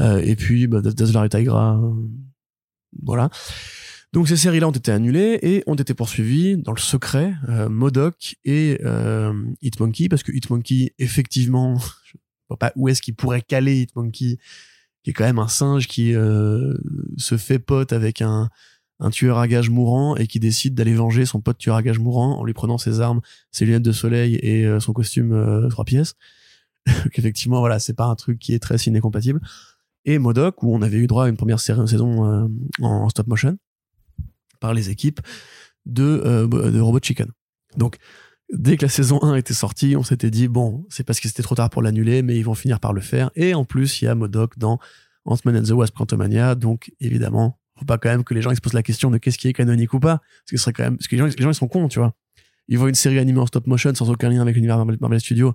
[0.00, 1.94] Euh, et puis, bah, Dazzler et Tigra, euh,
[3.02, 3.30] voilà.
[4.12, 8.36] Donc, ces séries-là ont été annulées et ont été poursuivies dans le secret, euh, Modoc
[8.44, 13.82] et euh, Hitmonkey, parce que Hitmonkey, effectivement, je vois pas où est-ce qu'il pourrait caler
[13.82, 14.38] Hitmonkey,
[15.02, 18.50] qui est quand même un singe qui se fait pote avec un,
[19.00, 21.98] un tueur à gages mourant et qui décide d'aller venger son pote tueur à gages
[21.98, 23.20] mourant en lui prenant ses armes,
[23.52, 26.14] ses lunettes de soleil et euh, son costume euh, trois pièces.
[27.14, 29.40] Effectivement, voilà, c'est pas un truc qui est très ciné-compatible.
[30.04, 32.48] Et Modoc, où on avait eu droit à une première saison euh,
[32.80, 33.58] en stop motion
[34.60, 35.20] par les équipes
[35.86, 37.28] de, de Robot Chicken.
[37.76, 37.98] Donc,
[38.52, 41.42] dès que la saison 1 était sortie, on s'était dit, bon, c'est parce que c'était
[41.42, 43.30] trop tard pour l'annuler, mais ils vont finir par le faire.
[43.36, 44.78] Et en plus, il y a Modoc dans
[45.24, 48.56] Ant-Man and the Wasp Quantumania, donc évidemment, faut pas quand même que les gens ils
[48.56, 50.18] se posent la question de qu'est-ce qui est canonique ou pas.
[50.18, 51.88] Parce que ce serait quand même, parce que les gens, les gens ils sont cons,
[51.88, 52.14] tu vois.
[52.68, 55.54] Ils voient une série animée en stop motion sans aucun lien avec l'univers Marvel, Studios.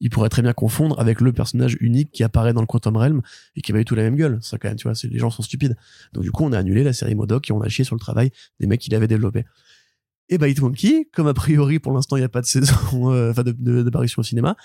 [0.00, 3.22] Ils pourraient très bien confondre avec le personnage unique qui apparaît dans le Quantum Realm
[3.56, 4.38] et qui avait tout la même gueule.
[4.42, 5.76] Ça quand même, tu vois, les gens sont stupides.
[6.12, 8.00] Donc du coup, on a annulé la série Modoc et on a chié sur le
[8.00, 9.44] travail des mecs qui l'avaient développé.
[10.28, 12.74] Et bah, Hitmonkey, comme a priori pour l'instant il n'y a pas de saison,
[13.12, 14.56] euh, enfin de- d'apparition au cinéma,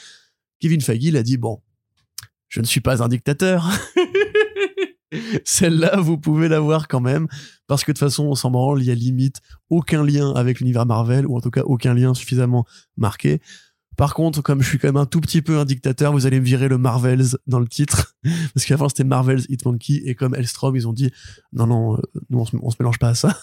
[0.59, 1.61] Kevin Feige il a dit bon,
[2.47, 3.69] je ne suis pas un dictateur.
[5.43, 7.27] Celle-là, vous pouvez la voir quand même,
[7.67, 10.59] parce que de toute façon, on s'en branle, il y a limite aucun lien avec
[10.59, 12.65] l'univers Marvel, ou en tout cas aucun lien suffisamment
[12.97, 13.41] marqué
[13.97, 16.39] Par contre, comme je suis quand même un tout petit peu un dictateur, vous allez
[16.39, 18.15] me virer le Marvels dans le titre.
[18.53, 20.03] Parce qu'avant, c'était Marvels Hitmonkey.
[20.05, 21.11] Et comme Elstrom, ils ont dit,
[21.53, 23.37] non, non, euh, nous, on se, se mélange pas à ça.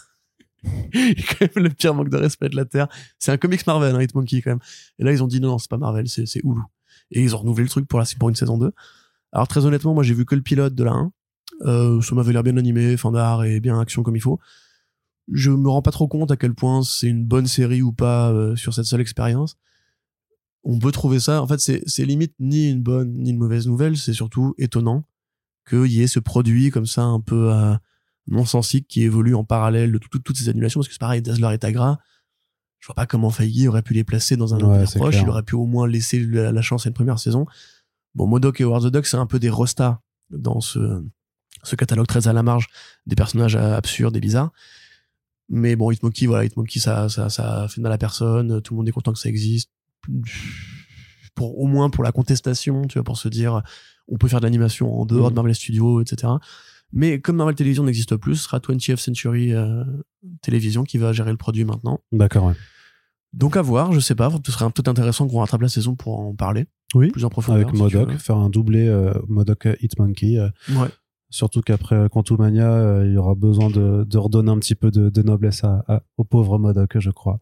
[0.93, 2.89] Et quand même le pire manque de respect de la Terre.
[3.19, 4.61] C'est un comics Marvel, hein, Hitmonkey, quand même.
[4.99, 6.63] Et là, ils ont dit, non, non, c'est pas Marvel, c'est, c'est Hulu.
[7.11, 8.73] Et ils ont renouvelé le truc pour, la, pour une saison 2.
[9.33, 11.13] Alors, très honnêtement, moi, j'ai vu que le pilote de la 1.
[11.63, 14.39] Euh, ça m'avait l'air bien animé, fin d'art et bien action comme il faut.
[15.33, 18.31] Je me rends pas trop compte à quel point c'est une bonne série ou pas
[18.31, 19.57] euh, sur cette seule expérience
[20.67, 21.41] on peut trouver ça.
[21.41, 23.97] En fait, c'est limite ni une bonne ni une mauvaise nouvelle.
[23.97, 25.05] C'est surtout étonnant
[25.69, 27.75] qu'il y ait ce produit comme ça un peu euh,
[28.27, 30.81] non sensique qui évolue en parallèle de toutes ces annulations.
[30.81, 32.01] Parce que c'est pareil, Dazzler et Tagra.
[32.81, 35.17] Je vois pas comment Feige aurait pu les placer dans un Ouais, c'est proche.
[35.23, 37.47] Il aurait pu au moins laisser la, la chance à une première saison.
[38.17, 40.01] Bon, Modoc et Howard the Duck, c'est un peu des rostas
[40.31, 41.05] dans ce,
[41.67, 42.67] ce catalogue très à la marge
[43.07, 44.51] des personnages euh, absurdes et bizarres.
[45.49, 48.61] Mais bon, Hitmonkey, voilà, Hitmonkey, ça, ça, ça fait de mal à personne.
[48.63, 49.71] Tout le monde est content que ça existe.
[51.35, 53.63] Pour, au moins pour la contestation, tu vois, pour se dire,
[54.09, 56.33] on peut faire de l'animation en dehors de Marvel Studios, etc.
[56.93, 59.85] Mais comme Marvel Television n'existe plus, ce sera 20th Century euh,
[60.41, 62.01] Television qui va gérer le produit maintenant.
[62.13, 62.55] D'accord, ouais.
[63.33, 66.19] Donc à voir, je sais pas, ce serait peut-être intéressant qu'on rattrape la saison pour
[66.19, 66.65] en parler
[66.95, 67.63] Oui, plus en profondeur.
[67.67, 70.39] avec si Modoc, faire un doublé euh, Modoc Hitmonkey.
[70.39, 70.49] euh.
[70.71, 70.89] Ouais.
[71.31, 75.11] Surtout qu'après Quantumania, euh, il y aura besoin de, de redonner un petit peu de,
[75.11, 77.41] de noblesse à, à- au pauvre Modoc, je crois.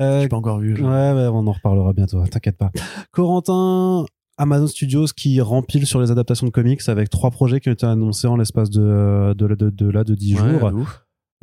[0.00, 0.76] Euh, J'ai pas encore vu.
[0.76, 2.70] je- ouais, ouais, on en reparlera bientôt, t'inquiète pas.
[3.12, 4.06] Corentin,
[4.36, 7.86] Amazon Studios qui rempile sur les adaptations de comics avec trois projets qui ont été
[7.86, 10.70] annoncés en l'espace de, de, de, de, là de 10 Ouais, jours.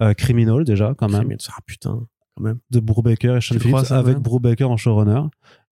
[0.01, 2.59] Euh, Criminal déjà, quand même, ça, ah, putain, quand même.
[2.71, 5.21] de Brubaker et Sean Phillips, avec Brubaker en showrunner.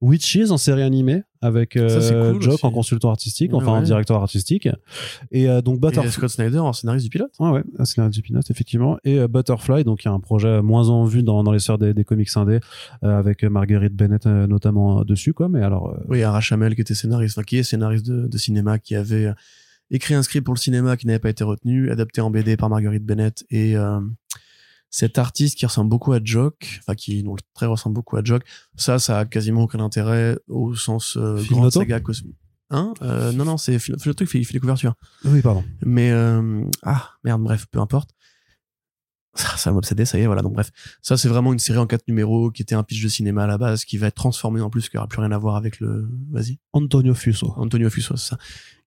[0.02, 2.66] Witches en série animée avec euh, Ça, c'est cool Jock aussi.
[2.66, 3.78] en consultant artistique, enfin Ouais.
[3.80, 4.68] en directeur artistique.
[5.32, 6.12] Et euh, donc Et Butterfly.
[6.12, 7.32] Scott Snyder en scénariste du pilote.
[7.40, 8.98] Ouais, ouais, un scénario de Pilote, effectivement.
[9.06, 11.60] Et euh, Butterfly, donc il y a un projet moins en vue dans, dans les
[11.60, 12.60] sphères des, des comics indés,
[13.04, 15.48] euh, avec Marguerite Bennett notamment dessus, quoi.
[15.50, 18.80] Mais alors, Oui, Ara Chamel qui était scénariste, enfin qui est scénariste de, de cinéma,
[18.80, 19.32] qui avait
[19.92, 22.70] écrit un script pour le cinéma qui n'avait pas été retenu, adapté en BD par
[22.70, 23.76] Marguerite Bennett et
[24.94, 28.24] cet artiste qui ressemble beaucoup à Jock, enfin qui dont le trait ressemble beaucoup à
[28.24, 28.44] Jock.
[28.76, 32.38] Ça, ça a quasiment aucun intérêt au sens euh, grande saga cosmique.
[32.70, 34.94] Hein Euh, Non, non, c'est qui fait, il fait les couvertures.
[35.26, 35.64] oui, pardon.
[35.84, 38.12] Mais euh, ah merde, bref, peu importe.
[39.34, 40.44] Ça, ça va m'obséder, ça y est, voilà.
[40.44, 40.70] Donc bref,
[41.02, 43.48] ça c'est vraiment une série en quatre numéros qui était un pitch de cinéma à
[43.48, 45.80] la base, qui va être transformé en plus, qui aura plus rien à voir avec
[45.80, 46.08] le.
[46.30, 46.60] Vas-y.
[46.72, 47.52] Antonio Fuso.
[47.58, 48.38] Antonio Fuso, c'est ça.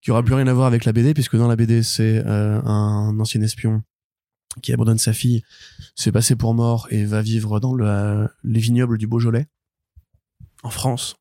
[0.02, 2.62] Qui aura plus rien à voir avec la BD, puisque dans la BD, c'est euh,
[2.62, 3.82] un ancien espion
[4.62, 5.42] qui abandonne sa fille,
[5.94, 9.46] se passer pour mort et va vivre dans le, les vignobles du Beaujolais,
[10.62, 11.16] en France.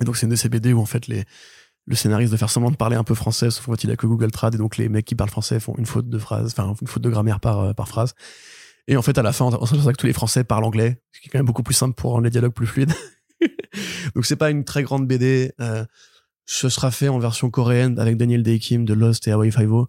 [0.00, 1.24] Et donc, c'est une de ces BD où, en fait, les,
[1.86, 4.06] le scénariste de faire semblant de parler un peu français, sauf qu'en fait, a que
[4.06, 6.74] Google Trad, et donc les mecs qui parlent français font une faute de phrase, enfin,
[6.80, 8.14] une faute de grammaire par, euh, par phrase.
[8.88, 11.20] Et en fait, à la fin, on s'aperçoit que tous les Français parlent anglais, ce
[11.20, 12.92] qui est quand même beaucoup plus simple pour rendre les dialogues plus fluides.
[14.14, 15.52] donc, c'est pas une très grande BD.
[15.60, 15.84] Euh,
[16.44, 19.88] ce sera fait en version coréenne avec Daniel Day Kim de Lost et Hawaii Five-O.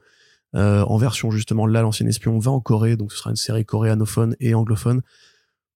[0.57, 3.65] Euh, en version justement là, l'ancien espion va en Corée, donc ce sera une série
[3.65, 5.01] coréanophone et anglophone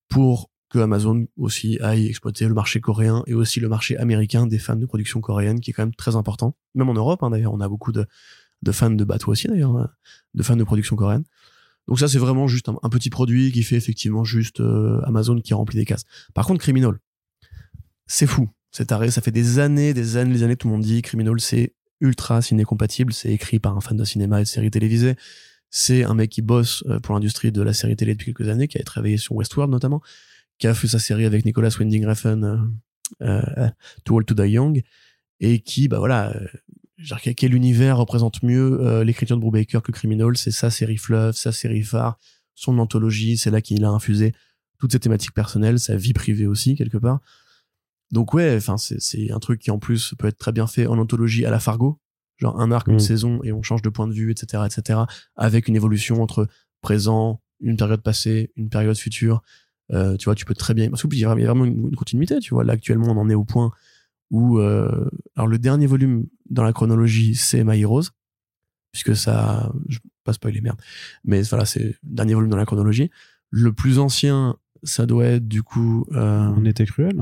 [0.10, 4.58] pour que Amazon aussi aille exploiter le marché coréen et aussi le marché américain des
[4.58, 6.56] fans de production coréenne qui est quand même très important.
[6.76, 8.08] Même en Europe, hein, d'ailleurs, on a beaucoup de,
[8.72, 9.90] fans de bateaux aussi d'ailleurs, hein,
[10.34, 11.24] de fans de production coréenne.
[11.88, 15.54] Donc ça, c'est vraiment juste un, petit produit qui fait effectivement juste euh, Amazon qui
[15.54, 16.06] remplit des cases.
[16.34, 17.00] Par contre, Criminal,
[18.08, 18.50] c'est fou.
[18.72, 21.40] C'est arrêt, ça fait des années, des années, des années, tout le monde dit Criminal,
[21.42, 25.16] c'est ultra ciné-compatible, c'est écrit par un fan de cinéma et de séries télévisées.
[25.70, 28.68] C'est un mec qui bosse euh, pour l'industrie de la série télé depuis quelques années,
[28.68, 30.02] qui a travaillé sur Westworld notamment,
[30.60, 32.44] qui a fait sa série avec Nicolas Winding Refn,
[33.22, 33.70] euh, euh,
[34.04, 34.84] Too Old to Die Young,
[35.40, 36.48] et qui, bah voilà, euh,
[37.22, 40.36] quel- quel univers représente mieux euh, l'écriture de Brubaker que Criminal?
[40.36, 42.20] C'est sa série fleuve, sa série phare,
[42.54, 44.34] son anthologie, c'est là qu'il a infusé
[44.78, 47.22] toutes ses thématiques personnelles, sa vie privée aussi quelque part.
[48.12, 50.98] Donc ouais, enfin c'est un truc qui en plus peut être très bien fait en
[50.98, 52.00] anthologie à la Fargo,
[52.38, 53.00] genre un arc, une Mm.
[53.00, 55.00] saison et on change de point de vue, etc., etc.
[55.36, 56.48] Avec une évolution entre
[56.82, 59.42] présent, une période passée, une période future.
[59.94, 60.90] Euh, tu vois, tu peux très bien.
[60.90, 62.40] Parce qu'il y a vraiment une, une continuité.
[62.40, 63.72] Tu vois, là actuellement on en est au point
[64.30, 68.10] où euh, alors le dernier volume dans la chronologie c'est My Heroes
[68.94, 70.80] puisque ça je pas spoiler merde
[71.26, 73.10] mais voilà c'est le dernier volume dans la chronologie
[73.50, 77.22] le plus ancien ça doit être du coup euh, On était cruel.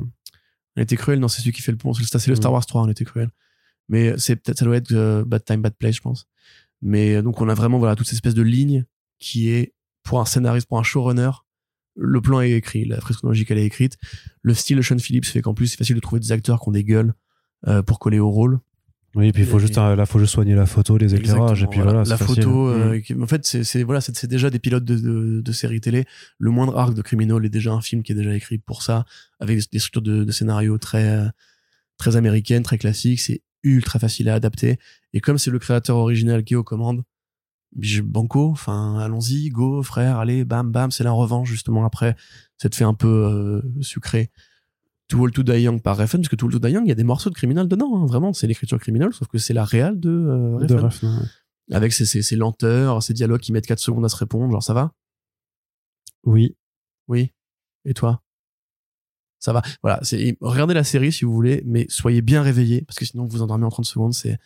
[0.80, 1.94] On était cruel, non, c'est celui qui fait le pont.
[1.94, 2.36] C'est le, Mm.
[2.38, 3.30] Star Wars 3, on était cruel.
[3.90, 6.26] Mais c'est peut-être, ça doit être euh, Bad Time, Bad Place, je pense.
[6.82, 8.86] Mais euh, donc, on a vraiment, voilà, toute cette espèce de ligne
[9.20, 9.74] qui est,
[10.04, 11.32] pour un scénariste, pour un showrunner,
[11.98, 13.98] le plan est écrit, la fresque chronologique, elle est écrite.
[14.42, 16.70] Le style de Sean Phillips fait qu'en plus, c'est facile de trouver des acteurs qui
[16.70, 17.14] ont des gueules
[17.68, 18.60] euh, pour coller au rôle.
[19.20, 21.62] Oui, et puis il faut Et- juste, là, faut juste soigner la photo, les éclairages,
[21.64, 22.04] et puis voilà.
[22.04, 22.44] la facile.
[22.44, 23.24] photo euh, Mm.
[23.24, 26.06] en fait c'est voilà c'est déjà des pilotes de, de, de séries télé
[26.38, 29.06] le moindre arc de Criminal est déjà un film qui est déjà écrit pour ça
[29.40, 31.28] avec des structures de, de scénario très euh,
[31.98, 33.20] très américaine, très classique.
[33.20, 34.80] C'est ultra facile à adapter.
[35.14, 37.04] Et comme c'est le créateur original qui est aux commandes,
[38.04, 42.16] banco, enfin, allons-y, go, frère, allez, bam, bam, c'est la revanche, justement, après,
[42.58, 44.32] cette fait un peu euh, sucré.
[45.10, 46.90] Too Old to Die Young par Refn, parce que Too Old to Die Young, il
[46.90, 49.54] y a des morceaux de criminel dedans, hein, vraiment, c'est l'écriture criminelle, sauf que c'est
[49.54, 50.86] la réelle de euh, De Refn.
[50.86, 51.76] ref, ouais.
[51.76, 54.64] Avec ses, ses, ses lenteurs, ses dialogues qui mettent 4 secondes à se répondre, genre,
[54.64, 54.94] ça va?
[56.24, 56.56] Oui.
[57.08, 57.32] Oui.
[57.86, 58.22] Et toi?
[59.40, 59.62] Ça va.
[59.82, 63.24] Voilà, c'est regardez la série si vous voulez, mais soyez bien réveillés, parce que sinon
[63.24, 64.38] vous vous endormez en 30 secondes, c'est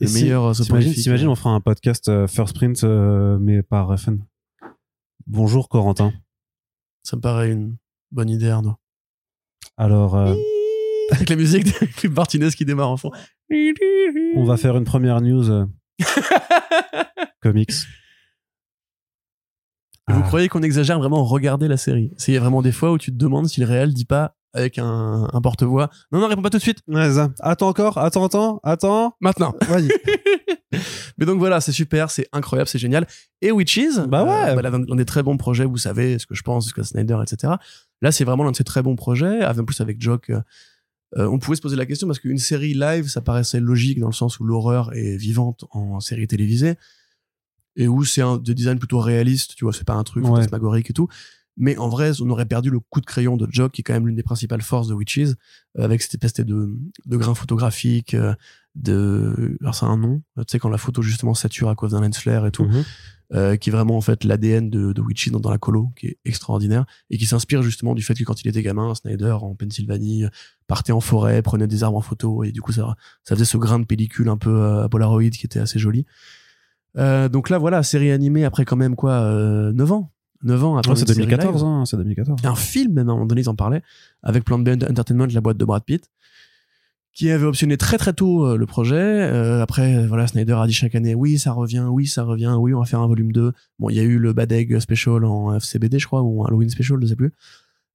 [0.00, 1.02] le si- meilleur euh, T'imagines, soporifique.
[1.04, 4.18] t'imagines, on fera un podcast euh, First Print, euh, mais par Refn.
[5.26, 6.12] Bonjour Corentin.
[7.04, 7.76] Ça me paraît une
[8.10, 8.74] bonne idée, Arnaud.
[9.76, 10.34] Alors, euh,
[11.10, 13.10] Avec la musique de Clip Martinez qui démarre en fond.
[14.36, 15.66] on va faire une première news euh,
[17.42, 17.72] comics.
[20.08, 20.26] Vous Ah.
[20.26, 22.10] croyez qu'on exagère vraiment Regardez la série?
[22.16, 24.04] C'est il y a vraiment des fois où tu te demandes si le réel dit
[24.04, 25.90] pas avec un, un porte-voix.
[26.12, 26.78] Non, non, réponds pas tout de suite.
[26.88, 27.30] Ouais, ça.
[27.40, 29.16] Attends encore, attends, attends, attends.
[29.20, 29.54] Maintenant.
[29.68, 29.88] Vas-y.
[31.18, 33.06] Mais donc voilà, c'est super, c'est incroyable, c'est génial.
[33.42, 34.50] Et Witches, Bah ouais.
[34.50, 36.82] euh, bah, l'un des très bons projets, vous savez ce que je pense, ce que
[36.82, 37.54] Snyder, etc.
[38.02, 39.44] Là, c'est vraiment l'un de ces très bons projets.
[39.44, 40.40] En plus, avec Jock, euh,
[41.16, 44.08] euh, on pouvait se poser la question parce qu'une série live, ça paraissait logique dans
[44.08, 46.74] le sens où l'horreur est vivante en série télévisée
[47.76, 50.30] et où c'est un de design plutôt réaliste, tu vois, c'est pas un truc Ouais.
[50.30, 51.08] fantasmagorique et tout.
[51.56, 53.92] Mais en vrai, on aurait perdu le coup de crayon de Jock, qui est quand
[53.92, 55.34] même l'une des principales forces de Witches,
[55.78, 56.44] avec cette espèce de,
[57.06, 58.34] de grain photographique, euh,
[58.74, 61.92] de, alors c'est un nom, euh, tu sais, quand la photo justement sature à cause
[61.92, 62.82] d'un lens flare et tout, Mhm.
[63.34, 66.08] euh, qui est vraiment en fait l'ADN de, de Witches dans, dans la colo, qui
[66.08, 69.54] est extraordinaire, et qui s'inspire justement du fait que quand il était gamin, Snyder en
[69.54, 70.28] Pennsylvanie euh,
[70.66, 73.56] partait en forêt, prenait des arbres en photo, et du coup ça, ça faisait ce
[73.56, 76.04] grain de pellicule un peu euh, Polaroid qui était assez joli.
[76.96, 80.10] Euh, donc là, voilà, série animée après quand même quoi, euh, 9 ans
[80.42, 81.64] 9 ans après Ouais, c'est une série 2014, live.
[81.64, 82.40] hein, c'est 2014.
[82.44, 83.82] un film même à un moment donné ils en parlaient
[84.22, 86.10] avec Plan B Entertainment la boîte de Brad Pitt
[87.14, 90.72] qui avait optionné très très tôt euh, le projet Euh, après voilà Snyder a dit
[90.72, 93.52] chaque année oui ça revient oui ça revient oui on va faire un volume 2
[93.78, 96.46] bon il y a eu le Bad Egg Special en FCBD je crois ou un
[96.48, 97.32] Halloween Special je sais plus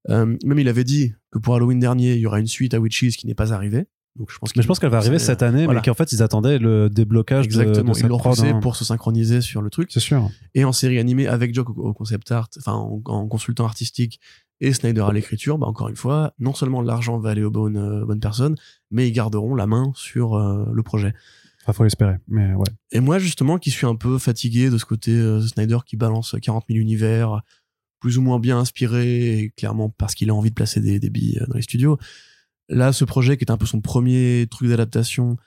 [0.10, 2.80] Euh, même il avait dit que pour Halloween dernier il y aura une suite à
[2.80, 5.44] Witches qui n'est pas arrivée donc je pense Mais je pense qu'elle va arriver cette
[5.44, 5.80] année, voilà.
[5.80, 8.20] mais qu'en fait, ils attendaient le déblocage de- exactement de, ils cette l'ont
[8.56, 8.60] hein.
[8.60, 10.30] pour se synchroniser sur le truc C'est sûr.
[10.56, 14.20] et en série animée avec Jock au, au concept art, enfin en, en consultant artistique
[14.62, 17.78] et Snyder à l'écriture, bah encore une fois, non seulement l'argent va aller aux bonnes,
[17.78, 18.56] euh, bonnes personnes,
[18.92, 21.14] mais ils garderont la main sur euh, le projet.
[21.62, 22.16] Enfin, faut l'espérer.
[22.28, 22.68] Mais ouais.
[22.92, 26.36] Et moi justement, qui suis un peu fatigué de ce côté euh, Snyder qui balance
[26.42, 27.42] 40 000 univers,
[28.00, 31.10] plus ou moins bien inspiré, et clairement parce qu'il a envie de placer des, des
[31.10, 31.98] billes dans les studios.
[32.68, 35.38] Là, ce projet qui est un peu son premier truc d'adaptation,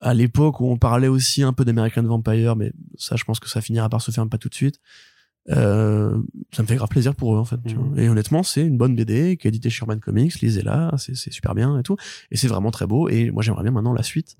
[0.00, 3.48] à l'époque où on parlait aussi un peu d'American Vampire, mais ça, je pense que
[3.48, 4.80] ça finira par se faire pas tout de suite.
[5.50, 6.20] Euh,
[6.52, 7.58] ça me fait grave plaisir pour eux en fait.
[7.66, 7.82] tu Mhm.
[7.92, 8.02] vois.
[8.02, 11.32] Et honnêtement, c'est une bonne BD qui est éditée chez Urban Comics, lisez-la, c'est c'est
[11.32, 11.96] super bien et tout.
[12.30, 13.08] Et c'est vraiment très beau.
[13.08, 14.36] Et moi, j'aimerais bien maintenant la suite.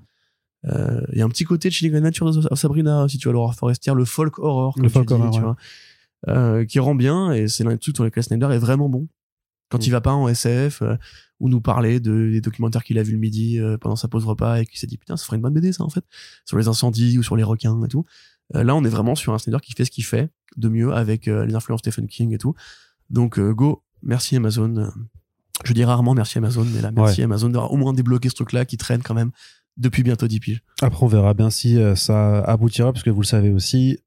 [0.67, 3.33] Euh, Il y a un petit côté de Chilling Adventures of Sabrina, si tu vois
[3.35, 5.45] l'horreur forestière, le folk horror, Le comme folk tu dis, horror, tu ouais.
[5.45, 5.57] vois,
[6.29, 7.31] euh, qui rend bien.
[7.33, 9.07] Et c'est l'un des trucs sur lesquels Snyder est vraiment bon.
[9.69, 9.85] Quand Mhm.
[9.85, 10.97] il va pas en SF, euh,
[11.39, 14.25] ou nous parler de, des documentaires qu'il a vu le midi euh, pendant sa pause
[14.25, 16.05] repas et qui s'est dit putain, ça ferait une bonne BD ça en fait,
[16.47, 18.05] sur les incendies ou sur les requins et tout.
[18.55, 20.93] Euh, là, on est vraiment sur un Snyder qui fait ce qu'il fait de mieux
[20.93, 22.55] avec euh, les influences Stephen King et tout.
[23.11, 24.91] Donc, euh, go, merci Amazon.
[25.65, 28.65] Je dis rarement merci Amazon, mais là, merci Amazon d'avoir au moins débloqué ce truc-là
[28.65, 29.31] qui traîne quand même
[29.77, 30.63] depuis bientôt 10 piges.
[30.83, 33.99] Après, on verra bien si euh, ça aboutira, parce que vous le savez aussi,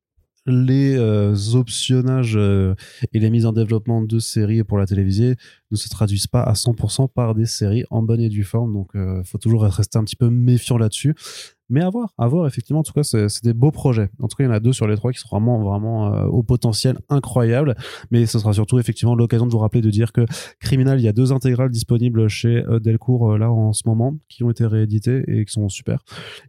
[0.46, 2.74] les euh, optionnages euh,
[3.14, 5.36] et les mises en développement de séries pour la télévisée
[5.70, 8.74] ne se traduisent pas à 100% par des séries en bonne et due forme.
[8.74, 11.16] Donc, il faut toujours rester un petit peu méfiant là-dessus.
[11.70, 12.80] Mais à voir, à voir, effectivement.
[12.80, 14.10] En tout cas, c'est des beaux projets.
[14.20, 16.14] En tout cas, il y en a deux sur les trois qui sont vraiment, vraiment
[16.14, 17.76] euh, au potentiel incroyable.
[18.10, 20.26] Mais ce sera surtout, effectivement, l'occasion de vous rappeler de dire que
[20.60, 24.18] Criminal, il y a deux intégrales disponibles chez euh, Delcourt, euh, là, en ce moment,
[24.30, 26.04] qui ont été rééditées et qui sont super.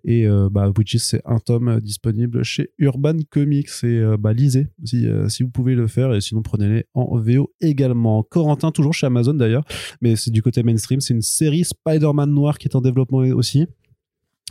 [0.05, 3.69] Et euh, bah, Witches, c'est un tome disponible chez Urban Comics.
[3.83, 6.15] Et euh, bah, lisez si, si vous pouvez le faire.
[6.15, 8.23] Et sinon, prenez-les en VO également.
[8.23, 9.65] Corentin, toujours chez Amazon d'ailleurs,
[10.01, 11.01] mais c'est du côté mainstream.
[11.01, 13.67] C'est une série Spider-Man noir qui est en développement aussi.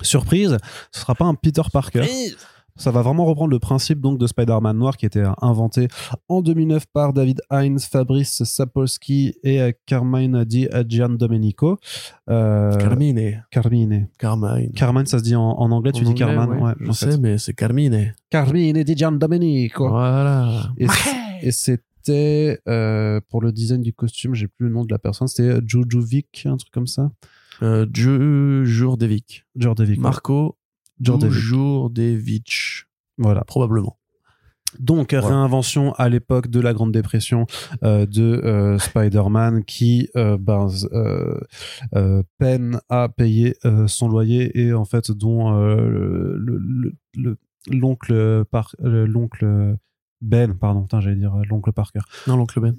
[0.02, 0.58] Surprise,
[0.92, 2.04] ce sera pas un Peter Parker.
[2.80, 5.90] Ça va vraiment reprendre le principe donc de Spider-Man noir qui était inventé
[6.30, 11.78] en 2009 par David Hines, Fabrice Sapolsky et euh, Carmine Di Giandomenico.
[12.30, 13.44] Euh, Carmine.
[13.52, 14.08] Carmine.
[14.18, 14.72] Carmine.
[14.72, 16.58] Carmine, ça se dit en, en anglais, tu dis Carmine.
[16.62, 17.18] ouais, je en sais, fait.
[17.18, 18.14] mais c'est Carmine.
[18.30, 19.90] Carmine Di Giandomenico.
[19.90, 20.72] Voilà.
[21.42, 25.28] Et, c'était euh, pour le design du costume, j'ai plus le nom de la personne,
[25.28, 27.12] c'était Jojovic, un truc comme ça.
[27.62, 27.86] Euh.
[28.64, 29.44] Jordevic.
[30.00, 30.58] Marco.
[31.32, 32.86] Jourdevich.
[33.18, 33.42] Voilà.
[33.46, 33.98] Probablement.
[34.78, 37.48] Donc réinvention à l'époque de la Grande Dépression
[37.84, 40.68] euh, de euh, Spider-Man qui euh, ben,
[42.38, 43.56] peine à payer
[43.88, 47.38] son loyer et en fait dont le- le- le-
[47.72, 48.44] l'oncle
[48.84, 49.76] l'oncle
[50.22, 52.76] Ben pardon j'allais dire l'oncle Parker Non, l'oncle Ben.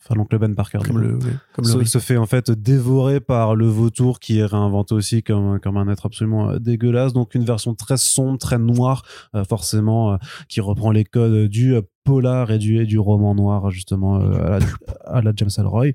[0.00, 1.18] Enfin l'oncle Ben Parker Comme le,
[1.52, 5.58] comme le se, fait en fait dévorer par le vautour qui est réinventé aussi comme,
[5.60, 7.12] comme un être absolument euh, dégueulasse.
[7.12, 9.02] Donc une version très sombre, très noire,
[9.34, 10.16] euh, forcément, euh,
[10.48, 14.58] qui reprend les codes du polar et du, et du roman noir, justement, euh, à,
[14.58, 14.66] la,
[15.04, 15.88] à la James Ellroy.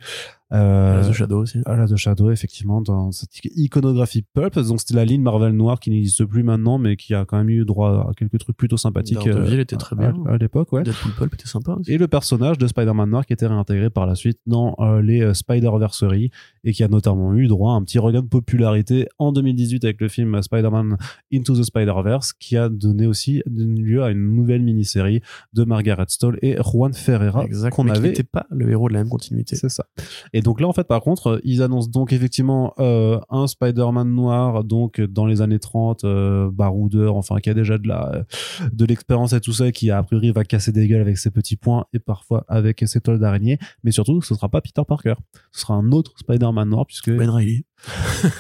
[0.53, 1.59] Euh, The Shadow aussi.
[1.65, 4.57] la The Shadow, effectivement, dans cette iconographie pulp.
[4.59, 7.49] Donc, c'était la ligne Marvel noire qui n'existe plus maintenant, mais qui a quand même
[7.49, 9.17] eu droit à quelques trucs plutôt sympathiques.
[9.25, 10.13] Daredevil euh, était très bien.
[10.27, 10.83] À, l'époque, ouais.
[10.83, 11.91] Deadpool Pulp était sympa aussi.
[11.91, 15.21] Et le personnage de Spider-Man noir qui était réintégré par la suite dans euh, les
[15.21, 16.29] euh, Spider-Verseries
[16.63, 20.01] et qui a notamment eu droit à un petit regain de popularité en 2018 avec
[20.01, 20.97] le film Spider-Man
[21.33, 25.21] Into the Spider-Verse qui a donné aussi lieu à une nouvelle mini-série
[25.53, 27.71] de Margaret Stoll et Juan Ferreira Exact.
[27.71, 29.55] qu'on mais qui avait n'était pas le héros de la même continuité.
[29.55, 29.85] c'est ça.
[30.31, 34.13] Et donc là, en fait, par contre, euh, ils annoncent donc effectivement euh, un Spider-Man
[34.13, 38.25] noir, donc dans les années 30, euh, baroudeur, enfin qui a déjà de la
[38.71, 41.55] de l'expérience et tout ça, qui a priori va casser des gueules avec ses petits
[41.55, 43.57] points et parfois avec ses toiles d'araignée.
[43.83, 45.15] Mais surtout, ce sera pas Peter Parker,
[45.51, 47.65] ce sera un autre Spider-Man noir, puisque Ben Riley.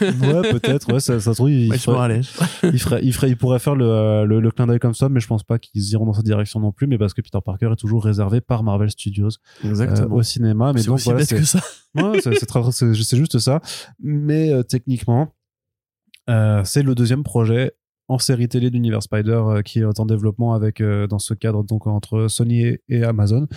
[0.01, 2.21] Ouais, peut-être, ouais, ça, ça se trouve, il, Ouais, ferait-
[2.63, 5.09] il ferait, il ferait, il pourrait faire le, euh, le, le clin d'œil comme ça,
[5.09, 7.39] mais je pense pas qu'ils iront dans cette direction non plus, mais parce que Peter
[7.43, 9.29] Parker est toujours réservé par Marvel Studios
[9.65, 10.73] euh, au cinéma.
[10.73, 11.59] Mais c'est donc aussi voilà, bête c'est- que ça.
[11.95, 13.61] Ouais, c'est c'est très- c'est- c'est juste ça.
[14.01, 15.33] Mais euh, techniquement,
[16.29, 17.73] euh, c'est le deuxième projet
[18.07, 21.63] en série télé d'univers Spider euh, qui est en développement avec euh, dans ce cadre
[21.63, 23.47] donc entre Sony et, et Amazon,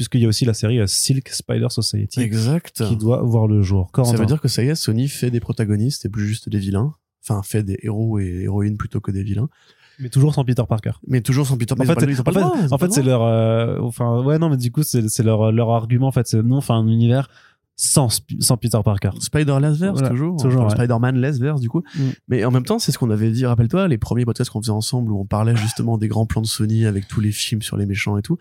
[0.00, 2.82] puisqu'il y a aussi la série euh, Silk Spider Society Exact.
[2.88, 3.90] qui doit voir le jour.
[4.02, 6.58] Ça veut dire que ça y est, Sony fait des protagonistes et plus juste des
[6.58, 6.94] vilains.
[7.22, 9.50] Enfin, fait des héros et héroïnes plutôt que des vilains.
[9.98, 10.92] mais toujours sans Peter Parker.
[11.06, 12.06] Mais toujours sans Peter En fait, Parker.
[12.06, 15.52] en fait, en fait, c'est leur, euh, enfin, ouais, non, mais du coup, c'est leur,
[15.52, 17.28] leur argument, en fait, c'est non, enfin, un univers
[17.76, 18.08] sans,
[18.40, 19.10] sans Peter Parker.
[19.18, 20.40] Spider-Less verse, Voilà, toujours.
[20.40, 20.70] toujours, ouais.
[20.70, 21.82] Spider-Man less verse, du coup.
[21.94, 22.00] Mm.
[22.28, 24.72] Mais en même temps, c'est ce qu'on avait dit, rappelle-toi, les premiers podcasts qu'on faisait
[24.72, 27.76] ensemble où on parlait justement des grands plans de Sony avec tous les films sur
[27.76, 28.38] les méchants et tout.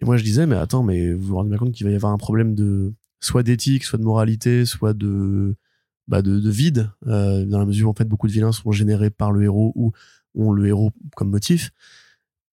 [0.00, 1.94] Et moi, je disais, mais attends, mais vous vous rendez bien compte qu'il va y
[1.94, 5.56] avoir un problème de, soit d'éthique, soit de moralité, soit de,
[6.08, 8.72] bah, de, de vide, euh, dans la mesure où en fait beaucoup de vilains sont
[8.72, 9.92] générés par le héros ou
[10.34, 11.70] ont le héros comme motif.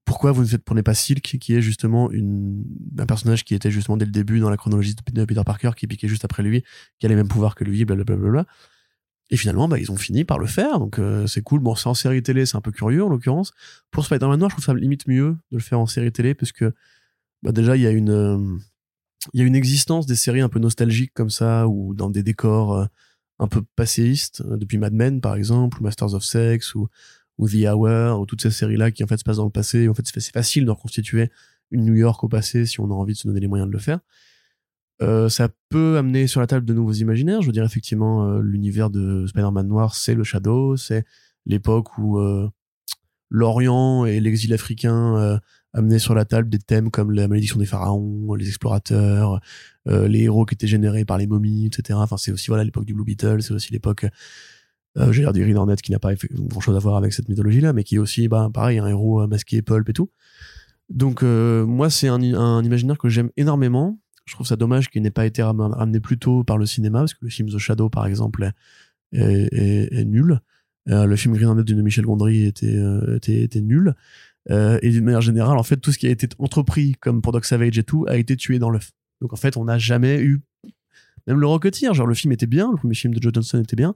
[0.05, 2.63] Pourquoi vous ne prenez pas Silk, qui est justement une,
[2.97, 5.85] un personnage qui était justement dès le début dans la chronologie de Peter Parker, qui
[5.85, 6.63] piquait juste après lui,
[6.99, 8.45] qui a les mêmes pouvoirs que lui, blablabla.
[9.29, 11.59] Et finalement, bah, ils ont fini par le faire, donc euh, c'est cool.
[11.59, 13.51] Bon, c'est en série télé, c'est un peu curieux en l'occurrence.
[13.91, 16.53] Pour Spider-Man Noir, je trouve ça limite mieux de le faire en série télé, parce
[16.53, 16.73] que
[17.43, 18.57] bah, déjà, il y a une, euh,
[19.33, 22.23] il y a une existence des séries un peu nostalgiques comme ça, ou dans des
[22.23, 22.85] décors euh,
[23.39, 26.87] un peu passéistes, euh, depuis Mad Men par exemple, ou Masters of Sex, ou,
[27.37, 29.87] ou The Hour, ou toutes ces séries-là qui en fait se passent dans le passé.
[29.87, 31.29] En fait, c'est facile de reconstituer
[31.71, 33.73] une New York au passé si on a envie de se donner les moyens de
[33.73, 33.99] le faire.
[35.29, 37.41] Ça peut amener sur la table de nouveaux imaginaires.
[37.41, 41.05] Je veux dire, effectivement, l'univers de Spider-Man noir, c'est le Shadow, c'est
[41.45, 42.19] l'époque où
[43.29, 45.39] l'Orient et l'exil africain
[45.77, 49.39] amenaient sur la table des thèmes comme la malédiction des pharaons, les explorateurs,
[49.87, 51.99] euh, les héros qui étaient générés par les momies, etc.
[52.01, 54.07] Enfin, c'est aussi voilà l'époque du Blue Beetle, c'est aussi l'époque,
[54.97, 57.29] euh, j'ai l'air du Green Hornet qui n'a pas grand chose à voir avec cette
[57.29, 60.09] mythologie-là, mais qui est aussi, bah, pareil, un héros euh, masqué pulp et tout.
[60.89, 63.99] Donc, moi, c'est un, un imaginaire que j'aime énormément.
[64.25, 66.99] Je trouve ça dommage qu'il n'ait pas été ram- ramené plus tôt par le cinéma,
[66.99, 68.51] parce que le film The Shadow, par exemple,
[69.11, 70.39] est, nul.
[70.85, 72.81] Le film Green Hornet de Michel Gondry était,
[73.17, 73.95] était, était nul.
[74.49, 77.31] Euh, et d'une manière générale, en fait, tout ce qui a été entrepris, comme pour
[77.31, 78.91] Doc Savage et tout, a été tué dans l'œuf.
[79.21, 80.41] Donc, en fait, on n'a jamais eu.
[81.25, 83.75] Même le Rocketeer, genre, le film était bien, le premier film de Joe Johnson était
[83.75, 83.93] bien.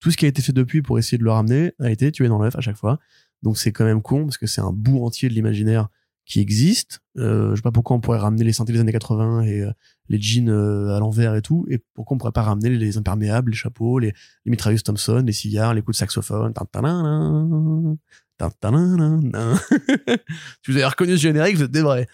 [0.00, 2.28] Tout ce qui a été fait depuis pour essayer de le ramener a été tué
[2.28, 2.98] dans l'œuf à chaque fois.
[3.42, 5.88] Donc, c'est quand même con, parce que c'est un bout entier de l'imaginaire
[6.28, 7.00] qui existe.
[7.16, 9.72] Euh, je sais pas pourquoi on pourrait ramener les synthés des années 80 et euh,
[10.08, 13.50] les jeans euh, à l'envers et tout, et pourquoi on pourrait pas ramener les imperméables,
[13.50, 14.12] les chapeaux, les,
[14.44, 16.52] les mitrailleuses Thompson, les cigares, les coups de saxophone.
[16.52, 17.98] Tantananan, tantananan.
[20.64, 22.06] si vous avez reconnu ce générique, vous êtes des vrais.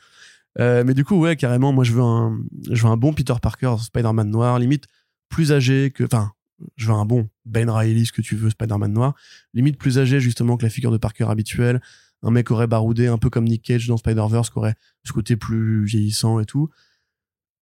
[0.58, 2.38] Euh, mais du coup, ouais, carrément, moi je veux un,
[2.70, 4.86] je veux un bon Peter Parker, Spider-Man noir, limite
[5.28, 6.32] plus âgé que, enfin,
[6.76, 9.14] je veux un bon Ben Reilly, ce que tu veux, Spider-Man noir,
[9.52, 11.80] limite plus âgé justement que la figure de Parker habituelle,
[12.22, 15.36] un mec aurait baroudé un peu comme Nick Cage dans Spider-Verse, qui aurait ce côté
[15.36, 16.70] plus vieillissant et tout.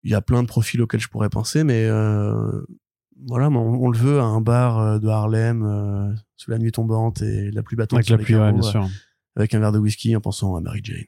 [0.04, 2.62] Il y a plein de profils auxquels je pourrais penser, mais euh,
[3.28, 6.72] voilà, on, on le veut à un bar euh, de Harlem, euh, sous la nuit
[6.72, 8.88] tombante et la pluie battante Avec la pluie, ouais, bien euh, sûr.
[9.36, 11.04] avec un verre de whisky en pensant à Mary Jane.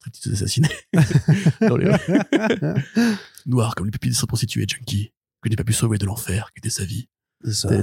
[0.00, 0.68] Très petite assassinée.
[1.60, 1.92] Dans les-
[3.46, 5.12] Noir comme les pupilles de sa prostituée junkie,
[5.42, 7.08] que j'ai pas pu sauver de l'enfer, qui était sa vie.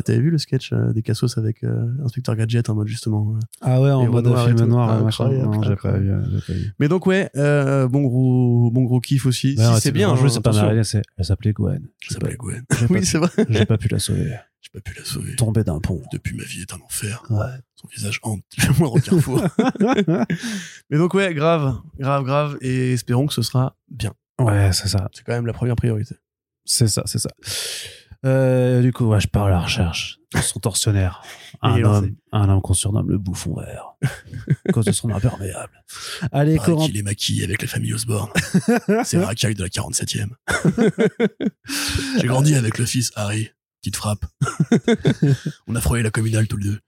[0.05, 3.35] T'avais vu le sketch euh, des Cassos avec euh, Inspecteur Gadget en mode justement.
[3.35, 3.39] euh.
[3.61, 4.89] Ah ouais, en mode au film noir.
[4.89, 5.25] Ah, machin.
[5.25, 6.73] incroyable, Non, j'ai pas vu.
[6.79, 9.55] Mais donc ouais, euh, bon gros, bon gros kiff aussi.
[9.57, 10.81] Si c'est bien, franchement, hein, c'est pas mal.
[11.17, 11.87] Elle s'appelait Gwen.
[11.99, 12.63] J'ai s'appelait Gwen.
[12.89, 13.29] Oui, c'est vrai.
[13.49, 14.35] J'ai pas pu la sauver.
[14.61, 15.35] J'ai pas pu la sauver.
[15.35, 16.01] Tombée d'un pont.
[16.11, 17.23] Depuis ma vie est un enfer.
[17.29, 17.45] Ouais.
[17.75, 19.41] Son visage hante le moindre carrefour.
[20.89, 22.57] Mais donc ouais, grave, grave, grave.
[22.61, 24.13] Et espérons que ce sera bien.
[24.39, 25.09] Ouais, c'est ça.
[25.13, 26.15] C'est quand même la première priorité.
[26.65, 27.29] C'est ça, c'est ça.
[28.25, 31.21] Euh, du coup, ouais, je pars à la recherche de son tortionnaire.
[31.61, 33.93] Un homme, un homme qu'on surnomme le bouffon vert.
[34.67, 35.83] à cause de son imperméable.
[36.31, 36.85] Allez, Pareil Corentin.
[36.87, 38.29] qu'il est maquillé avec la famille Osborne.
[39.03, 40.29] C'est la racaille de la 47e.
[42.21, 43.49] J'ai grandi avec le fils Harry.
[43.81, 44.25] Petite frappe.
[45.67, 46.79] On a frôlé la communale tous les deux.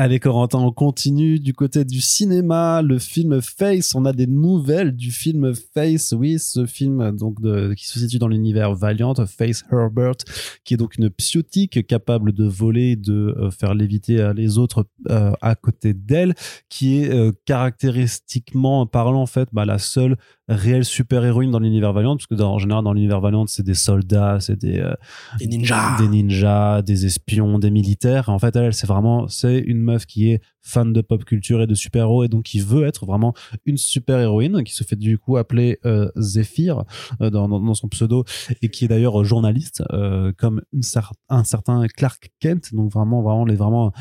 [0.00, 2.82] Allez, Corentin, on continue du côté du cinéma.
[2.82, 6.12] Le film Face, on a des nouvelles du film Face.
[6.12, 7.38] Oui, ce film donc
[7.74, 10.18] qui se situe dans l'univers Valiant, Face Herbert,
[10.62, 14.86] qui est donc une psiotique capable de voler, de euh, faire léviter euh, les autres
[15.10, 16.36] euh, à côté d'elle,
[16.68, 17.12] qui est
[17.44, 20.16] caractéristiquement parlant en fait bah, la seule
[20.48, 23.74] réelle super-héroïne dans l'univers Valiant, parce que dans- en général dans l'univers Valiant, c'est des
[23.74, 24.94] soldats, c'est des euh,
[25.38, 25.96] Des ninjas.
[25.98, 28.28] des ninjas, des espions, des militaires.
[28.28, 31.66] En fait, elle, c'est vraiment, c'est une meuf qui est fan de pop culture et
[31.66, 33.32] de super-héros et donc qui veut être vraiment
[33.64, 36.84] une super-héroïne, qui se fait du coup appeler euh, Zephyr
[37.20, 38.24] euh, dans, dans, son pseudo
[38.62, 42.74] et qui est d'ailleurs journaliste, euh, comme une cer- un certain Clark Kent.
[42.74, 43.92] Donc vraiment, vraiment les vraiment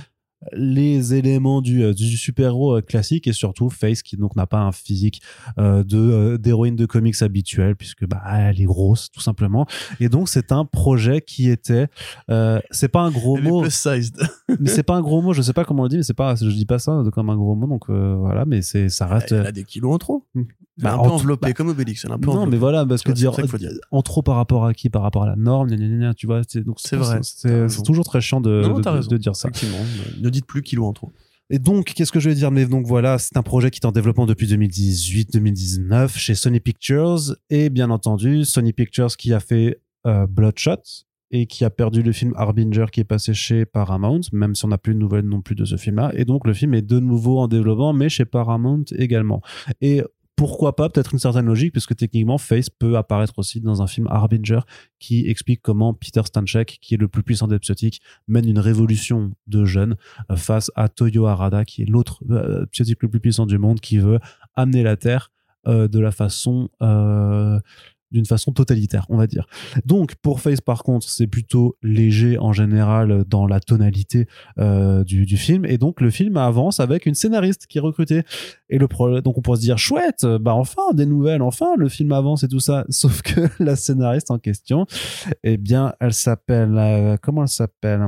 [0.53, 4.59] les éléments du, euh, du super-héros euh, classique et surtout Face qui donc n'a pas
[4.59, 5.21] un physique
[5.57, 9.65] euh, de euh, d'héroïne de comics habituelle puisque bah elle est grosse tout simplement.
[9.99, 11.87] Et donc c'est un projet qui était
[12.29, 13.63] euh, c'est pas un gros Elle mot.
[14.59, 16.13] mais c'est pas un gros mot je sais pas comment on le dit mais c'est
[16.13, 19.31] pas je dis pas ça comme un gros mot donc voilà mais c'est ça reste
[19.31, 20.25] Elle a des kilos en trop.
[20.35, 22.05] Est bah, un peu enveloppée, bah, comme Obélix.
[22.05, 23.31] Elle un peu non mais voilà parce que dire
[23.89, 26.27] en trop par rapport à qui par rapport à la norme gna, gna, gna, tu
[26.27, 29.35] vois c'est donc C'est vrai, c'est toujours très chiant de, Non, de- de- de dire
[29.35, 29.49] ça.
[30.27, 31.13] Ne dites plus kilos en trop.
[31.49, 32.51] Et donc, qu'est-ce que je vais dire?
[32.51, 37.35] Mais donc voilà, c'est un projet qui est en développement depuis 2018-2019 chez Sony Pictures.
[37.49, 40.81] Et bien entendu, Sony Pictures qui a fait euh, Bloodshot
[41.31, 44.69] et qui a perdu le film Harbinger qui est passé chez Paramount, même si on
[44.69, 46.11] n'a plus de nouvelles non plus de ce film-là.
[46.15, 49.41] Et donc, le film est de nouveau en développement, mais chez Paramount également.
[49.79, 50.03] Et
[50.37, 54.07] pourquoi pas peut-être une certaine logique puisque techniquement Face peut apparaître aussi dans un film
[54.07, 54.59] Harbinger
[54.99, 59.31] qui explique comment Peter Stanchek qui est le plus puissant des psiotiques mène une révolution
[59.47, 59.97] de jeunes
[60.31, 63.79] euh, face à Toyo Harada qui est l'autre euh, psiotique le plus puissant du monde
[63.79, 64.19] qui veut
[64.55, 65.31] amener la Terre
[65.67, 66.69] euh, de la façon
[68.11, 69.47] d'une façon totalitaire, on va dire.
[69.85, 74.27] Donc pour Face par contre, c'est plutôt léger en général dans la tonalité
[74.59, 75.65] euh, du, film.
[75.65, 78.23] Et donc le film avance avec une scénariste qui est recrutée.
[78.69, 78.87] Et le
[79.21, 82.47] donc on pourrait se dire chouette, bah enfin des nouvelles, enfin le film avance et
[82.47, 84.85] tout ça, sauf que la scénariste en question,
[85.43, 88.07] eh bien elle s'appelle euh, comment elle s'appelle?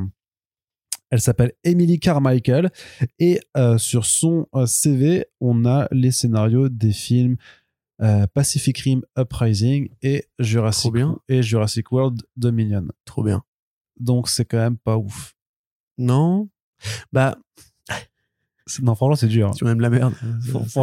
[1.11, 2.71] Elle s'appelle Emily Carmichael.
[3.17, 7.37] Et euh, sur son euh, CV, on a les scénarios des films
[8.01, 11.17] euh, Pacific Rim Uprising et Jurassic, bien.
[11.27, 12.87] et Jurassic World Dominion.
[13.05, 13.43] Trop bien.
[13.99, 15.35] Donc c'est quand même pas ouf.
[15.97, 16.49] Non.
[17.11, 17.37] Bah,
[18.81, 19.49] Non, franchement, c'est dur.
[19.49, 19.53] hein.
[19.55, 20.13] tu aimes la merde.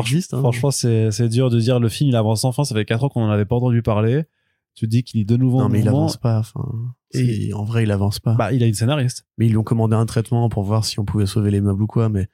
[0.00, 0.40] Existe, hein.
[0.40, 2.64] Franchement, c'est c'est dur de dire le film il avance enfin.
[2.64, 4.24] Ça fait 4 ans qu'on en avait pas entendu parler.
[4.74, 6.40] Tu dis qu'il est de nouveau Non, en mais il avance pas.
[6.40, 6.68] Enfin,
[7.12, 8.34] Et- c'est- en vrai, il avance pas.
[8.34, 9.24] Bah, il a une scénariste.
[9.38, 11.82] mais ils lui ont commandé un traitement pour voir si on pouvait sauver les meubles
[11.82, 12.08] ou quoi.
[12.10, 12.28] Mais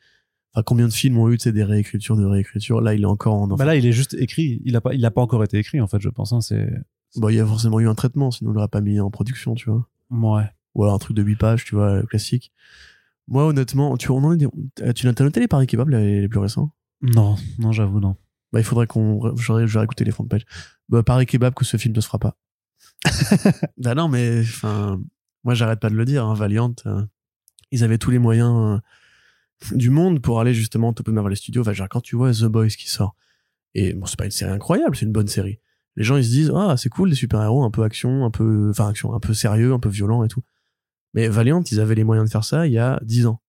[0.55, 2.81] enfin, combien de films ont eu tu des réécritures de réécritures?
[2.81, 3.47] Là, il est encore en.
[3.49, 4.61] Bah là, il est juste écrit.
[4.65, 6.01] Il a pas, il a pas encore été écrit en fait.
[6.01, 6.33] Je pense.
[6.33, 6.69] hein, c'est
[7.17, 9.55] Bon, il y a forcément eu un traitement, sinon il l'aurait pas mis en production,
[9.55, 9.87] tu vois.
[10.11, 10.45] ouais.
[10.75, 12.51] Ou alors un truc de 8 pages, tu vois, classique.
[13.29, 14.39] Moi, honnêtement, tu, on en est,
[14.95, 16.73] tu l'as t'as noté les paris kebab, les, les plus récents?
[17.03, 18.17] Non, non, j'avoue non.
[18.53, 19.37] Bah, il faudrait qu'on.
[19.37, 20.45] J'aurais j'aurais écouté les fonds de page.
[20.89, 22.37] Bah, paris kebab que ce film ne se fera pas.
[23.77, 25.01] bah non, mais enfin,
[25.45, 26.25] moi, j'arrête pas de le dire.
[26.25, 27.05] Hein, Valiant, euh,
[27.71, 28.79] ils avaient tous les moyens euh,
[29.73, 31.63] du monde pour aller justement toper vers les studios.
[31.63, 33.15] Enfin, genre, quand tu vois The Boys qui sort,
[33.75, 35.59] et bon, c'est pas une série incroyable, c'est une bonne série.
[35.97, 38.71] Les gens, ils se disent, ah, c'est cool, des super-héros, un peu action, un peu,
[38.71, 40.43] enfin, action, un peu sérieux, un peu violent et tout.
[41.15, 43.43] Mais Valiant, ils avaient les moyens de faire ça il y a 10 ans.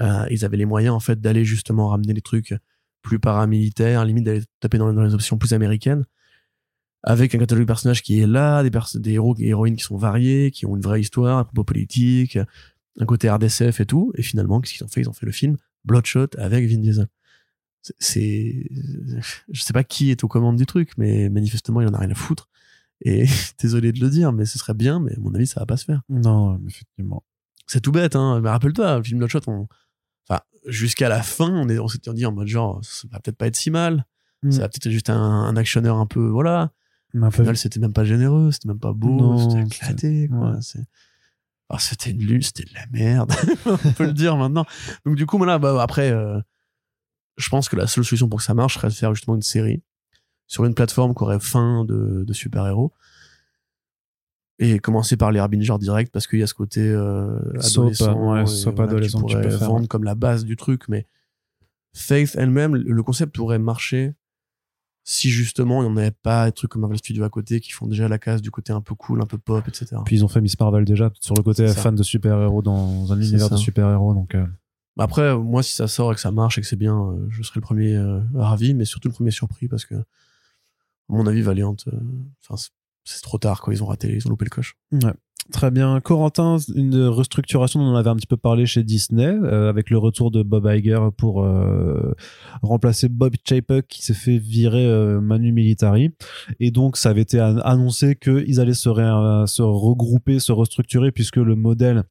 [0.00, 2.54] Euh, ils avaient les moyens, en fait, d'aller justement ramener les trucs
[3.02, 6.04] plus paramilitaires, limite d'aller taper dans, les options plus américaines,
[7.02, 9.96] avec un catalogue de personnages qui est là, des, des héros et héroïnes qui sont
[9.96, 12.38] variés, qui ont une vraie histoire, un propos politique,
[12.98, 14.12] un côté RDSF et tout.
[14.16, 15.00] Et finalement, qu'est-ce qu'ils ont fait?
[15.02, 17.08] Ils ont fait le film Bloodshot avec Vin Diesel.
[17.98, 18.68] C'est-
[19.50, 22.10] je sais pas qui est aux commandes du truc, mais manifestement, il en a rien
[22.10, 22.48] à foutre.
[23.04, 23.24] Et
[23.60, 25.76] désolé de le dire, mais ce serait bien, mais à mon avis, ça va pas
[25.76, 26.02] se faire.
[26.08, 27.24] Non, effectivement.
[27.66, 28.40] C'est tout bête, hein.
[28.40, 29.66] Mais rappelle-toi, le film Bloodshot, on,
[30.28, 33.36] enfin, jusqu'à la fin, on est, on s'était dit en mode genre, ça va peut-être
[33.36, 34.06] pas être si mal.
[34.44, 34.50] Mm.
[34.52, 36.70] Ça va peut-être être juste un, un actionneur un peu, voilà.
[37.14, 40.52] Un Au final, c'était même pas généreux, c'était même pas beau, c'était éclaté, quoi.
[40.52, 40.58] ouais.
[40.62, 40.84] C'est-
[41.72, 43.32] ah, c'était nul, c'était de la merde.
[43.66, 44.66] On peut le dire maintenant.
[45.06, 46.38] Donc, du coup, voilà, bah, après, euh,
[47.38, 49.42] je pense que la seule solution pour que ça marche serait de faire justement une
[49.42, 49.82] série
[50.46, 52.92] sur une plateforme qui aurait fin de, de super-héros.
[54.58, 58.42] Et commencer par les Harbinger direct parce qu'il y a ce côté euh, adolescent, ouais,
[58.42, 59.88] et voilà, adolescent qui tu pourrait peux faire, vendre ouais.
[59.88, 60.88] comme la base du truc.
[60.88, 61.06] Mais
[61.94, 64.14] Faith elle-même, le concept pourrait marcher
[65.04, 67.72] si justement il n'y en avait pas des trucs comme Marvel Studios à côté qui
[67.72, 69.96] font déjà la case du côté un peu cool, un peu pop, etc.
[70.04, 73.20] Puis ils ont fait Miss Marvel déjà sur le côté fan de super-héros dans un
[73.20, 73.56] univers ça.
[73.56, 74.14] de super-héros.
[74.14, 74.46] Donc, euh,
[74.96, 77.26] Bah Après, moi, si ça sort et que ça marche et que c'est bien, euh,
[77.30, 80.04] je serai le premier euh, ravi, mais surtout le premier surpris parce que, à
[81.08, 81.74] mon avis, Valiant,
[82.48, 82.62] enfin,
[83.04, 83.74] c'est trop tard, quoi.
[83.74, 84.76] Ils ont raté, ils ont loupé le coche.
[84.92, 85.14] Ouais.
[85.50, 86.00] Très bien.
[86.00, 90.30] Corentin, une restructuration on avait un petit peu parlé chez Disney, euh, avec le retour
[90.30, 92.14] de Bob Iger pour euh,
[92.62, 96.10] remplacer Bob Chapek qui s'est fait virer euh, Manu Militari.
[96.60, 98.88] Et donc, ça avait été an- annoncé qu'ils allaient se,
[99.46, 102.04] se regrouper, se restructurer, puisque le modèle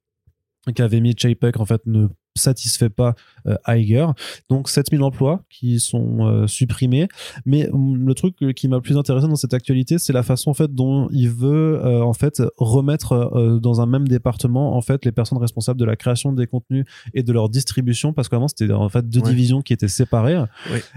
[0.76, 3.16] qu'avait mis Chapek, en fait, ne satisfait pas
[3.48, 4.08] euh, Iger.
[4.50, 7.08] Donc 7000 emplois qui sont euh, supprimés.
[7.46, 10.24] Mais hum, le truc euh, qui m'a le plus intéressé dans cette actualité, c'est la
[10.24, 14.82] façon en fait dont il veut euh, en fait remettre dans un même département en
[14.82, 18.48] fait les personnes responsables de la création des contenus et de leur distribution parce qu'avant
[18.48, 19.30] c'était en fait deux Ouais.
[19.30, 20.42] divisions qui étaient séparées.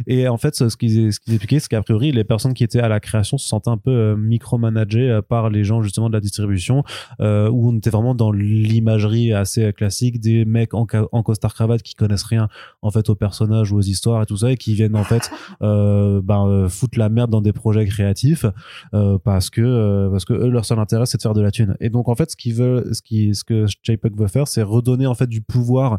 [0.06, 2.80] Et en fait ce qu'ils ce qu'ils expliquaient c'est qu'a priori les personnes qui étaient
[2.80, 6.84] à la création se sentaient un peu micromanagées par les gens justement de la distribution
[7.20, 11.94] où on était vraiment dans l'imagerie assez classique des mecs en, en costard cravate qui
[11.94, 12.48] connaissent rien
[12.82, 15.30] en fait aux personnages ou aux histoires et tout ça et qui viennent en fait
[15.62, 18.46] euh, ben, euh, foutre la merde dans des projets créatifs
[18.94, 21.76] euh, parce que parce que eux leur seul intérêt c'est de faire de la thune.
[21.80, 24.62] Et donc en fait ce qu'ils veulent ce qui ce que JPEG veut faire c'est
[24.62, 25.98] redonner en fait du pouvoir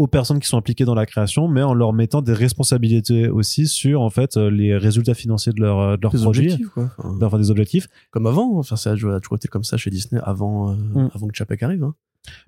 [0.00, 3.66] aux personnes qui sont impliquées dans la création mais en leur mettant des responsabilités aussi
[3.66, 6.90] sur en fait euh, les résultats financiers de leur euh, de leurs Des objectifs, quoi.
[6.98, 8.58] Enfin, enfin des objectifs comme avant.
[8.58, 11.10] Enfin, ça a toujours été comme ça chez Disney avant, euh, Mm.
[11.14, 11.84] avant que Chapek arrive.
[11.84, 11.94] Hein.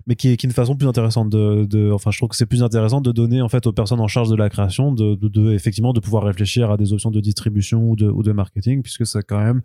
[0.07, 2.35] mais qui est, qui est une façon plus intéressante de, de enfin je trouve que
[2.35, 5.15] c'est plus intéressant de donner en fait aux personnes en charge de la création de,
[5.15, 8.31] de, de- effectivement de pouvoir réfléchir à des options de distribution ou de, ou de
[8.31, 9.61] marketing puisque c'est quand même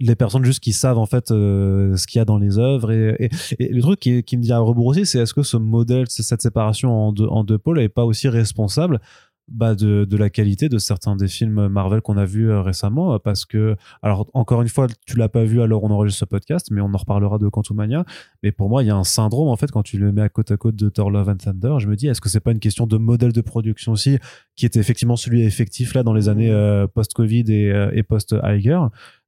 [0.00, 2.90] les personnes juste qui savent en fait euh, ce qu'il y a dans les œuvres.
[2.90, 3.30] Et, et,
[3.64, 6.06] et le truc qui, qui me dit à rebours aussi c'est est-ce que ce modèle
[6.08, 9.00] cette séparation en deux, en deux pôles est pas aussi responsable
[9.48, 13.18] bah, de, de la qualité de certains des films Marvel qu'on a vus euh, récemment?
[13.18, 16.68] Parce que alors encore une fois tu l'as pas vu alors on enregistre ce podcast
[16.70, 18.04] mais on en reparlera de Quantumania.
[18.42, 20.30] Mais pour moi il y a un syndrome en fait quand tu le mets à
[20.30, 22.52] côte à côte de Thor Love and Thunder je me dis est-ce que c'est pas
[22.52, 24.18] une question de modèle de production aussi
[24.56, 28.80] qui était effectivement celui effectif là dans les années euh, post-Covid et, et post-Iger?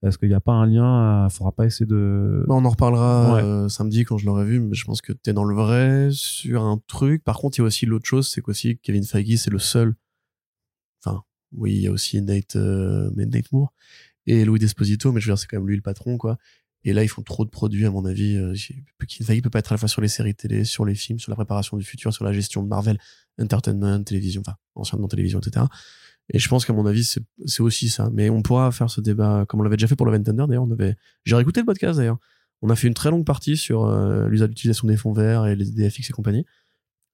[0.02, 2.70] Est-ce qu'il n'y a pas un lien Il faudra pas essayer de Bah, on en
[2.70, 3.42] reparlera Ouais.
[3.42, 6.62] euh, samedi quand je l'aurai vu, mais je pense que t'es dans le vrai sur
[6.64, 7.22] un truc.
[7.24, 9.94] Par contre, il y a aussi l'autre chose, c'est qu'aussi Kevin Feige, c'est le seul.
[11.04, 11.22] Enfin,
[11.52, 13.72] oui, il y a aussi Nate, euh, mais Nate Moore
[14.26, 16.36] et Louis Desposito, mais je veux dire, c'est quand même lui le patron, quoi.
[16.84, 18.36] Et là, ils font trop de produits, à mon avis.
[18.36, 18.54] Euh,
[19.08, 21.18] Kevin Feige peut pas être à la fois sur les séries télé, sur les films,
[21.20, 22.98] sur la préparation du futur, sur la gestion de Marvel,
[23.40, 25.66] Entertainment, télévision, enfin, anciennement télévision, etc.
[26.30, 28.08] Et je pense qu'à mon avis, c'est aussi ça.
[28.12, 30.64] Mais on pourra faire ce débat, comme on l'avait déjà fait pour le Thunder, d'ailleurs.
[30.64, 32.18] On avait, j'ai réécouté le podcast, d'ailleurs.
[32.62, 35.56] On a fait une très longue partie sur euh, l'usage d'utilisation des fonds verts et
[35.56, 36.46] les DFX et compagnie.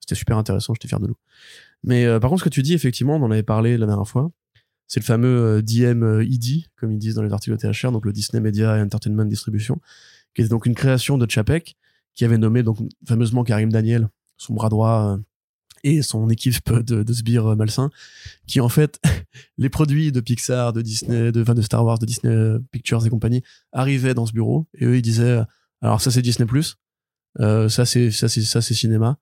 [0.00, 1.16] C'était super intéressant, j'étais fier de nous.
[1.82, 4.06] Mais euh, par contre, ce que tu dis, effectivement, on en avait parlé la dernière
[4.06, 4.30] fois.
[4.86, 8.12] C'est le fameux euh, DMED, comme ils disent dans les articles de THR, donc le
[8.12, 9.80] Disney Media Entertainment Distribution,
[10.34, 11.76] qui était donc une création de Chapek,
[12.14, 14.08] qui avait nommé donc fameusement Karim Daniel,
[14.38, 15.18] son bras droit, euh,
[15.88, 17.90] et son équipe de, de sbires euh, malsains,
[18.46, 19.00] qui en fait,
[19.58, 23.04] les produits de Pixar, de Disney, de, enfin, de Star Wars, de Disney euh, Pictures
[23.06, 23.42] et compagnie,
[23.72, 25.40] arrivaient dans ce bureau, et eux, ils disaient,
[25.80, 26.46] alors ça c'est Disney+,
[27.40, 29.18] euh, ça c'est ça c'est ça c'est cinéma,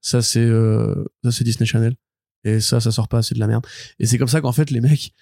[0.00, 1.96] ça c'est euh, ça c'est Disney Channel,
[2.44, 3.66] et ça ça sort pas, c'est de la merde.
[3.98, 5.12] Et c'est comme ça qu'en fait les mecs,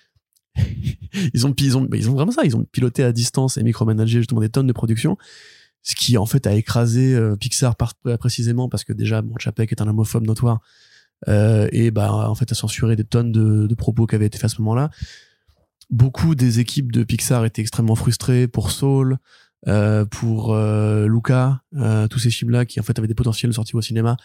[1.34, 3.62] ils ont ils ont bah, ils ont vraiment ça, ils ont piloté à distance et
[3.62, 5.16] micromanagé justement des tonnes de production,
[5.84, 9.70] ce qui en fait a écrasé euh, Pixar par, précisément parce que déjà bon Chapek
[9.70, 10.60] est un homophobe notoire
[11.28, 14.46] euh, et bah en fait a censuré des tonnes de, propos qui avaient été faits
[14.46, 14.90] à ce moment-là.
[15.90, 19.18] Beaucoup des équipes de Pixar étaient extrêmement frustrées pour Soul,
[19.68, 23.54] euh, pour euh, Luca, euh, tous ces films-là qui en fait avaient des potentiels de
[23.54, 24.16] sortie au cinéma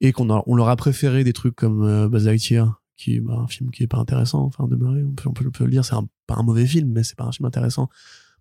[0.00, 3.34] et qu'on on leur a préféré des trucs comme euh, Buzz Lightyear qui est bah,
[3.34, 5.96] un film qui est pas intéressant enfin demeuré on peut, on peut, le dire c'est
[6.26, 7.88] pas un mauvais film mais c'est pas un film intéressant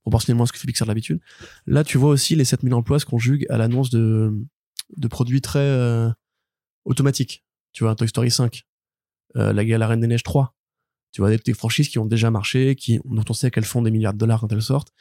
[0.05, 1.19] proportionnellement à ce que fait Pixar d'habitude.
[1.65, 4.33] Là tu vois aussi les 7000 emplois se conjuguent à l'annonce de
[4.95, 6.11] de produits très euh,
[6.85, 7.43] automatiques.
[7.73, 8.63] Tu vois Toy Story 5
[9.35, 10.55] euh, la, la Reine des Neiges 3
[11.11, 13.89] tu vois des, franchises qui ont déjà marché qui dont on sait qu'elles font des
[13.89, 14.93] milliards de dollars quand elles sortent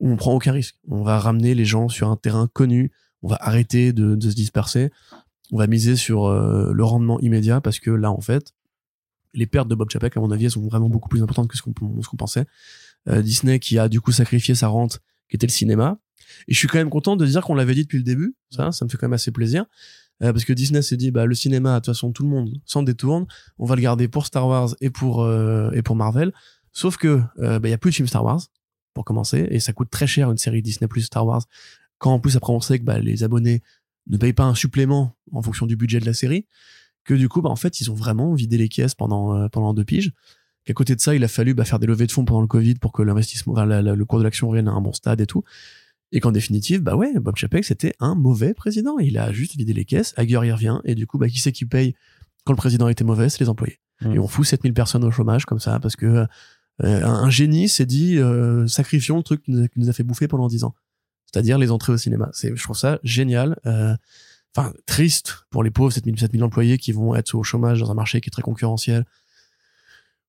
[0.00, 0.76] où on prend aucun risque.
[0.88, 2.90] On va ramener les gens sur un terrain connu.
[3.22, 4.90] On va arrêter de, de se disperser.
[5.52, 8.52] On va miser sur euh, le rendement immédiat parce que là en fait
[9.34, 11.62] les pertes de Bob Chapek à mon avis sont vraiment beaucoup plus importantes que ce
[11.62, 12.46] qu'on qu'on pensait
[13.08, 15.98] Disney qui a du coup sacrifié sa rente qui était le cinéma
[16.48, 18.36] Et je suis quand même content de dire qu'on l'avait dit depuis le début.
[18.50, 19.66] Ça, ça me fait quand même assez plaisir.
[20.22, 22.50] Euh, parce que Disney s'est dit, bah, le cinéma, de toute façon, tout le monde
[22.64, 23.26] s'en détourne.
[23.58, 26.32] On va le garder pour Star Wars et pour, euh, et pour Marvel.
[26.72, 28.40] Sauf que, euh, bah, il y a plus de films Star Wars,
[28.94, 29.46] pour commencer.
[29.50, 31.42] Et ça coûte très cher une série Disney plus Star Wars.
[31.98, 33.62] Quand en plus, après, on sait que, bah, les abonnés
[34.06, 36.46] ne payent pas un supplément en fonction du budget de la série.
[37.04, 39.84] Que du coup, bah, en fait, ils ont vraiment vidé les caisses pendant, pendant deux
[39.84, 40.12] piges.
[40.66, 42.48] Qu'à côté de ça, il a fallu bah, faire des levées de fonds pendant le
[42.48, 45.26] Covid pour que l'investissement, enfin, le cours de l'action revienne à un bon stade et
[45.26, 45.44] tout.
[46.12, 48.98] Et qu'en définitive, bah ouais, Bob Chapek, c'était un mauvais président.
[48.98, 51.52] Il a juste vidé les caisses, Hager y revient, et du coup, bah, qui c'est
[51.52, 51.94] qui paye
[52.44, 53.28] quand le président était mauvais?
[53.28, 53.78] C'est les employés.
[54.00, 54.12] Mmh.
[54.12, 56.26] Et on fout 7000 personnes au chômage comme ça, parce que
[56.84, 60.48] euh, un génie s'est dit, euh, sacrifions le truc qui nous, a, fait bouffer pendant
[60.48, 60.74] 10 ans.
[61.26, 62.28] C'est-à-dire les entrées au cinéma.
[62.32, 63.58] C'est, je trouve ça génial.
[63.66, 63.96] Euh,
[64.54, 67.94] enfin, triste pour les pauvres 7000, 7000 employés qui vont être au chômage dans un
[67.94, 69.04] marché qui est très concurrentiel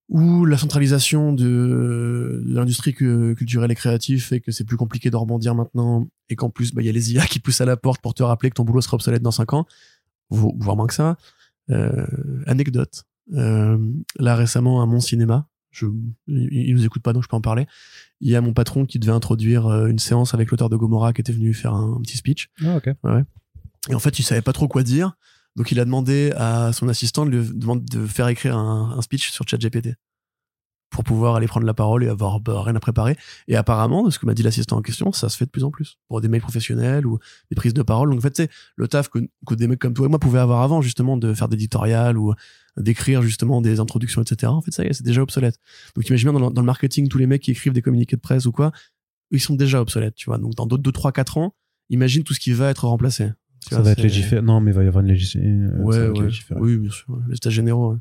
[0.08, 5.54] où la centralisation de, l'industrie culturelle et créative fait que c'est plus compliqué de rebondir
[5.54, 8.00] maintenant et qu'en plus bah, il y a les IA qui poussent à la porte
[8.00, 9.66] pour te rappeler que ton boulot sera obsolète dans 5 ans.
[10.30, 11.16] Voire moins que ça.
[11.70, 12.06] Euh,
[12.46, 13.04] anecdote.
[13.34, 13.76] Euh,
[14.18, 15.84] là récemment à mon cinéma je,
[16.28, 17.66] il, nous écoute pas donc je peux en parler.
[18.22, 21.12] Il y a mon patron qui devait introduire euh, une séance avec l'auteur de Gomorrah
[21.12, 22.50] qui était venu faire un, petit speech.
[22.64, 22.88] Ah, ok.
[23.04, 23.24] Ouais.
[23.90, 25.16] et en fait il savait pas trop quoi dire
[25.58, 29.96] donc il a demandé à son assistant de, de faire écrire un, speech sur ChatGPT
[30.88, 33.16] pour pouvoir aller prendre la parole et avoir bah, rien à préparer.
[33.48, 35.64] Et apparemment, de ce que m'a dit l'assistant en question, ça se fait de plus
[35.64, 37.18] en plus pour des mails professionnels ou
[37.50, 38.08] des prises de parole.
[38.10, 40.38] Donc en fait, c'est le taf que, que, des mecs comme toi et moi pouvaient
[40.38, 42.34] avoir avant, justement, de faire des éditoriales ou
[42.76, 44.52] d'écrire justement des introductions, etc.
[44.52, 45.58] En fait, ça y est, c'est déjà obsolète.
[45.96, 48.20] Donc imagine bien dans, dans, le marketing, tous les mecs qui écrivent des communiqués de
[48.20, 48.70] presse ou quoi,
[49.32, 50.38] ils sont déjà obsolètes, tu vois.
[50.38, 51.56] Donc dans d'autres 2, 3, 4 ans,
[51.90, 53.32] imagine tout ce qui va être remplacé
[53.70, 54.42] ça va être légiféré.
[54.42, 55.40] Non, mais il va y avoir une législation.
[55.78, 56.28] Ouais, ouais.
[56.56, 57.18] Oui, bien sûr.
[57.28, 57.96] Les états généraux.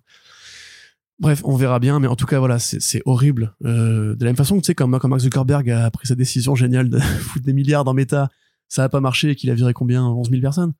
[1.19, 3.55] Bref, on verra bien, mais en tout cas, voilà, c'est horrible.
[3.65, 6.53] Euh, de la même façon que, tu sais, comme, Mark Zuckerberg a pris sa décision
[6.53, 8.29] géniale de foutre des milliards dans Meta,
[8.67, 10.05] ça a pas marché et qu'il a viré combien?
[10.05, 10.73] 11 000 personnes?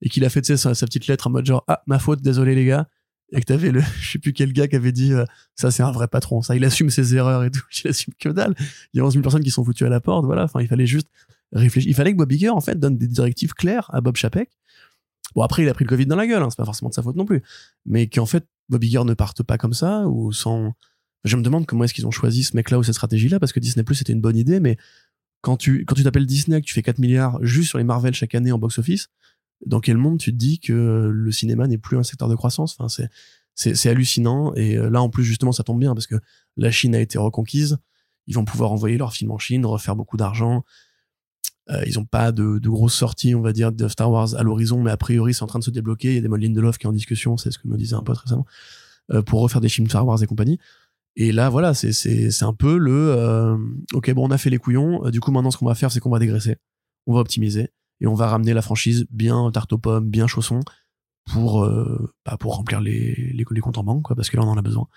[0.00, 1.98] Et qu'il a fait, tu sais, sa, sa, petite lettre en mode genre, ah, ma
[1.98, 2.88] faute, désolé les gars.
[3.32, 5.24] Et que t'avais le, je sais plus quel gars qui avait dit, euh,
[5.56, 7.62] ça c'est un vrai patron, ça, il assume ses erreurs et tout.
[7.84, 8.54] Il assume que dalle.
[8.94, 10.44] Il y a 11 000 personnes qui sont foutues à la porte, voilà.
[10.44, 11.08] Enfin, il fallait juste
[11.54, 14.50] Il fallait que Bob Iger, en fait, donne des directives claires à Bob Chapek.
[15.34, 16.94] Bon, après, il a pris le Covid dans la gueule, hein, c'est pas forcément de
[16.94, 17.42] sa faute non plus.
[17.86, 20.72] Mais qu'en fait, Bob Iger ne parte pas comme ça, ou sans.
[21.24, 23.60] Je me demande comment est-ce qu'ils ont choisi ce mec-là ou cette stratégie-là, parce que
[23.60, 24.76] Disney Plus c'était une bonne idée, mais
[25.40, 28.14] quand tu, quand tu t'appelles Disney, que tu fais 4 milliards juste sur les Marvel
[28.14, 29.08] chaque année en box-office,
[29.66, 32.76] dans quel monde tu te dis que le cinéma n'est plus un secteur de croissance?
[32.78, 33.08] Enfin, c'est,
[33.54, 34.54] c'est, c'est hallucinant.
[34.54, 36.16] Et euh, là, en plus, justement, ça tombe bien parce que
[36.56, 37.78] la Chine a été reconquise.
[38.26, 40.64] Ils vont pouvoir envoyer leurs films en Chine, refaire beaucoup d'argent.
[41.70, 44.42] Euh, ils ont pas de, de grosses sorties, on va dire, de Star Wars à
[44.42, 46.08] l'horizon, mais a priori, c'est en train de se débloquer.
[46.08, 47.94] Il y a des modes Lindelof qui est en discussion, c'est ce que me disait
[47.94, 48.46] un pote récemment,
[49.12, 50.58] euh, pour refaire des films Star Wars et compagnie.
[51.14, 53.56] Et là, voilà, c'est un peu le euh,
[53.92, 55.08] ok, bon, on a fait les couillons.
[55.10, 56.56] du coup, maintenant, ce qu'on va faire, c'est qu'on va dégraisser,
[57.06, 57.68] on va optimiser
[58.00, 60.60] et on va ramener la franchise bien tarte aux pommes, bien chausson
[61.30, 61.68] pour
[62.24, 64.56] bah, pour remplir les, les les comptes en banque, quoi, parce que là, on en
[64.56, 64.88] a besoin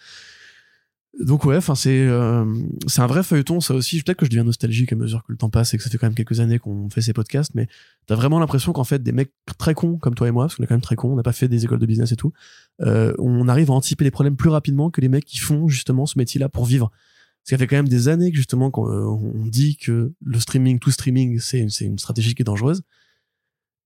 [1.20, 2.46] donc ouais, enfin c'est euh,
[2.88, 4.02] c'est un vrai feuilleton ça aussi.
[4.02, 5.98] Peut-être que je deviens nostalgique à mesure que le temps passe et que ça fait
[5.98, 7.68] quand même quelques années qu'on fait ces podcasts, mais
[8.06, 10.64] t'as vraiment l'impression qu'en fait des mecs très cons comme toi et moi, parce qu'on
[10.64, 12.34] est quand même très cons, on n'a pas fait des écoles de business et tout,
[12.82, 16.06] euh, on arrive à anticiper les problèmes plus rapidement que les mecs qui font justement
[16.06, 16.90] ce métier-là pour vivre.
[16.90, 20.40] Parce qu'il fait quand même des années que justement qu'on euh, on dit que le
[20.40, 22.82] streaming, tout streaming, c'est c'est une stratégie qui est dangereuse.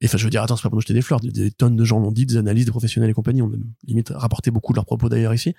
[0.02, 1.20] Et enfin, je veux dire, attends, c'est pas pour nous jeter des fleurs.
[1.20, 3.42] Des, tonnes de gens l'ont dit, des analystes, des professionnels et compagnie.
[3.42, 5.54] On a limite rapporté beaucoup de leurs propos d'ailleurs ici.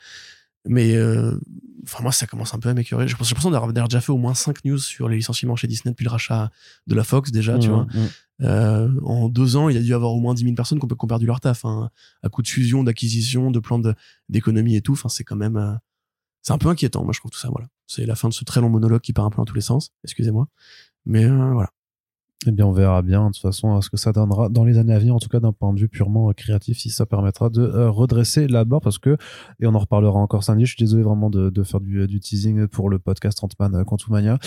[0.69, 1.39] Mais euh,
[1.85, 3.09] enfin moi ça commence un peu à m'écœurer.
[3.09, 6.05] J'ai l'impression d'avoir déjà fait au moins 5 news sur les licenciements chez Disney depuis
[6.05, 6.51] le rachat
[6.87, 7.85] de la Fox déjà, tu mmh, vois.
[7.85, 8.09] Mmh.
[8.43, 10.79] Euh, en deux ans, il y a dû y avoir au moins 10 000 personnes
[10.79, 11.91] qui ont, perdu leur taf, hein,
[12.23, 13.81] à coup de fusion, d'acquisition, de plans
[14.29, 14.93] d'économie et tout.
[14.93, 15.75] Enfin c'est quand même, euh,
[16.43, 17.05] c'est un peu inquiétant.
[17.05, 17.49] Moi je trouve tout ça.
[17.51, 19.55] Voilà, c'est la fin de ce très long monologue qui part un peu dans tous
[19.55, 19.93] les sens.
[20.05, 20.49] Excusez-moi,
[21.07, 21.71] mais euh, voilà.
[22.47, 24.95] Eh bien, on verra bien, de toute façon, ce que ça donnera dans les années
[24.95, 27.51] à venir, en tout cas d'un point de vue purement euh, créatif, si ça permettra
[27.51, 29.19] de euh, redresser la barre, parce que,
[29.61, 32.67] et on en reparlera encore samedi, je suis désolé vraiment de, faire du, du, teasing
[32.67, 34.39] pour le podcast Ant-Man euh, Quantumania,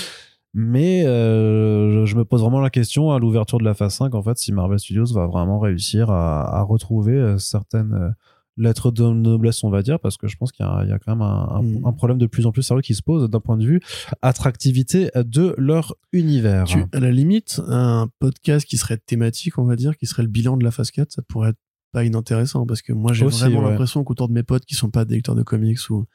[0.55, 4.23] mais euh, je me pose vraiment la question à l'ouverture de la phase 5, en
[4.23, 8.15] fait, si Marvel Studios va vraiment réussir à retrouver certaines
[8.57, 11.15] l'être de noblesse, on va dire, parce que je pense qu'il y, y, a quand
[11.15, 11.85] même un, mm.
[11.85, 13.81] un, problème de plus en plus sérieux qui se pose d'un point de vue
[14.21, 16.65] attractivité de leur univers.
[16.65, 20.29] Tu, à la limite, un podcast qui serait thématique, on va dire, qui serait le
[20.29, 21.59] bilan de la phase 4, ça pourrait être
[21.93, 25.05] pas inintéressant, parce que moi j'ai vraiment l'impression qu'autour de mes potes qui sont pas
[25.05, 26.05] des lecteurs de comics ou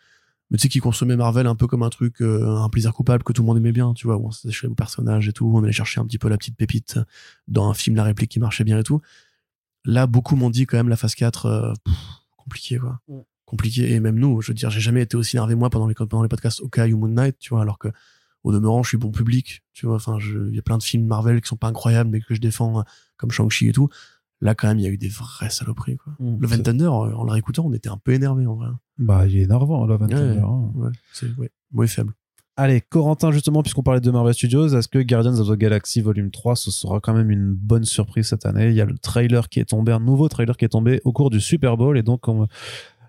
[0.50, 3.22] mais tu sais qui consommaient Marvel un peu comme un truc euh, un plaisir coupable
[3.22, 5.62] que tout le monde aimait bien tu vois on chez les personnages et tout on
[5.62, 6.98] allait chercher un petit peu la petite pépite
[7.46, 9.00] dans un film la réplique qui marchait bien et tout
[9.84, 11.74] là beaucoup m'ont dit quand même la phase 4
[12.48, 13.00] compliqué quoi
[13.44, 15.94] compliqué et même nous je veux dire j'ai jamais été aussi énervé moi pendant les
[15.94, 17.88] pendant les podcasts Okai ou Moon Knight tu vois alors que
[18.44, 19.96] au demeurant, je suis bon public, tu vois.
[19.96, 22.34] Enfin, je- il y a plein de films Marvel qui sont pas incroyables, mais que
[22.36, 22.82] je défends, euh,
[23.16, 23.88] comme Shang-Chi et tout.
[24.40, 26.14] Là, quand même, il y a eu des vraies saloperies, quoi.
[26.20, 26.36] Mm.
[26.40, 28.68] Le Van Thunder, euh, en le réécoutant, on était un peu énervé en vrai.
[28.96, 30.14] Bah, il est énervant, Love and Ouais.
[30.14, 30.70] Thunder, hein.
[30.76, 32.14] Ouais, c'est ouais, mauvais faible.
[32.60, 36.32] Allez, Corentin, justement, puisqu'on parlait de Marvel Studios, est-ce que Guardians of the Galaxy Volume
[36.32, 38.66] 3, ce sera quand même une bonne surprise cette année?
[38.70, 41.12] Il y a le trailer qui est tombé, un nouveau trailer qui est tombé au
[41.12, 42.48] cours du Super Bowl, et donc on-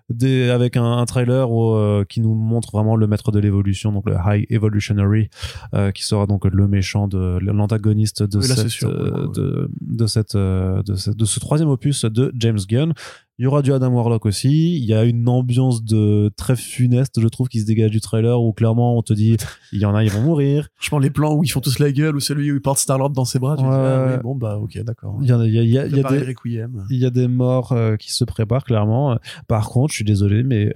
[0.08, 3.90] des- avec un, un trailer où, euh, qui nous montre vraiment le maître de l'évolution,
[3.92, 5.30] donc le High Evolutionary,
[5.74, 9.10] euh, qui sera donc le méchant, de l'antagoniste de, Oui, là, c'est cette, sûr, euh,
[9.10, 9.32] ouais, ouais.
[9.34, 12.92] de, de, cette, de, ce, de ce troisième opus de James Gunn.
[13.40, 14.76] Il y aura du Adam Warlock aussi.
[14.76, 18.38] Il y a une ambiance de très funeste, je trouve, qui se dégage du trailer
[18.38, 19.38] où clairement on te dit
[19.72, 20.68] il y en a, ils vont mourir.
[20.76, 23.10] Franchement, les plans où ils font tous la gueule, ou celui où il porte Star-Lord
[23.12, 25.16] dans ses bras, tu dis, ah oui, bon, bah, ok, d'accord.
[25.22, 26.28] Il y, a- il y a, il y a- il y a Préparez des, le
[26.28, 26.86] Requiem.
[26.90, 29.16] il y a des morts euh, qui se préparent clairement.
[29.48, 30.74] Par contre, je suis désolé, mais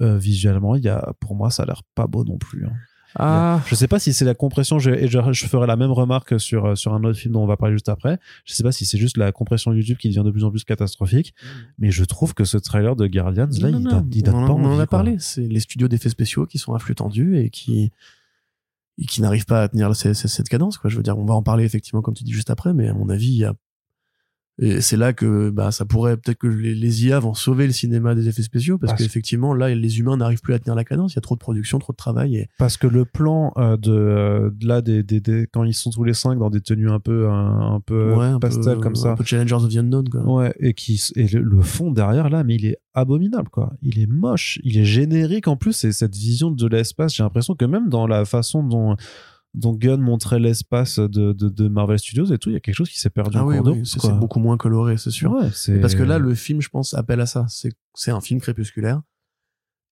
[0.00, 2.64] euh, visuellement, il y a, pour moi, ça a l'air pas beau non plus.
[2.64, 2.72] hein.
[3.16, 5.90] Ah, Je sais pas si c'est la compression, je, et je, je ferai la même
[5.92, 8.18] remarque sur, euh, sur un autre film dont on va parler juste après.
[8.44, 10.64] Je sais pas si c'est juste la compression YouTube qui devient de plus en plus
[10.64, 11.34] catastrophique,
[11.78, 14.34] mais je trouve que ce trailer de Guardians, là, Non, il non, date, il date
[14.34, 14.98] on, en- pas on en a quoi.
[14.98, 15.16] parlé.
[15.18, 17.90] C'est les studios d'effets spéciaux qui sont à flux tendu et qui,
[18.98, 20.90] et qui n'arrivent pas à tenir ce- ce- cette cadence, quoi.
[20.90, 22.94] Je veux dire, on va en parler effectivement, comme tu dis juste après, mais à
[22.94, 23.54] mon avis, il y a,
[24.60, 27.72] et c'est là que, bah, ça pourrait, peut-être que les, les IA vont sauver le
[27.72, 30.84] cinéma des effets spéciaux parce Parce- qu'effectivement, là, les humains n'arrivent plus à tenir la
[30.84, 31.12] cadence.
[31.12, 33.76] Il y a trop de production, trop de travail et, Parce que le plan euh,
[33.76, 36.60] de, euh, de là, des, des, des- quand ils sont tous les cinq dans des
[36.60, 39.12] tenues un peu, un, un peu ouais, un pastel peu, comme ça.
[39.12, 40.22] Un peu Challengers of the Unknown, quoi.
[40.24, 43.72] Ouais, et qui et le, le fond derrière là, mais il est abominable quoi.
[43.82, 45.84] Il est moche, il est générique en plus.
[45.84, 48.96] Et cette vision de l'espace, j'ai l'impression que même dans la façon dont
[49.54, 52.74] dont Gunn montrait l'espace de, de, de Marvel Studios et tout, il y a quelque
[52.74, 55.32] chose qui s'est perdu Ah en oui, c'est beaucoup moins coloré, c'est sûr.
[55.32, 55.48] Ouais,
[55.80, 57.46] Parce que là, le film, je pense, appelle à ça.
[57.94, 59.00] C'est un film crépusculaire.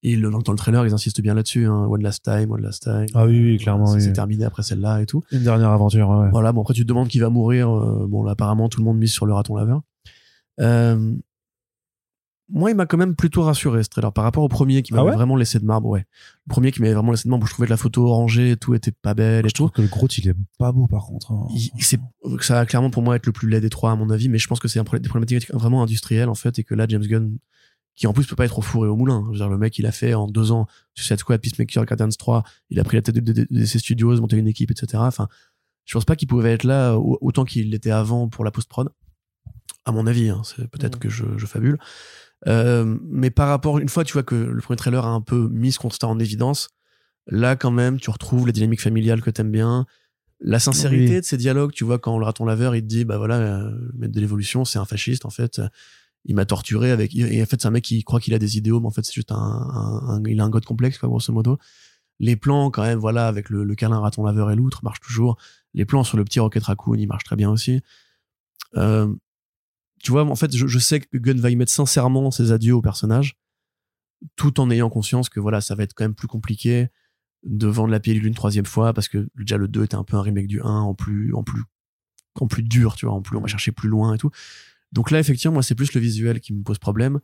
[0.02, 1.64] Et le- dans, le trailer, ils insistent bien là-dessus.
[1.66, 1.86] Hein.
[1.88, 3.06] One last time, one last time.
[3.14, 4.02] Ah oui, oui, clairement, C'est oui.
[4.02, 5.22] c'est terminé après celle-là et tout.
[5.32, 6.08] une dernière aventure.
[6.10, 6.28] Ouais.
[6.30, 7.70] Voilà, bon, après, tu te demandes qui va mourir.
[7.74, 9.80] euh, bon, là, apparemment, tout le monde mise sur le raton laveur.
[10.60, 11.16] Euh,
[12.48, 14.96] moi, il m'a quand même plutôt rassuré, ce trailer, par rapport au premier qui Ah
[14.96, 16.06] m'avait ouais vraiment laissé de marbre, ouais.
[16.46, 18.52] Le premier qui m'avait vraiment laissé de marbre, où je trouvais que la photo orangée
[18.52, 19.64] et tout était pas belle et Je tout.
[19.64, 21.32] trouve que le gros, il est pas beau par contre.
[21.32, 21.48] hein.
[21.54, 21.98] Il- c'est-
[22.40, 24.38] ça va clairement pour moi être le plus laid des trois à mon avis mais
[24.38, 26.86] je pense que c'est un problème- des problématiques vraiment industrielles en fait et que là
[26.88, 27.36] James Gunn
[27.96, 29.58] qui en plus peut pas être au four et au moulin je veux dire le
[29.58, 32.96] mec il a fait en deux ans Suicide Squad Peacemaker Guardians 3 il a pris
[32.96, 35.28] la tête de, de- de- de ses studios monté une équipe etc enfin
[35.84, 38.88] je pense pas qu'il pouvait être là au- autant qu'il l'était avant pour la post-prod
[39.84, 41.00] à mon avis hein, c'est peut-être Mhm.
[41.00, 41.78] que je, je fabule
[42.46, 45.48] Euh, mais par rapport une fois tu vois que le premier trailer a un peu
[45.48, 46.68] mis ce constat en évidence
[47.26, 49.86] là quand même tu retrouves la dynamique familiale que t'aimes bien
[50.40, 51.20] la sincérité Oui.
[51.20, 53.70] de ces dialogues, tu vois, quand le raton laveur, il te dit, bah voilà, euh,
[53.70, 55.60] le maître de l'évolution, c'est un fasciste, en fait.
[55.60, 55.68] Euh,
[56.26, 58.58] Il m'a torturé avec, et en fait, c'est un mec qui croit qu'il a des
[58.58, 61.08] idéaux, mais en fait, c'est juste un, un- un- il a un god complexe, quoi,
[61.08, 61.56] grosso modo.
[62.18, 65.38] Les plans, quand même, voilà, avec le, le câlin raton laveur et l'outre, marchent toujours.
[65.72, 67.80] Les plans sur le petit Rocket Raccoon, ils marchent très bien aussi.
[68.76, 69.10] Euh,
[70.06, 72.80] tu vois, en fait, je, sais que Gunn va y mettre sincèrement ses adieux au
[72.80, 73.34] personnage,
[74.36, 76.90] tout en ayant conscience que voilà, ça va être quand même plus compliqué
[77.42, 80.16] de vendre la pilule une troisième fois parce que déjà le 2 était un peu
[80.16, 81.64] un remake du 1 en plus en plus
[82.40, 84.30] en plus dur tu vois en plus on va chercher plus loin et tout.
[84.92, 87.18] Donc là effectivement moi c'est plus le visuel qui me pose problème.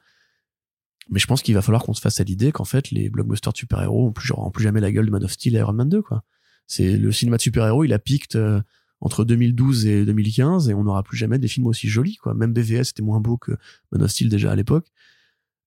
[1.08, 3.52] Mais je pense qu'il va falloir qu'on se fasse à l'idée qu'en fait les blockbusters
[3.52, 5.72] de super-héros ont plus genre, plus jamais la gueule de Man of Steel et Iron
[5.72, 6.24] Man 2 quoi.
[6.66, 8.60] C'est le cinéma de super-héros il a piqué euh,
[9.04, 12.34] entre 2012 et 2015 et on n'aura plus jamais des films aussi jolis quoi.
[12.34, 13.52] Même BVS était moins beau que
[13.90, 14.86] Man of Steel déjà à l'époque.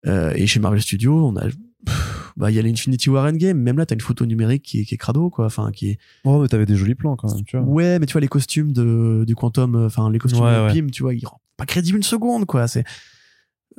[0.07, 3.59] Euh, et chez Marvel Studios on a pff, bah il y a l'Infinity War Endgame.
[3.59, 5.47] Même là t'as une photo numérique qui est, qui est crado quoi.
[5.47, 7.65] Enfin qui est Oh, mais t'avais des jolis plans quand même, tu vois.
[7.67, 10.63] ouais mais tu vois les costumes de du Quantum euh, enfin les costumes Ouais, de
[10.67, 10.73] ouais.
[10.73, 12.67] Pym tu vois ils rendent pas crédible une seconde quoi.
[12.69, 12.85] C'est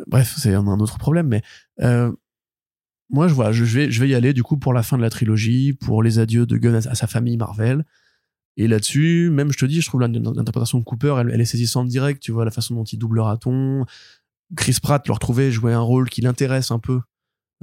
[0.07, 1.41] bref c'est un, un autre problème mais
[1.81, 2.11] euh,
[3.09, 4.95] moi je vois je, je vais je vais y aller du coup pour la fin
[4.97, 7.83] de la trilogie pour les adieux de Gunn à, à sa famille Marvel
[8.57, 11.45] et là-dessus même je te dis je trouve l'in- l'interprétation de Cooper elle, elle est
[11.45, 13.85] saisissante direct tu vois la façon dont il double raton
[14.57, 16.99] Chris Pratt le retrouver jouer un rôle qui l'intéresse un peu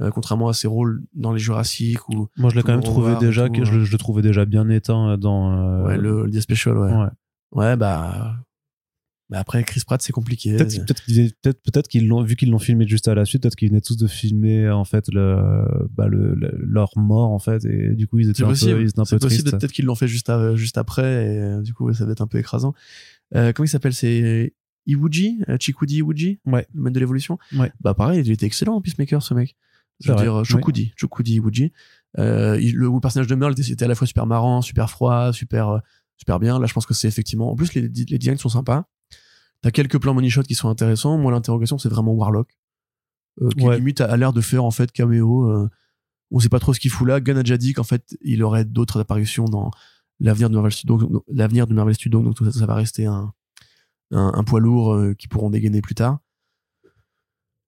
[0.01, 3.16] euh, contrairement à ses rôles dans les Jurassic ou Moi, je l'ai quand même trouvé
[3.16, 5.59] déjà, que je, le- je le trouvais déjà bien éteint euh, dans.
[5.59, 6.93] euh, ouais, le, le The Special ouais.
[6.93, 7.09] ouais.
[7.51, 8.36] Ouais, bah.
[9.30, 10.56] Bah après, Chris Pratt, c'est compliqué.
[10.56, 13.42] Peut-être peut-être qu'ils peut-être peut-être qu'ils l'ont vu qu'ils l'ont filmé juste à la suite,
[13.42, 15.64] peut-être qu'ils venaient tous de filmer en fait le,
[15.94, 18.88] bah, le, le- leur mort en fait et du coup ils étaient un peu ils
[18.88, 19.42] étaient un peu possible.
[19.44, 19.59] tristes.
[19.59, 22.22] Peut-être qu'ils l'ont fait juste, à- juste après et euh, du coup, ça va être
[22.22, 22.72] un peu écrasant.
[23.34, 23.92] Euh, comment il s'appelle?
[23.92, 24.55] C'est
[24.86, 26.40] Iwuji euh, Chikudi Iwuji?
[26.46, 26.66] Ouais.
[26.72, 27.38] Le maître de l'évolution?
[27.55, 27.70] Ouais.
[27.82, 29.56] Bah pareil, il était excellent en Peacemaker, ce mec.
[30.00, 30.44] Je veux vrai, dire, oui.
[30.46, 31.72] Chokudi, Chokudi Iwuji.
[32.18, 35.32] Euh, il- le, le personnage de Merle, c'était à la fois super marrant, super froid,
[35.34, 35.78] super, euh,
[36.16, 36.59] super bien.
[36.59, 37.50] Là, je pense que c'est effectivement.
[37.52, 38.88] En plus, les, les designs sont sympas.
[39.62, 41.18] T'as quelques plans money shot qui sont intéressants.
[41.18, 42.48] Moi, l'interrogation, c'est vraiment Warlock.
[43.43, 43.76] Euh, qui Ouais.
[43.78, 45.48] limite a, a l'air de faire en fait caméo.
[45.51, 45.68] euh,
[46.30, 47.20] On sait pas trop ce qu'il fout là.
[47.20, 49.70] Gunn a déjà dit qu'en fait, il aurait d'autres apparitions dans
[50.20, 53.06] l'avenir de Marvel Studios, donc- l'avenir de Marvel Studios, donc tout ça, ça va rester
[53.06, 53.32] un,
[54.10, 56.18] un, un poids lourd euh, qui pourront dégainer plus tard.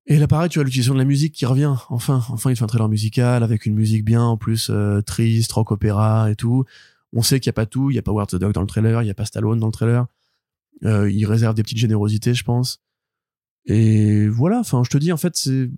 [0.07, 1.73] Et là, pareil, tu as l'utilisation de la musique qui revient.
[1.89, 5.53] Enfin, enfin, il fait un trailer musical avec une musique bien, en plus, euh, triste,
[5.53, 6.65] rock opéra et tout.
[7.13, 7.91] On sait qu'il n'y a pas tout.
[7.91, 9.03] Il n'y a pas Ward the Dog dans le trailer.
[9.03, 10.07] Il n'y a pas Stallone dans le trailer.
[10.85, 12.81] Euh, il réserve des petites générosités, je pense.
[13.67, 14.61] Et voilà.
[14.61, 15.71] Enfin, je te dis, en fait, c'est,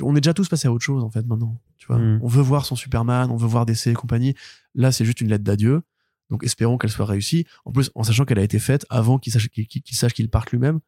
[0.00, 1.60] on est déjà tous passés à autre chose, en fait, maintenant.
[1.78, 1.98] Tu vois.
[1.98, 2.20] Mm.
[2.22, 4.34] On veut voir son Superman, on veut voir DC et compagnie.
[4.74, 5.82] Là, c'est juste une lettre d'adieu.
[6.30, 7.46] Donc, espérons qu'elle soit réussie.
[7.64, 10.28] En plus, en sachant qu'elle a été faite avant qu'il sache qu'il qu'il sache qu'il
[10.30, 10.80] parte lui-même.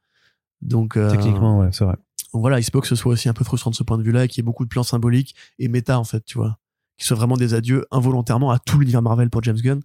[0.63, 1.97] Donc, euh, Techniquement, ouais, c'est vrai.
[2.33, 3.99] donc voilà, il se peut que ce soit aussi un peu frustrant de ce point
[3.99, 6.39] de vue-là, et qu'il y ait beaucoup de plans symboliques et méta, en fait, tu
[6.39, 6.59] vois.
[6.97, 9.83] Qui soient vraiment des adieux involontairement à tout l'univers Marvel pour James Gunn.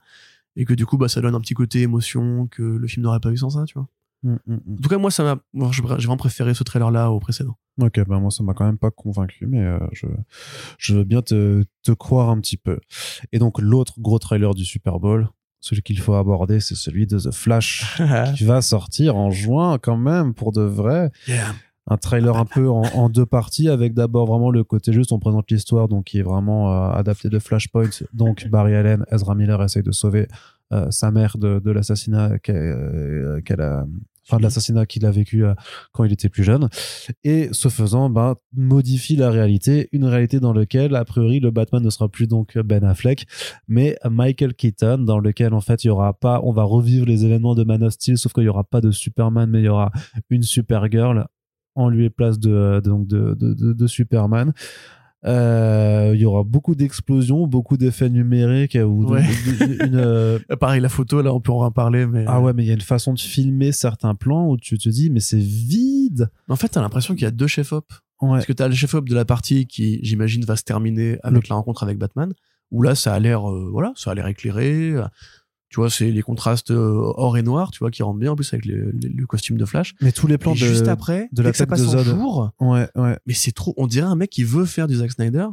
[0.59, 3.21] Et que du coup, bah, ça donne un petit côté émotion que le film n'aurait
[3.21, 3.87] pas eu sans ça, tu vois.
[4.23, 4.73] Mm, mm, mm.
[4.77, 7.57] En tout cas, moi, ça m'a, moi, j'ai vraiment préféré ce trailer-là au précédent.
[7.81, 10.05] Ok, ben moi ça m'a quand même pas convaincu, mais euh, je,
[10.77, 12.77] je veux bien te, te croire un petit peu.
[13.31, 15.29] Et donc l'autre gros trailer du Super Bowl,
[15.61, 18.01] celui qu'il faut aborder, c'est celui de The Flash,
[18.35, 21.09] qui va sortir en juin quand même, pour de vrai.
[21.25, 21.55] Yeah.
[21.89, 25.49] Un trailer un peu en, deux parties, avec d'abord vraiment le côté juste, on présente
[25.49, 27.89] l'histoire, donc qui est vraiment euh, adapté de Flashpoint.
[28.13, 30.27] Donc Barry Allen, Ezra Miller essaye de sauver
[30.71, 33.85] euh, sa mère de, l'assassinat euh, qu'elle a...
[34.27, 35.55] Enfin, l'assassinat qu'il a vécu euh,
[35.91, 36.69] quand il était plus jeune.
[37.23, 41.83] Et ce faisant, ben, modifie la réalité, une réalité dans laquelle, a priori, le Batman
[41.83, 43.25] ne sera plus donc Ben Affleck,
[43.67, 47.25] mais Michael Keaton, dans lequel, en fait, il y aura pas, on va revivre les
[47.25, 49.69] événements de Man of Steel, sauf qu'il y aura pas de Superman, mais il y
[49.69, 49.91] aura
[50.29, 51.25] une Supergirl
[51.79, 54.53] en lieu et place de, donc de, de, de, de Superman.
[55.25, 59.21] Euh, il y aura beaucoup d'explosions, beaucoup d'effets numériques euh, ou Ouais.
[59.85, 62.23] une, euh, Euh, Pareil, la photo, là, on peut en parler, mais.
[62.27, 64.87] ah ouais, mais il y a une façon de filmer certains plans où tu te
[64.87, 66.29] dis, mais c'est vide.
[66.47, 67.85] En fait, t'as l'impression qu'il y a deux chefs-op.
[68.21, 68.29] Ouais.
[68.31, 71.55] Parce que t'as le chef-op de la partie qui, j'imagine, va se terminer avec la
[71.55, 72.33] rencontre avec Batman,
[72.71, 74.93] où là, ça a l'air, euh, voilà, ça a l'air éclairé.
[75.69, 78.35] Tu vois, c'est les contrastes euh, or et noir, tu vois, qui rentrent bien en
[78.35, 78.91] plus avec le,
[79.27, 79.93] costume de Flash.
[80.01, 82.05] Mais tous les plans Et de, juste après, de que ça passe de en Zod.
[82.05, 83.17] jour, Ouais, ouais.
[83.27, 83.73] mais c'est trop.
[83.77, 85.45] On dirait un mec qui veut faire du Zack Snyder,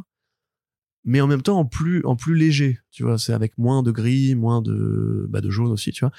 [1.05, 2.79] mais en même temps en plus, en plus léger.
[2.91, 6.11] Tu vois, c'est avec moins de gris, moins de, bah, de jaune aussi, tu vois.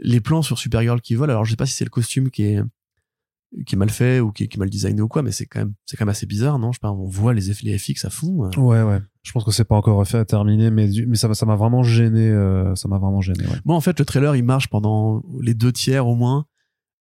[0.00, 2.42] Les plans sur Supergirl qui volent, alors je sais pas si c'est le costume qui
[2.44, 2.62] est
[3.66, 5.46] qui est mal fait ou qui est, qui est mal designé ou quoi, mais c'est
[5.46, 6.70] quand même c'est quand même assez bizarre, non?
[6.72, 8.44] Je sais pas, on voit les effets les FX à fond.
[8.44, 8.60] euh.
[8.60, 9.00] Ouais, ouais.
[9.22, 11.56] Je pense que c'est pas encore fait à terminer, mais, mais ça m'a ça m'a
[11.56, 12.28] vraiment gêné.
[12.28, 13.58] euh, ça m'a vraiment gêné, ouais.
[13.64, 16.46] Moi, en fait, le trailer il marche pendant les deux tiers au moins,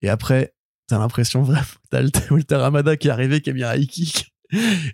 [0.01, 0.53] et après
[0.87, 3.87] t'as l'impression vraiment t'as le Walter Hamada qui est arrivé, qui a mis un high
[3.87, 4.33] kick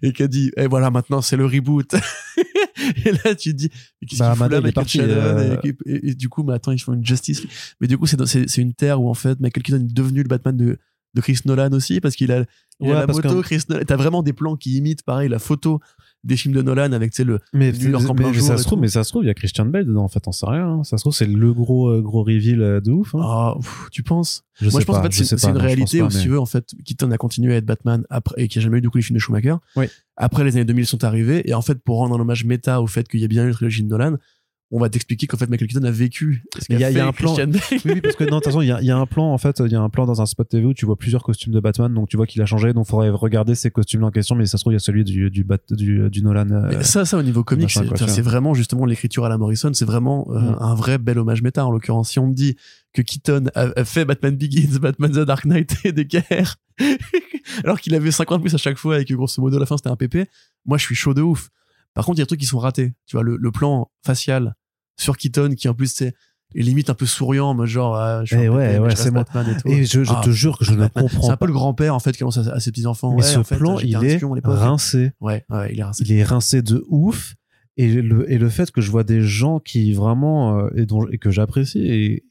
[0.03, 1.95] et qui a dit et voilà maintenant c'est le reboot
[3.06, 3.69] et là tu te dis
[4.02, 6.74] mais qu'est-ce Bah, qu'il fout là Michael Shannon euh, et, et- et du coup maintenant
[6.74, 7.41] ils font une Justice
[7.82, 10.28] mais du coup c'est c'est une terre où en fait Michael Keaton est devenu le
[10.28, 10.78] Batman de
[11.18, 12.45] de Chris Nolan aussi parce qu'il a,
[12.80, 15.39] il a Ouais, la moto Chris Nolan t'as vraiment des plans qui imitent pareil la
[15.39, 15.80] photo
[16.23, 18.80] des films de Nolan avec tu sais le Mais, en mais- mais ça se trouve,
[18.80, 20.03] mais ça se trouve, il y a Christian Bale dedans.
[20.03, 20.68] En fait, on sait rien.
[20.68, 20.84] hein.
[20.84, 23.14] Ça se trouve, c'est le gros, euh, gros reveal euh, de ouf.
[23.15, 23.19] hein.
[23.22, 24.44] Ah, pff, tu penses?
[24.60, 26.39] Je Moi, je pense pas, en fait c'est une non, réalité où, si tu veux,
[26.39, 28.89] en fait, Keaton a continué à être Batman après, et qui a jamais eu du
[28.89, 29.56] coup les films de Schumacher.
[29.76, 29.85] Oui.
[30.18, 32.88] Après, les années 2000 sont arrivés, et en fait, pour rendre un hommage méta au
[32.88, 34.15] fait qu'il y a bien eu une trilogie de Nolan,
[34.69, 36.44] on va t'expliquer qu'en fait, Michael Keaton a vécu.
[36.69, 37.35] Mais il y y a un plan-.
[37.35, 39.06] Oui, oui, parce que non, de toute façon, il y a, il y a un
[39.06, 40.98] plan, en fait, il y a un plan dans un spot TV où tu vois
[40.98, 44.07] plusieurs costumes de Batman, donc tu vois qu'il a changé, donc faudrait regarder ces costumes-là
[44.07, 46.22] en question, mais ça se trouve, il y a celui du, du, Bat- du, du
[46.22, 46.52] Nolan.
[46.52, 50.27] euh, ça, ça, au niveau comique, c'est vraiment justement l'écriture à la Morrison, c'est vraiment
[50.31, 50.57] euh, Mm.
[50.60, 51.65] un vrai bel hommage méta.
[51.65, 52.57] En l'occurrence, si on me dit
[52.94, 56.57] que Keaton a, a fait Batman Begins, Batman The Dark Knight et guerres,
[57.64, 59.77] alors qu'il avait 50 plus à chaque fois et que grosso modo à la fin
[59.77, 60.30] c'était un PP,
[60.65, 61.49] moi je suis chaud de ouf.
[61.98, 62.94] Par contre, il y a des trucs qui sont ratés.
[63.06, 64.56] Tu vois, le, le plan facial
[64.98, 66.14] sur Keaton qui en plus c'est
[66.56, 69.24] est limite un peu souriant, genre, ah, je suis Eh ouais, ouais, c'est moi.
[69.26, 69.68] Batman et tout.
[69.68, 71.38] Et je, je Ah, te jure que je ne comprends C'est un pas.
[71.38, 73.11] peu le grand-père en fait qui annonce à, à ses petits-enfants.
[73.11, 75.11] Mais Ouais, ce en fait, plan, il est espion rincé.
[75.19, 76.03] Ouais, ouais, il est rincé.
[76.06, 77.36] Il est rincé de ouf.
[77.76, 81.06] Et le, et le fait que je vois des gens qui vraiment, euh, et, dont,
[81.10, 82.24] et que j'apprécie, et,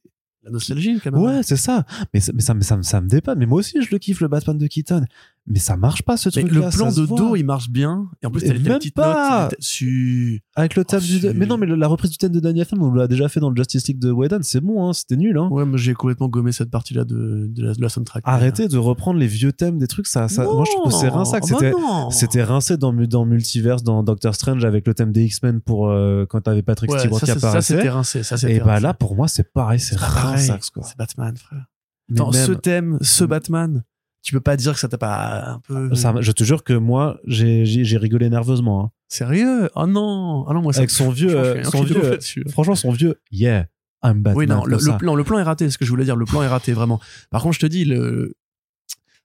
[0.43, 1.21] La nostalgie quand même.
[1.21, 1.85] Ouais, c'est ça.
[2.15, 3.39] Mais, ça- mais ça, ça, me- ça me dépanne.
[3.39, 5.05] Mais moi aussi, je le kiffe, le Batman de Keaton.
[5.49, 8.09] Mais ça marche pas, ce truc le plan de dos, il marche bien.
[8.21, 9.45] Et en plus, t'as les petites pas.
[9.45, 9.55] notes.
[9.61, 10.43] Su...
[10.57, 11.33] Avec le thème Oh, du.
[11.35, 13.51] Mais non, mais la reprise du thème de Daniel Film, on l'a déjà fait dans
[13.51, 14.41] le Justice League de Whedon.
[14.43, 14.93] C'est bon, hein.
[14.93, 15.49] C'était nul, hein.
[15.53, 18.25] Ouais, mais j'ai complètement gommé cette partie-là de, de, la, de la soundtrack.
[18.27, 20.09] Arrêtez de reprendre les vieux thèmes des trucs.
[20.09, 21.43] Ça, ça, moi, je trouve que c'est rinçac.
[21.43, 21.71] bah C'était.
[21.71, 22.11] non.
[22.11, 26.27] C'était rincé dans, dans Multiverse, dans Doctor Strange, avec le thème des X-Men pour euh,
[26.29, 27.77] quand t'avais Patrick Ouais, Stewart qui c'est- ça, apparaissait.
[27.77, 28.23] c'était rincé.
[28.25, 28.83] Ça, Et bah rincé.
[28.83, 30.83] là, pour moi, c'est pareil, c'est quoi.
[30.83, 31.67] C'est Batman, frère.
[32.09, 33.85] Même- ce thème, ce Batman,
[34.27, 35.95] tu peux pas dire que ça t'a pas un peu.
[35.95, 38.85] ça, je te jure que moi, j'ai rigolé nerveusement.
[38.87, 38.91] hein.
[39.09, 39.71] Sérieux?
[39.77, 42.45] Oh non Ah non, moi ça Avec son vieux, franchement, euh, son vieux, là-dessus.
[42.51, 43.67] Franchement, son vieux, yeah,
[44.03, 44.37] I'm Batman.
[44.37, 46.17] Oui, non, le, plan, le plan est raté, c'est ce que je voulais dire.
[46.17, 47.01] Le plan est raté, vraiment.
[47.31, 48.35] Par contre, je te dis, le.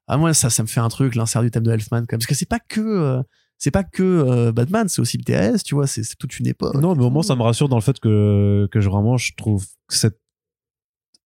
[0.07, 2.05] Ah, moi, ça, ça me fait un truc, l'insert du thème de Elfman.
[2.07, 2.79] Parce que c'est pas que.
[2.81, 3.23] euh,
[3.57, 6.75] c'est pas que euh, Batman, c'est aussi BTS, tu vois, c'est c'est toute une époque.
[6.75, 9.33] Non, mais au moins, ça me rassure dans le fait que, que je, vraiment, je
[9.35, 10.19] trouve que cette,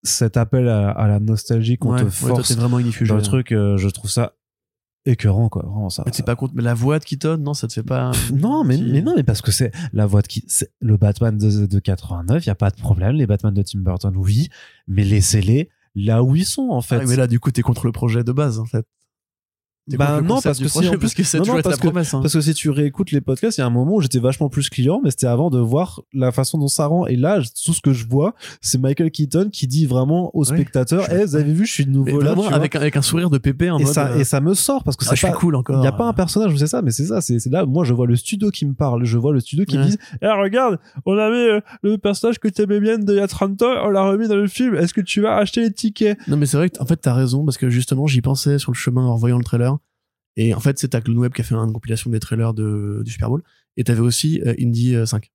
[0.05, 3.09] cet appel à, à la nostalgie qu'on Ouais, te ouais, toi, force vraiment inifugé.
[3.09, 4.33] dans le truc, euh, je trouve ça
[5.07, 5.63] écœurant, quoi.
[5.63, 6.01] Vraiment, ça.
[6.05, 8.11] Mais t'es pas contre, mais la voix de Keaton, non, ça te fait pas.
[8.33, 11.37] Non, mais, mais non, mais parce que c'est la voix de qui, c'est le Batman
[11.37, 13.15] de, de 89, il y a pas de problème.
[13.15, 14.49] Les Batman de Tim Burton, oui,
[14.87, 17.01] mais laissez-les là où ils sont, en fait.
[17.01, 18.85] Ah, mais là, du coup, t'es contre le projet de base, en fait.
[19.87, 21.75] Bah le non, parce que si, en plus- parce que c'est non, été la parce
[21.77, 22.11] que- promesse.
[22.15, 22.21] hein.
[22.21, 24.49] Parce que si tu réécoutes les podcasts, il y a un moment où j'étais vachement
[24.49, 27.05] plus client, mais c'était avant de voir la façon dont ça rend.
[27.05, 31.05] Et là, tout ce que je vois, c'est Michael Keaton qui dit vraiment aux spectateurs,
[31.09, 32.33] Je- Eh, vous avez vu, je suis nouveau là.
[32.33, 33.93] vraiment, avec, un- avec un sourire de pépé en et mode.
[33.93, 35.75] ça, euh, et ça me sort parce que ah, c'est je suis pas, cool encore.
[35.77, 37.21] il n'y a pas un personnage où c'est ça, mais c'est ça.
[37.21, 39.05] C'est là, moi, je vois le studio qui me parle.
[39.05, 42.47] Je vois le studio qui me dit Eh, regarde, on avait euh, le personnage que
[42.47, 44.73] tu aimais bien d'il y a 30 ans, on l'a remis dans le film.
[44.75, 46.17] Est-ce que tu vas acheter les tickets?
[46.27, 48.71] Non, mais c'est vrai que, en fait, t'as raison, parce que justement, j'y pensais sur
[48.71, 49.74] le chemin en revoyant le trailer.
[50.37, 53.01] Et en fait, c'est t'as Clone Web qui a fait une compilation des trailers de,
[53.03, 53.41] du Super Bowl.
[53.77, 55.31] Et t'avais aussi euh, Indy euh, 5.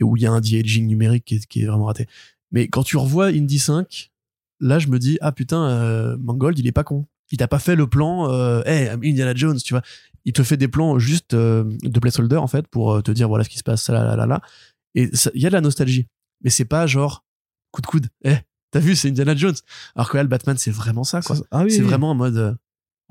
[0.00, 2.06] Et où il y a un de-aging numérique qui est, qui est vraiment raté.
[2.50, 4.10] Mais quand tu revois Indy 5,
[4.60, 7.06] là, je me dis, ah putain, euh, Mangold, il est pas con.
[7.30, 9.82] Il t'a pas fait le plan, euh, hey, Indiana Jones, tu vois.
[10.24, 13.28] Il te fait des plans juste euh, de placeholder, en fait, pour euh, te dire,
[13.28, 14.40] voilà ce qui se passe, là, là, là, là.
[14.94, 16.06] Et il y a de la nostalgie.
[16.44, 17.24] Mais c'est pas genre,
[17.70, 18.36] coup de coude, eh,
[18.70, 19.54] t'as vu, c'est Indiana Jones.
[19.96, 21.36] Alors que là, le Batman, c'est vraiment ça, quoi.
[21.50, 21.86] Ah oui, C'est oui.
[21.86, 22.54] vraiment en mode euh,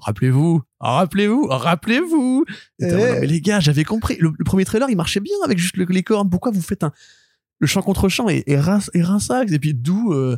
[0.02, 2.46] rappelez-vous, rappelez-vous, rappelez-vous.
[2.80, 2.96] Et Eh.
[2.96, 4.18] mais les gars, j'avais compris.
[4.20, 6.30] Le, le premier trailer, il marchait bien avec juste le- les cornes.
[6.30, 6.92] Pourquoi vous faites un
[7.60, 9.52] le champ contre champ et et, rince- et rinçax?
[9.54, 10.38] Et puis d'où euh,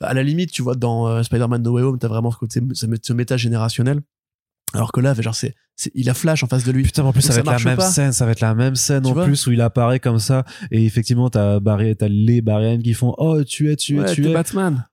[0.00, 2.60] à la limite, tu vois dans euh, Spider-Man No Way Home, t'as vraiment ce côté
[2.72, 4.00] ce, ce méta générationnel.
[4.72, 6.82] Alors que là, genre c'est c'est- il a Flash en face de lui.
[6.82, 7.90] Putain, en plus, Donc ça va ça être la même pas.
[7.90, 10.44] scène, ça va être la même scène Tu en plus où il apparaît comme ça.
[10.70, 14.12] Et effectivement, t'as Barry, t'as les Barry qui font Oh, tu es, tu es, Ouais,
[14.14, 14.32] tu es.
[14.32, 14.84] Batman.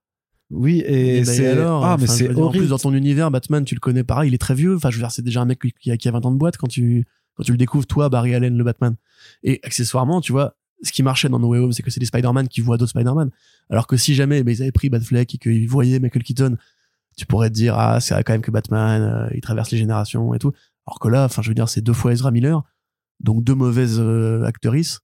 [0.52, 1.48] Oui, et, Et, bah, et c'est.
[1.48, 2.66] alors, ah, mais c'est dire, En horrible.
[2.66, 4.76] plus, dans ton univers, Batman, tu le connais pareil, il est très vieux.
[4.76, 6.38] Enfin, je veux dire, c'est déjà un mec qui a, qui a 20 ans de
[6.38, 7.06] boîte quand tu,
[7.36, 8.96] quand tu le découvres, toi, Barry Allen, le Batman.
[9.44, 12.06] Et accessoirement, tu vois, ce qui marchait dans No Way Home, c'est que c'est des
[12.06, 13.30] Spider-Man qui voient d'autres Spider-Man.
[13.70, 16.58] Alors que si jamais ben, ils avaient pris Batfleck et qu'ils voyaient Michael Keaton,
[17.18, 20.34] tu pourrais te dire, ah, c'est quand même que Batman, euh, il traverse les générations
[20.34, 20.52] et tout.
[20.88, 22.64] Alors que là, enfin, je veux dire, c'est deux fois Ezra Miller,
[23.20, 25.02] donc deux mauvaises euh, actrices.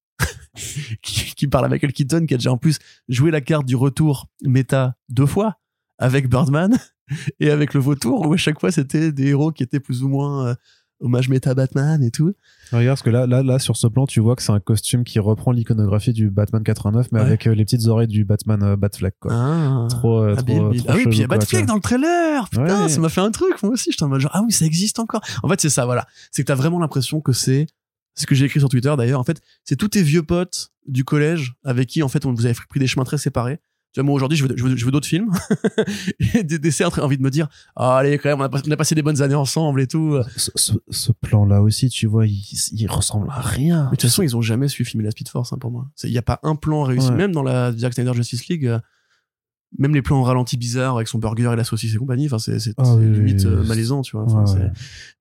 [1.02, 3.76] qui, qui parlent à Michael Keaton, qui a déjà en plus joué la carte du
[3.76, 5.58] retour méta deux fois
[5.98, 6.78] avec Birdman
[7.40, 10.10] et avec le vautour où à chaque fois c'était des héros qui étaient plus ou
[10.10, 10.56] moins euh,
[11.00, 12.34] hommage méta Batman et tout.
[12.72, 15.04] Regarde, parce que là, là, là, sur ce plan, tu vois que c'est un costume
[15.04, 17.26] qui reprend l'iconographie du Batman 89, mais Ouais.
[17.28, 19.32] avec euh, les petites oreilles du Batman euh, Batfleck, quoi.
[19.34, 20.82] Ah, Trop, euh, habile, trop, habile.
[20.84, 22.50] trop ah oui, puis il y a Batfleck dans le trailer.
[22.50, 22.90] Putain, Ouais.
[22.90, 23.62] ça m'a fait un truc.
[23.62, 25.22] Moi aussi, j'étais en mode genre, ah oui, ça existe encore.
[25.44, 26.08] En fait, c'est ça, voilà.
[26.32, 27.68] C'est que t'as vraiment l'impression que c'est
[28.18, 29.20] ce que j'ai écrit sur Twitter d'ailleurs.
[29.20, 32.46] En fait, c'est tous tes vieux potes du collège avec qui, en fait, on vous
[32.46, 33.60] avez pris des chemins très séparés.
[33.94, 35.32] Tu vois, moi aujourd'hui, je veux, je veux, je veux d'autres films.
[36.34, 38.62] et des en train envie de me dire, ah, allez, quand même, on a, pas-
[38.68, 40.18] on a passé des bonnes années ensemble et tout.
[40.36, 43.86] Ce, ce- ce plan-là aussi, tu vois, il, il ressemble à rien.
[43.86, 45.88] Mais de toute façon, ils ont jamais su filmer la Speed Force hein, pour moi.
[46.04, 47.16] Il y a pas un plan réussi, Ouais.
[47.16, 48.68] même dans la Zack Snyder Justice League.
[48.68, 48.80] euh,
[49.78, 52.40] même les plans en ralenti bizarres avec son burger et la saucisse et compagnie, enfin
[52.40, 53.68] c'est c'est oui, limite oui, euh, oui.
[53.68, 54.24] malaisant, tu vois.
[54.26, 54.72] Ouais, ouais.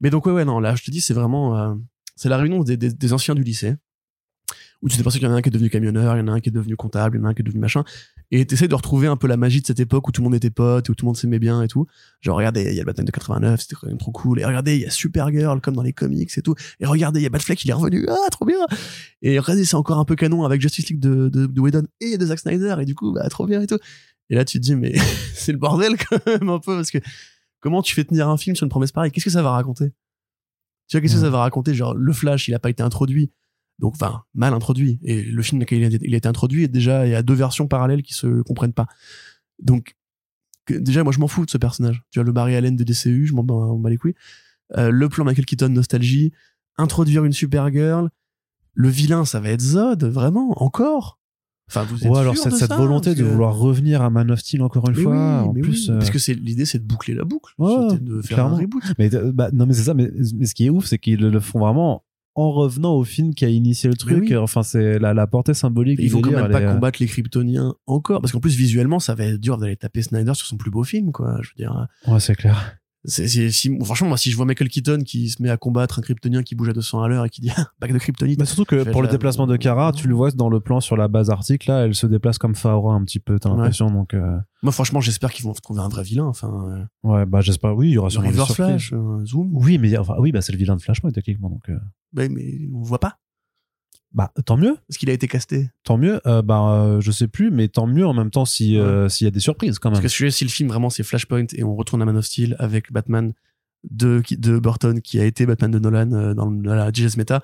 [0.00, 1.74] Mais donc ouais ouais non, là je te dis c'est vraiment euh,
[2.16, 3.74] c'est la réunion des, anciens du lycée
[4.82, 6.22] où tu t'es pensé qu'il y en a un qui est devenu camionneur, il y
[6.22, 7.60] en a un qui est devenu comptable, il y en a un qui est devenu
[7.60, 7.82] machin,
[8.30, 10.34] et t'essaies de retrouver un peu la magie de cette époque où tout le monde
[10.34, 11.86] était pote, où tout le monde s'aimait bien et tout.
[12.20, 14.40] Genre regardez, il y a le Batman de 89, c'était quand même trop cool.
[14.40, 16.54] Et regardez, il y a Supergirl comme dans les comics et tout.
[16.80, 18.58] Et regardez, il y a Batfleck, il est revenu, ah trop bien.
[19.22, 22.18] Et regardez, c'est encore un peu canon avec Justice League de, de, de Whedon et
[22.18, 23.78] de Zack Snyder, et du coup, bah trop bien et tout.
[24.28, 24.94] Et là, tu te dis, mais
[25.34, 26.98] c'est le bordel quand même un peu, parce que
[27.60, 29.12] comment tu fais tenir un film sur une promesse pareille?
[29.12, 29.92] Qu'est-ce que ça va raconter?
[30.88, 31.74] Tu vois, qu'est-ce que ça va raconter?
[31.74, 33.30] Genre, le Flash, il a pas été introduit.
[33.78, 34.98] Donc, enfin, mal introduit.
[35.02, 37.34] Et le film, il a, il a été introduit, et déjà, il y a deux
[37.34, 38.86] versions parallèles qui se comprennent pas.
[39.62, 39.96] Donc,
[40.64, 42.02] que- déjà, moi, je m'en fous de ce personnage.
[42.10, 44.14] Tu vois, le Barry Allen de DCU, je m'en bats, m'en bats les couilles.
[44.76, 46.32] Euh, le plan Michael Keaton, nostalgie.
[46.78, 48.08] Introduire une Supergirl.
[48.74, 51.18] Le vilain, ça va être Zod, vraiment, encore.
[51.68, 54.00] Enfin, vous êtes Ouais, alors sûr cette, de cette ça volonté de que- vouloir revenir
[54.02, 55.88] à Man of Steel encore une mais fois, oui, en plus.
[55.88, 55.94] oui.
[55.94, 57.52] euh, Parce que c'est l'idée, c'est de boucler la boucle.
[57.58, 58.56] Ouais, C'était de faire clairement.
[58.56, 58.82] un reboot.
[58.98, 59.94] Mais euh, bah, non, mais c'est ça.
[59.94, 62.04] Mais, mais ce qui est ouf, c'est qu'ils le font vraiment
[62.36, 64.26] en revenant au film qui a initié le truc.
[64.28, 64.36] oui.
[64.36, 65.98] Enfin, c'est la, la portée symbolique.
[66.02, 68.20] Ils vont quand même pas euh, combattre les Kryptoniens encore.
[68.20, 70.84] Parce qu'en plus, visuellement, ça va être dur d'aller taper Snyder sur son plus beau
[70.84, 71.38] film, quoi.
[71.42, 71.88] Je veux dire.
[72.06, 72.76] Ouais, c'est clair.
[73.06, 75.98] C'est, c'est- si, franchement, moi, si je vois Michael Keaton qui se met à combattre
[75.98, 77.50] un Kryptonien qui bouge à 200 à l'heure et qui dit,
[77.80, 78.38] bac de Kryptonite.
[78.38, 80.80] Bah, surtout que pour le la- déplacement de Kara, tu le vois dans le plan
[80.80, 83.56] sur la base arctique, là, elle se déplace comme Faora un petit peu, t'as Ouais.
[83.56, 83.90] l'impression.
[83.90, 86.24] Donc, euh, Moi, franchement, j'espère qu'ils vont trouver un vrai vilain.
[86.26, 87.76] Enfin, euh, ouais, bah, j'espère.
[87.76, 88.66] Oui, il y aura sûrement des Reverse surprises.
[88.88, 89.50] Flash, euh, Zoom.
[89.52, 91.48] Oui, mais enfin, oui, bah, c'est le vilain de Flashpoint, techniquement.
[91.50, 91.78] Donc, euh,
[92.14, 92.28] mais
[92.74, 93.18] on voit pas.
[94.16, 94.78] Bah, tant mieux.
[94.88, 95.68] Parce qu'il a été casté.
[95.84, 96.22] Tant mieux.
[96.26, 99.28] Euh, bah, euh, je sais plus, mais tant mieux en même temps euh, s'il y
[99.28, 100.00] a des surprises quand même.
[100.00, 102.56] Parce que si le film vraiment c'est Flashpoint et on retourne à Man of Steel
[102.58, 103.34] avec Batman,
[103.90, 107.42] de, de Burton qui a été Batman de Nolan euh, dans la JS Meta.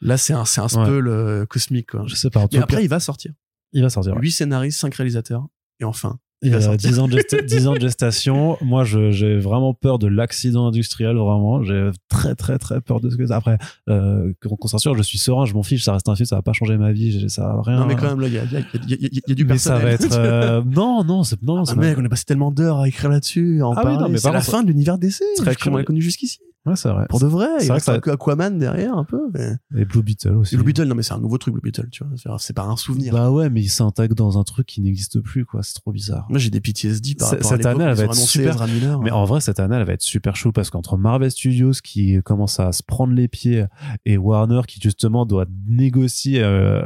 [0.00, 1.90] Là, c'est un, c'est un spell cosmique.
[1.92, 2.02] Quoi.
[2.06, 2.42] Je sais pas.
[2.42, 3.32] Mais cas, après, il va sortir.
[3.72, 4.14] il va sortir.
[4.14, 4.20] ouais.
[4.20, 5.46] 8 scénaristes, 5 réalisateurs.
[5.80, 6.90] Et enfin, Il a sortir.
[6.90, 8.56] 10 ans, de gesta- 10 ans de gestation.
[8.60, 11.62] Moi, j'ai vraiment peur de l'accident industriel, vraiment.
[11.64, 13.36] J'ai très, très, très peur de ce que ça.
[13.36, 13.58] Après,
[13.88, 16.36] euh, qu'on qu'on s'assure, je suis serein, je m'en fiche, ça reste un film, ça
[16.36, 17.80] va pas changer ma vie, ça va rien.
[17.80, 19.34] Non, mais quand même, là, il y a, y a- y a- y a- a
[19.34, 19.82] du Mais ça personnel.
[19.98, 20.16] va être.
[20.18, 23.60] euh, non, non, c'est non, Ah, mec, on a passé tellement d'heures à écrire là-dessus,
[23.62, 25.24] Ah oui, non, mais c'est la fin de l'univers d'essai.
[25.38, 25.84] très Comme on l'a curieux.
[25.86, 26.38] connu jusqu'ici.
[26.66, 27.06] Ouais, c'est vrai.
[27.08, 27.46] Pour de vrai.
[27.62, 29.20] Il reste ça- Aquaman derrière, un peu.
[29.32, 29.52] Mais...
[29.76, 30.56] Et Blue Beetle aussi.
[30.56, 32.38] Blue Beetle, non, mais c'est un nouveau truc, Blue Beetle, tu vois.
[32.38, 33.12] C'est- pas un souvenir.
[33.12, 35.62] Bah ouais, mais il s'intègre dans un truc qui n'existe plus, quoi.
[35.62, 36.26] C'est trop bizarre.
[36.28, 38.66] Moi, j'ai des PTSD par rapport à cette année, l'époque où elle va être super.
[38.66, 39.00] Miller.
[39.00, 42.20] Mais en vrai, cette année, elle va être super chou parce qu'entre Marvel Studios qui
[42.22, 43.64] commence à se prendre les pieds
[44.04, 46.82] et Warner qui justement doit négocier euh,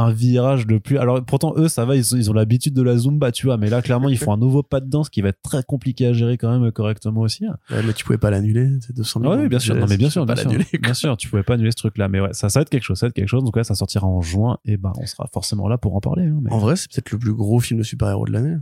[0.00, 0.96] un virage de plus.
[0.96, 3.56] Alors pourtant, eux, ça va, ils, ils ont l'habitude de la Zumba, tu vois.
[3.56, 6.06] Mais là, clairement, ils font un nouveau pas de danse qui va être très compliqué
[6.06, 7.44] à gérer quand même correctement aussi.
[7.70, 9.42] Ouais, mais tu pouvais pas l'annuler, c'est 200 Ah millions.
[9.42, 9.74] oui, bien sûr.
[9.74, 10.50] Non, mais bien sûr, bien sûr.
[10.50, 12.08] Bien tu pouvais pas annuler ce truc-là.
[12.08, 13.42] Mais ouais, ça, ça va être quelque chose, ça va être quelque chose.
[13.44, 16.26] Donc ouais, ça sortira en juin et ben, on sera forcément là pour en parler.
[16.26, 18.54] hein, mais En vrai, c'est peut-être le plus gros film de super-héros de l'année.
[18.54, 18.60] En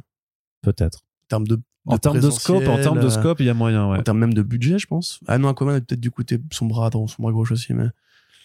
[0.73, 1.01] peut-être.
[1.29, 3.87] termes de, En termes de scope, en termes de présentiel, scope, il y a moyen,
[3.89, 3.99] euh, ouais.
[3.99, 5.21] En termes même de budget, je pense.
[5.27, 7.87] Ah non, Aquaman a peut-être dû coûter son bras, dans son bras gauche aussi, mais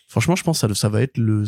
[0.09, 1.45] franchement, je pense que ça, ça va être le.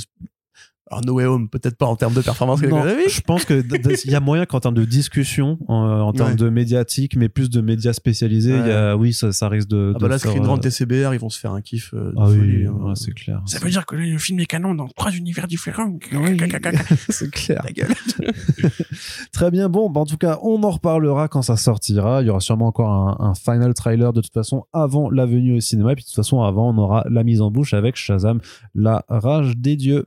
[0.91, 3.64] Alors, No Way Home, peut-être pas en termes de performance Non, je pense que
[4.05, 6.35] il y a moyen qu'en termes de discussion, en, en termes Ouais.
[6.35, 9.93] de médiatique, mais plus de médias spécialisés, il y a, oui, ça, ça risque de.
[9.95, 11.61] Ah de bah là, faire, Screen euh, Rant et CBR, ils vont se faire un
[11.61, 12.72] kiff euh, Ah oui, hein.
[12.81, 13.41] ouais, c'est clair.
[13.45, 15.97] Ça veut dire que le film est canon dans trois univers différents.
[17.10, 17.65] c'est clair.
[19.31, 19.69] Très bien.
[19.69, 22.22] Bon, bah, en tout cas, on en reparlera quand ça sortira.
[22.22, 25.55] Il y aura sûrement encore un, un final trailer de toute façon avant la venue
[25.57, 25.93] au cinéma.
[25.93, 28.39] Et puis de toute façon, avant, on aura la mise en bouche avec Shazam,
[28.76, 30.05] la rage des dieux.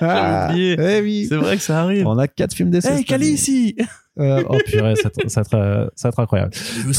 [0.00, 0.76] J'avais oublié.
[0.78, 1.26] Eh oui.
[1.28, 2.06] C'est vrai que ça arrive.
[2.06, 2.88] On a quatre films d'essai.
[2.88, 3.04] Hey, année.
[3.04, 3.76] Kali ici
[4.18, 5.44] Euh, oh purée, ça ça
[5.94, 6.52] ça être incroyable.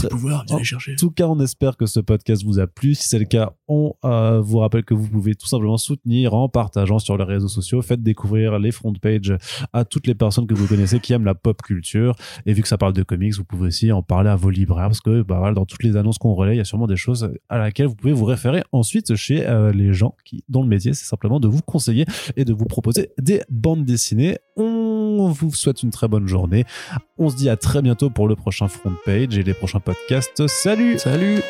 [0.10, 0.94] Pouvoir, les chercher.
[0.94, 2.95] En tout cas, on espère que ce podcast vous a plu.
[2.95, 6.49] Si c'est le cas, on euh, vous rappelle que vous pouvez tout simplement soutenir en
[6.49, 7.81] partageant sur les réseaux sociaux.
[7.81, 9.35] Faites découvrir les front pages
[9.73, 12.15] à toutes les personnes que vous connaissez qui aiment la pop culture.
[12.45, 14.88] Et vu que ça parle de comics, vous pouvez aussi en parler à vos libraires
[14.88, 16.95] parce que bah, voilà, dans toutes les annonces qu'on relaie, il y a sûrement des
[16.95, 20.69] choses à laquelle vous pouvez vous référer ensuite chez euh, les gens qui, dont le
[20.69, 24.38] métier, c'est simplement de vous conseiller et de vous proposer des bandes dessinées.
[24.56, 26.65] On vous souhaite une très bonne journée.
[27.18, 30.48] On se dit à très bientôt pour le prochain front page et les prochains podcasts.
[30.48, 31.42] Salut Salut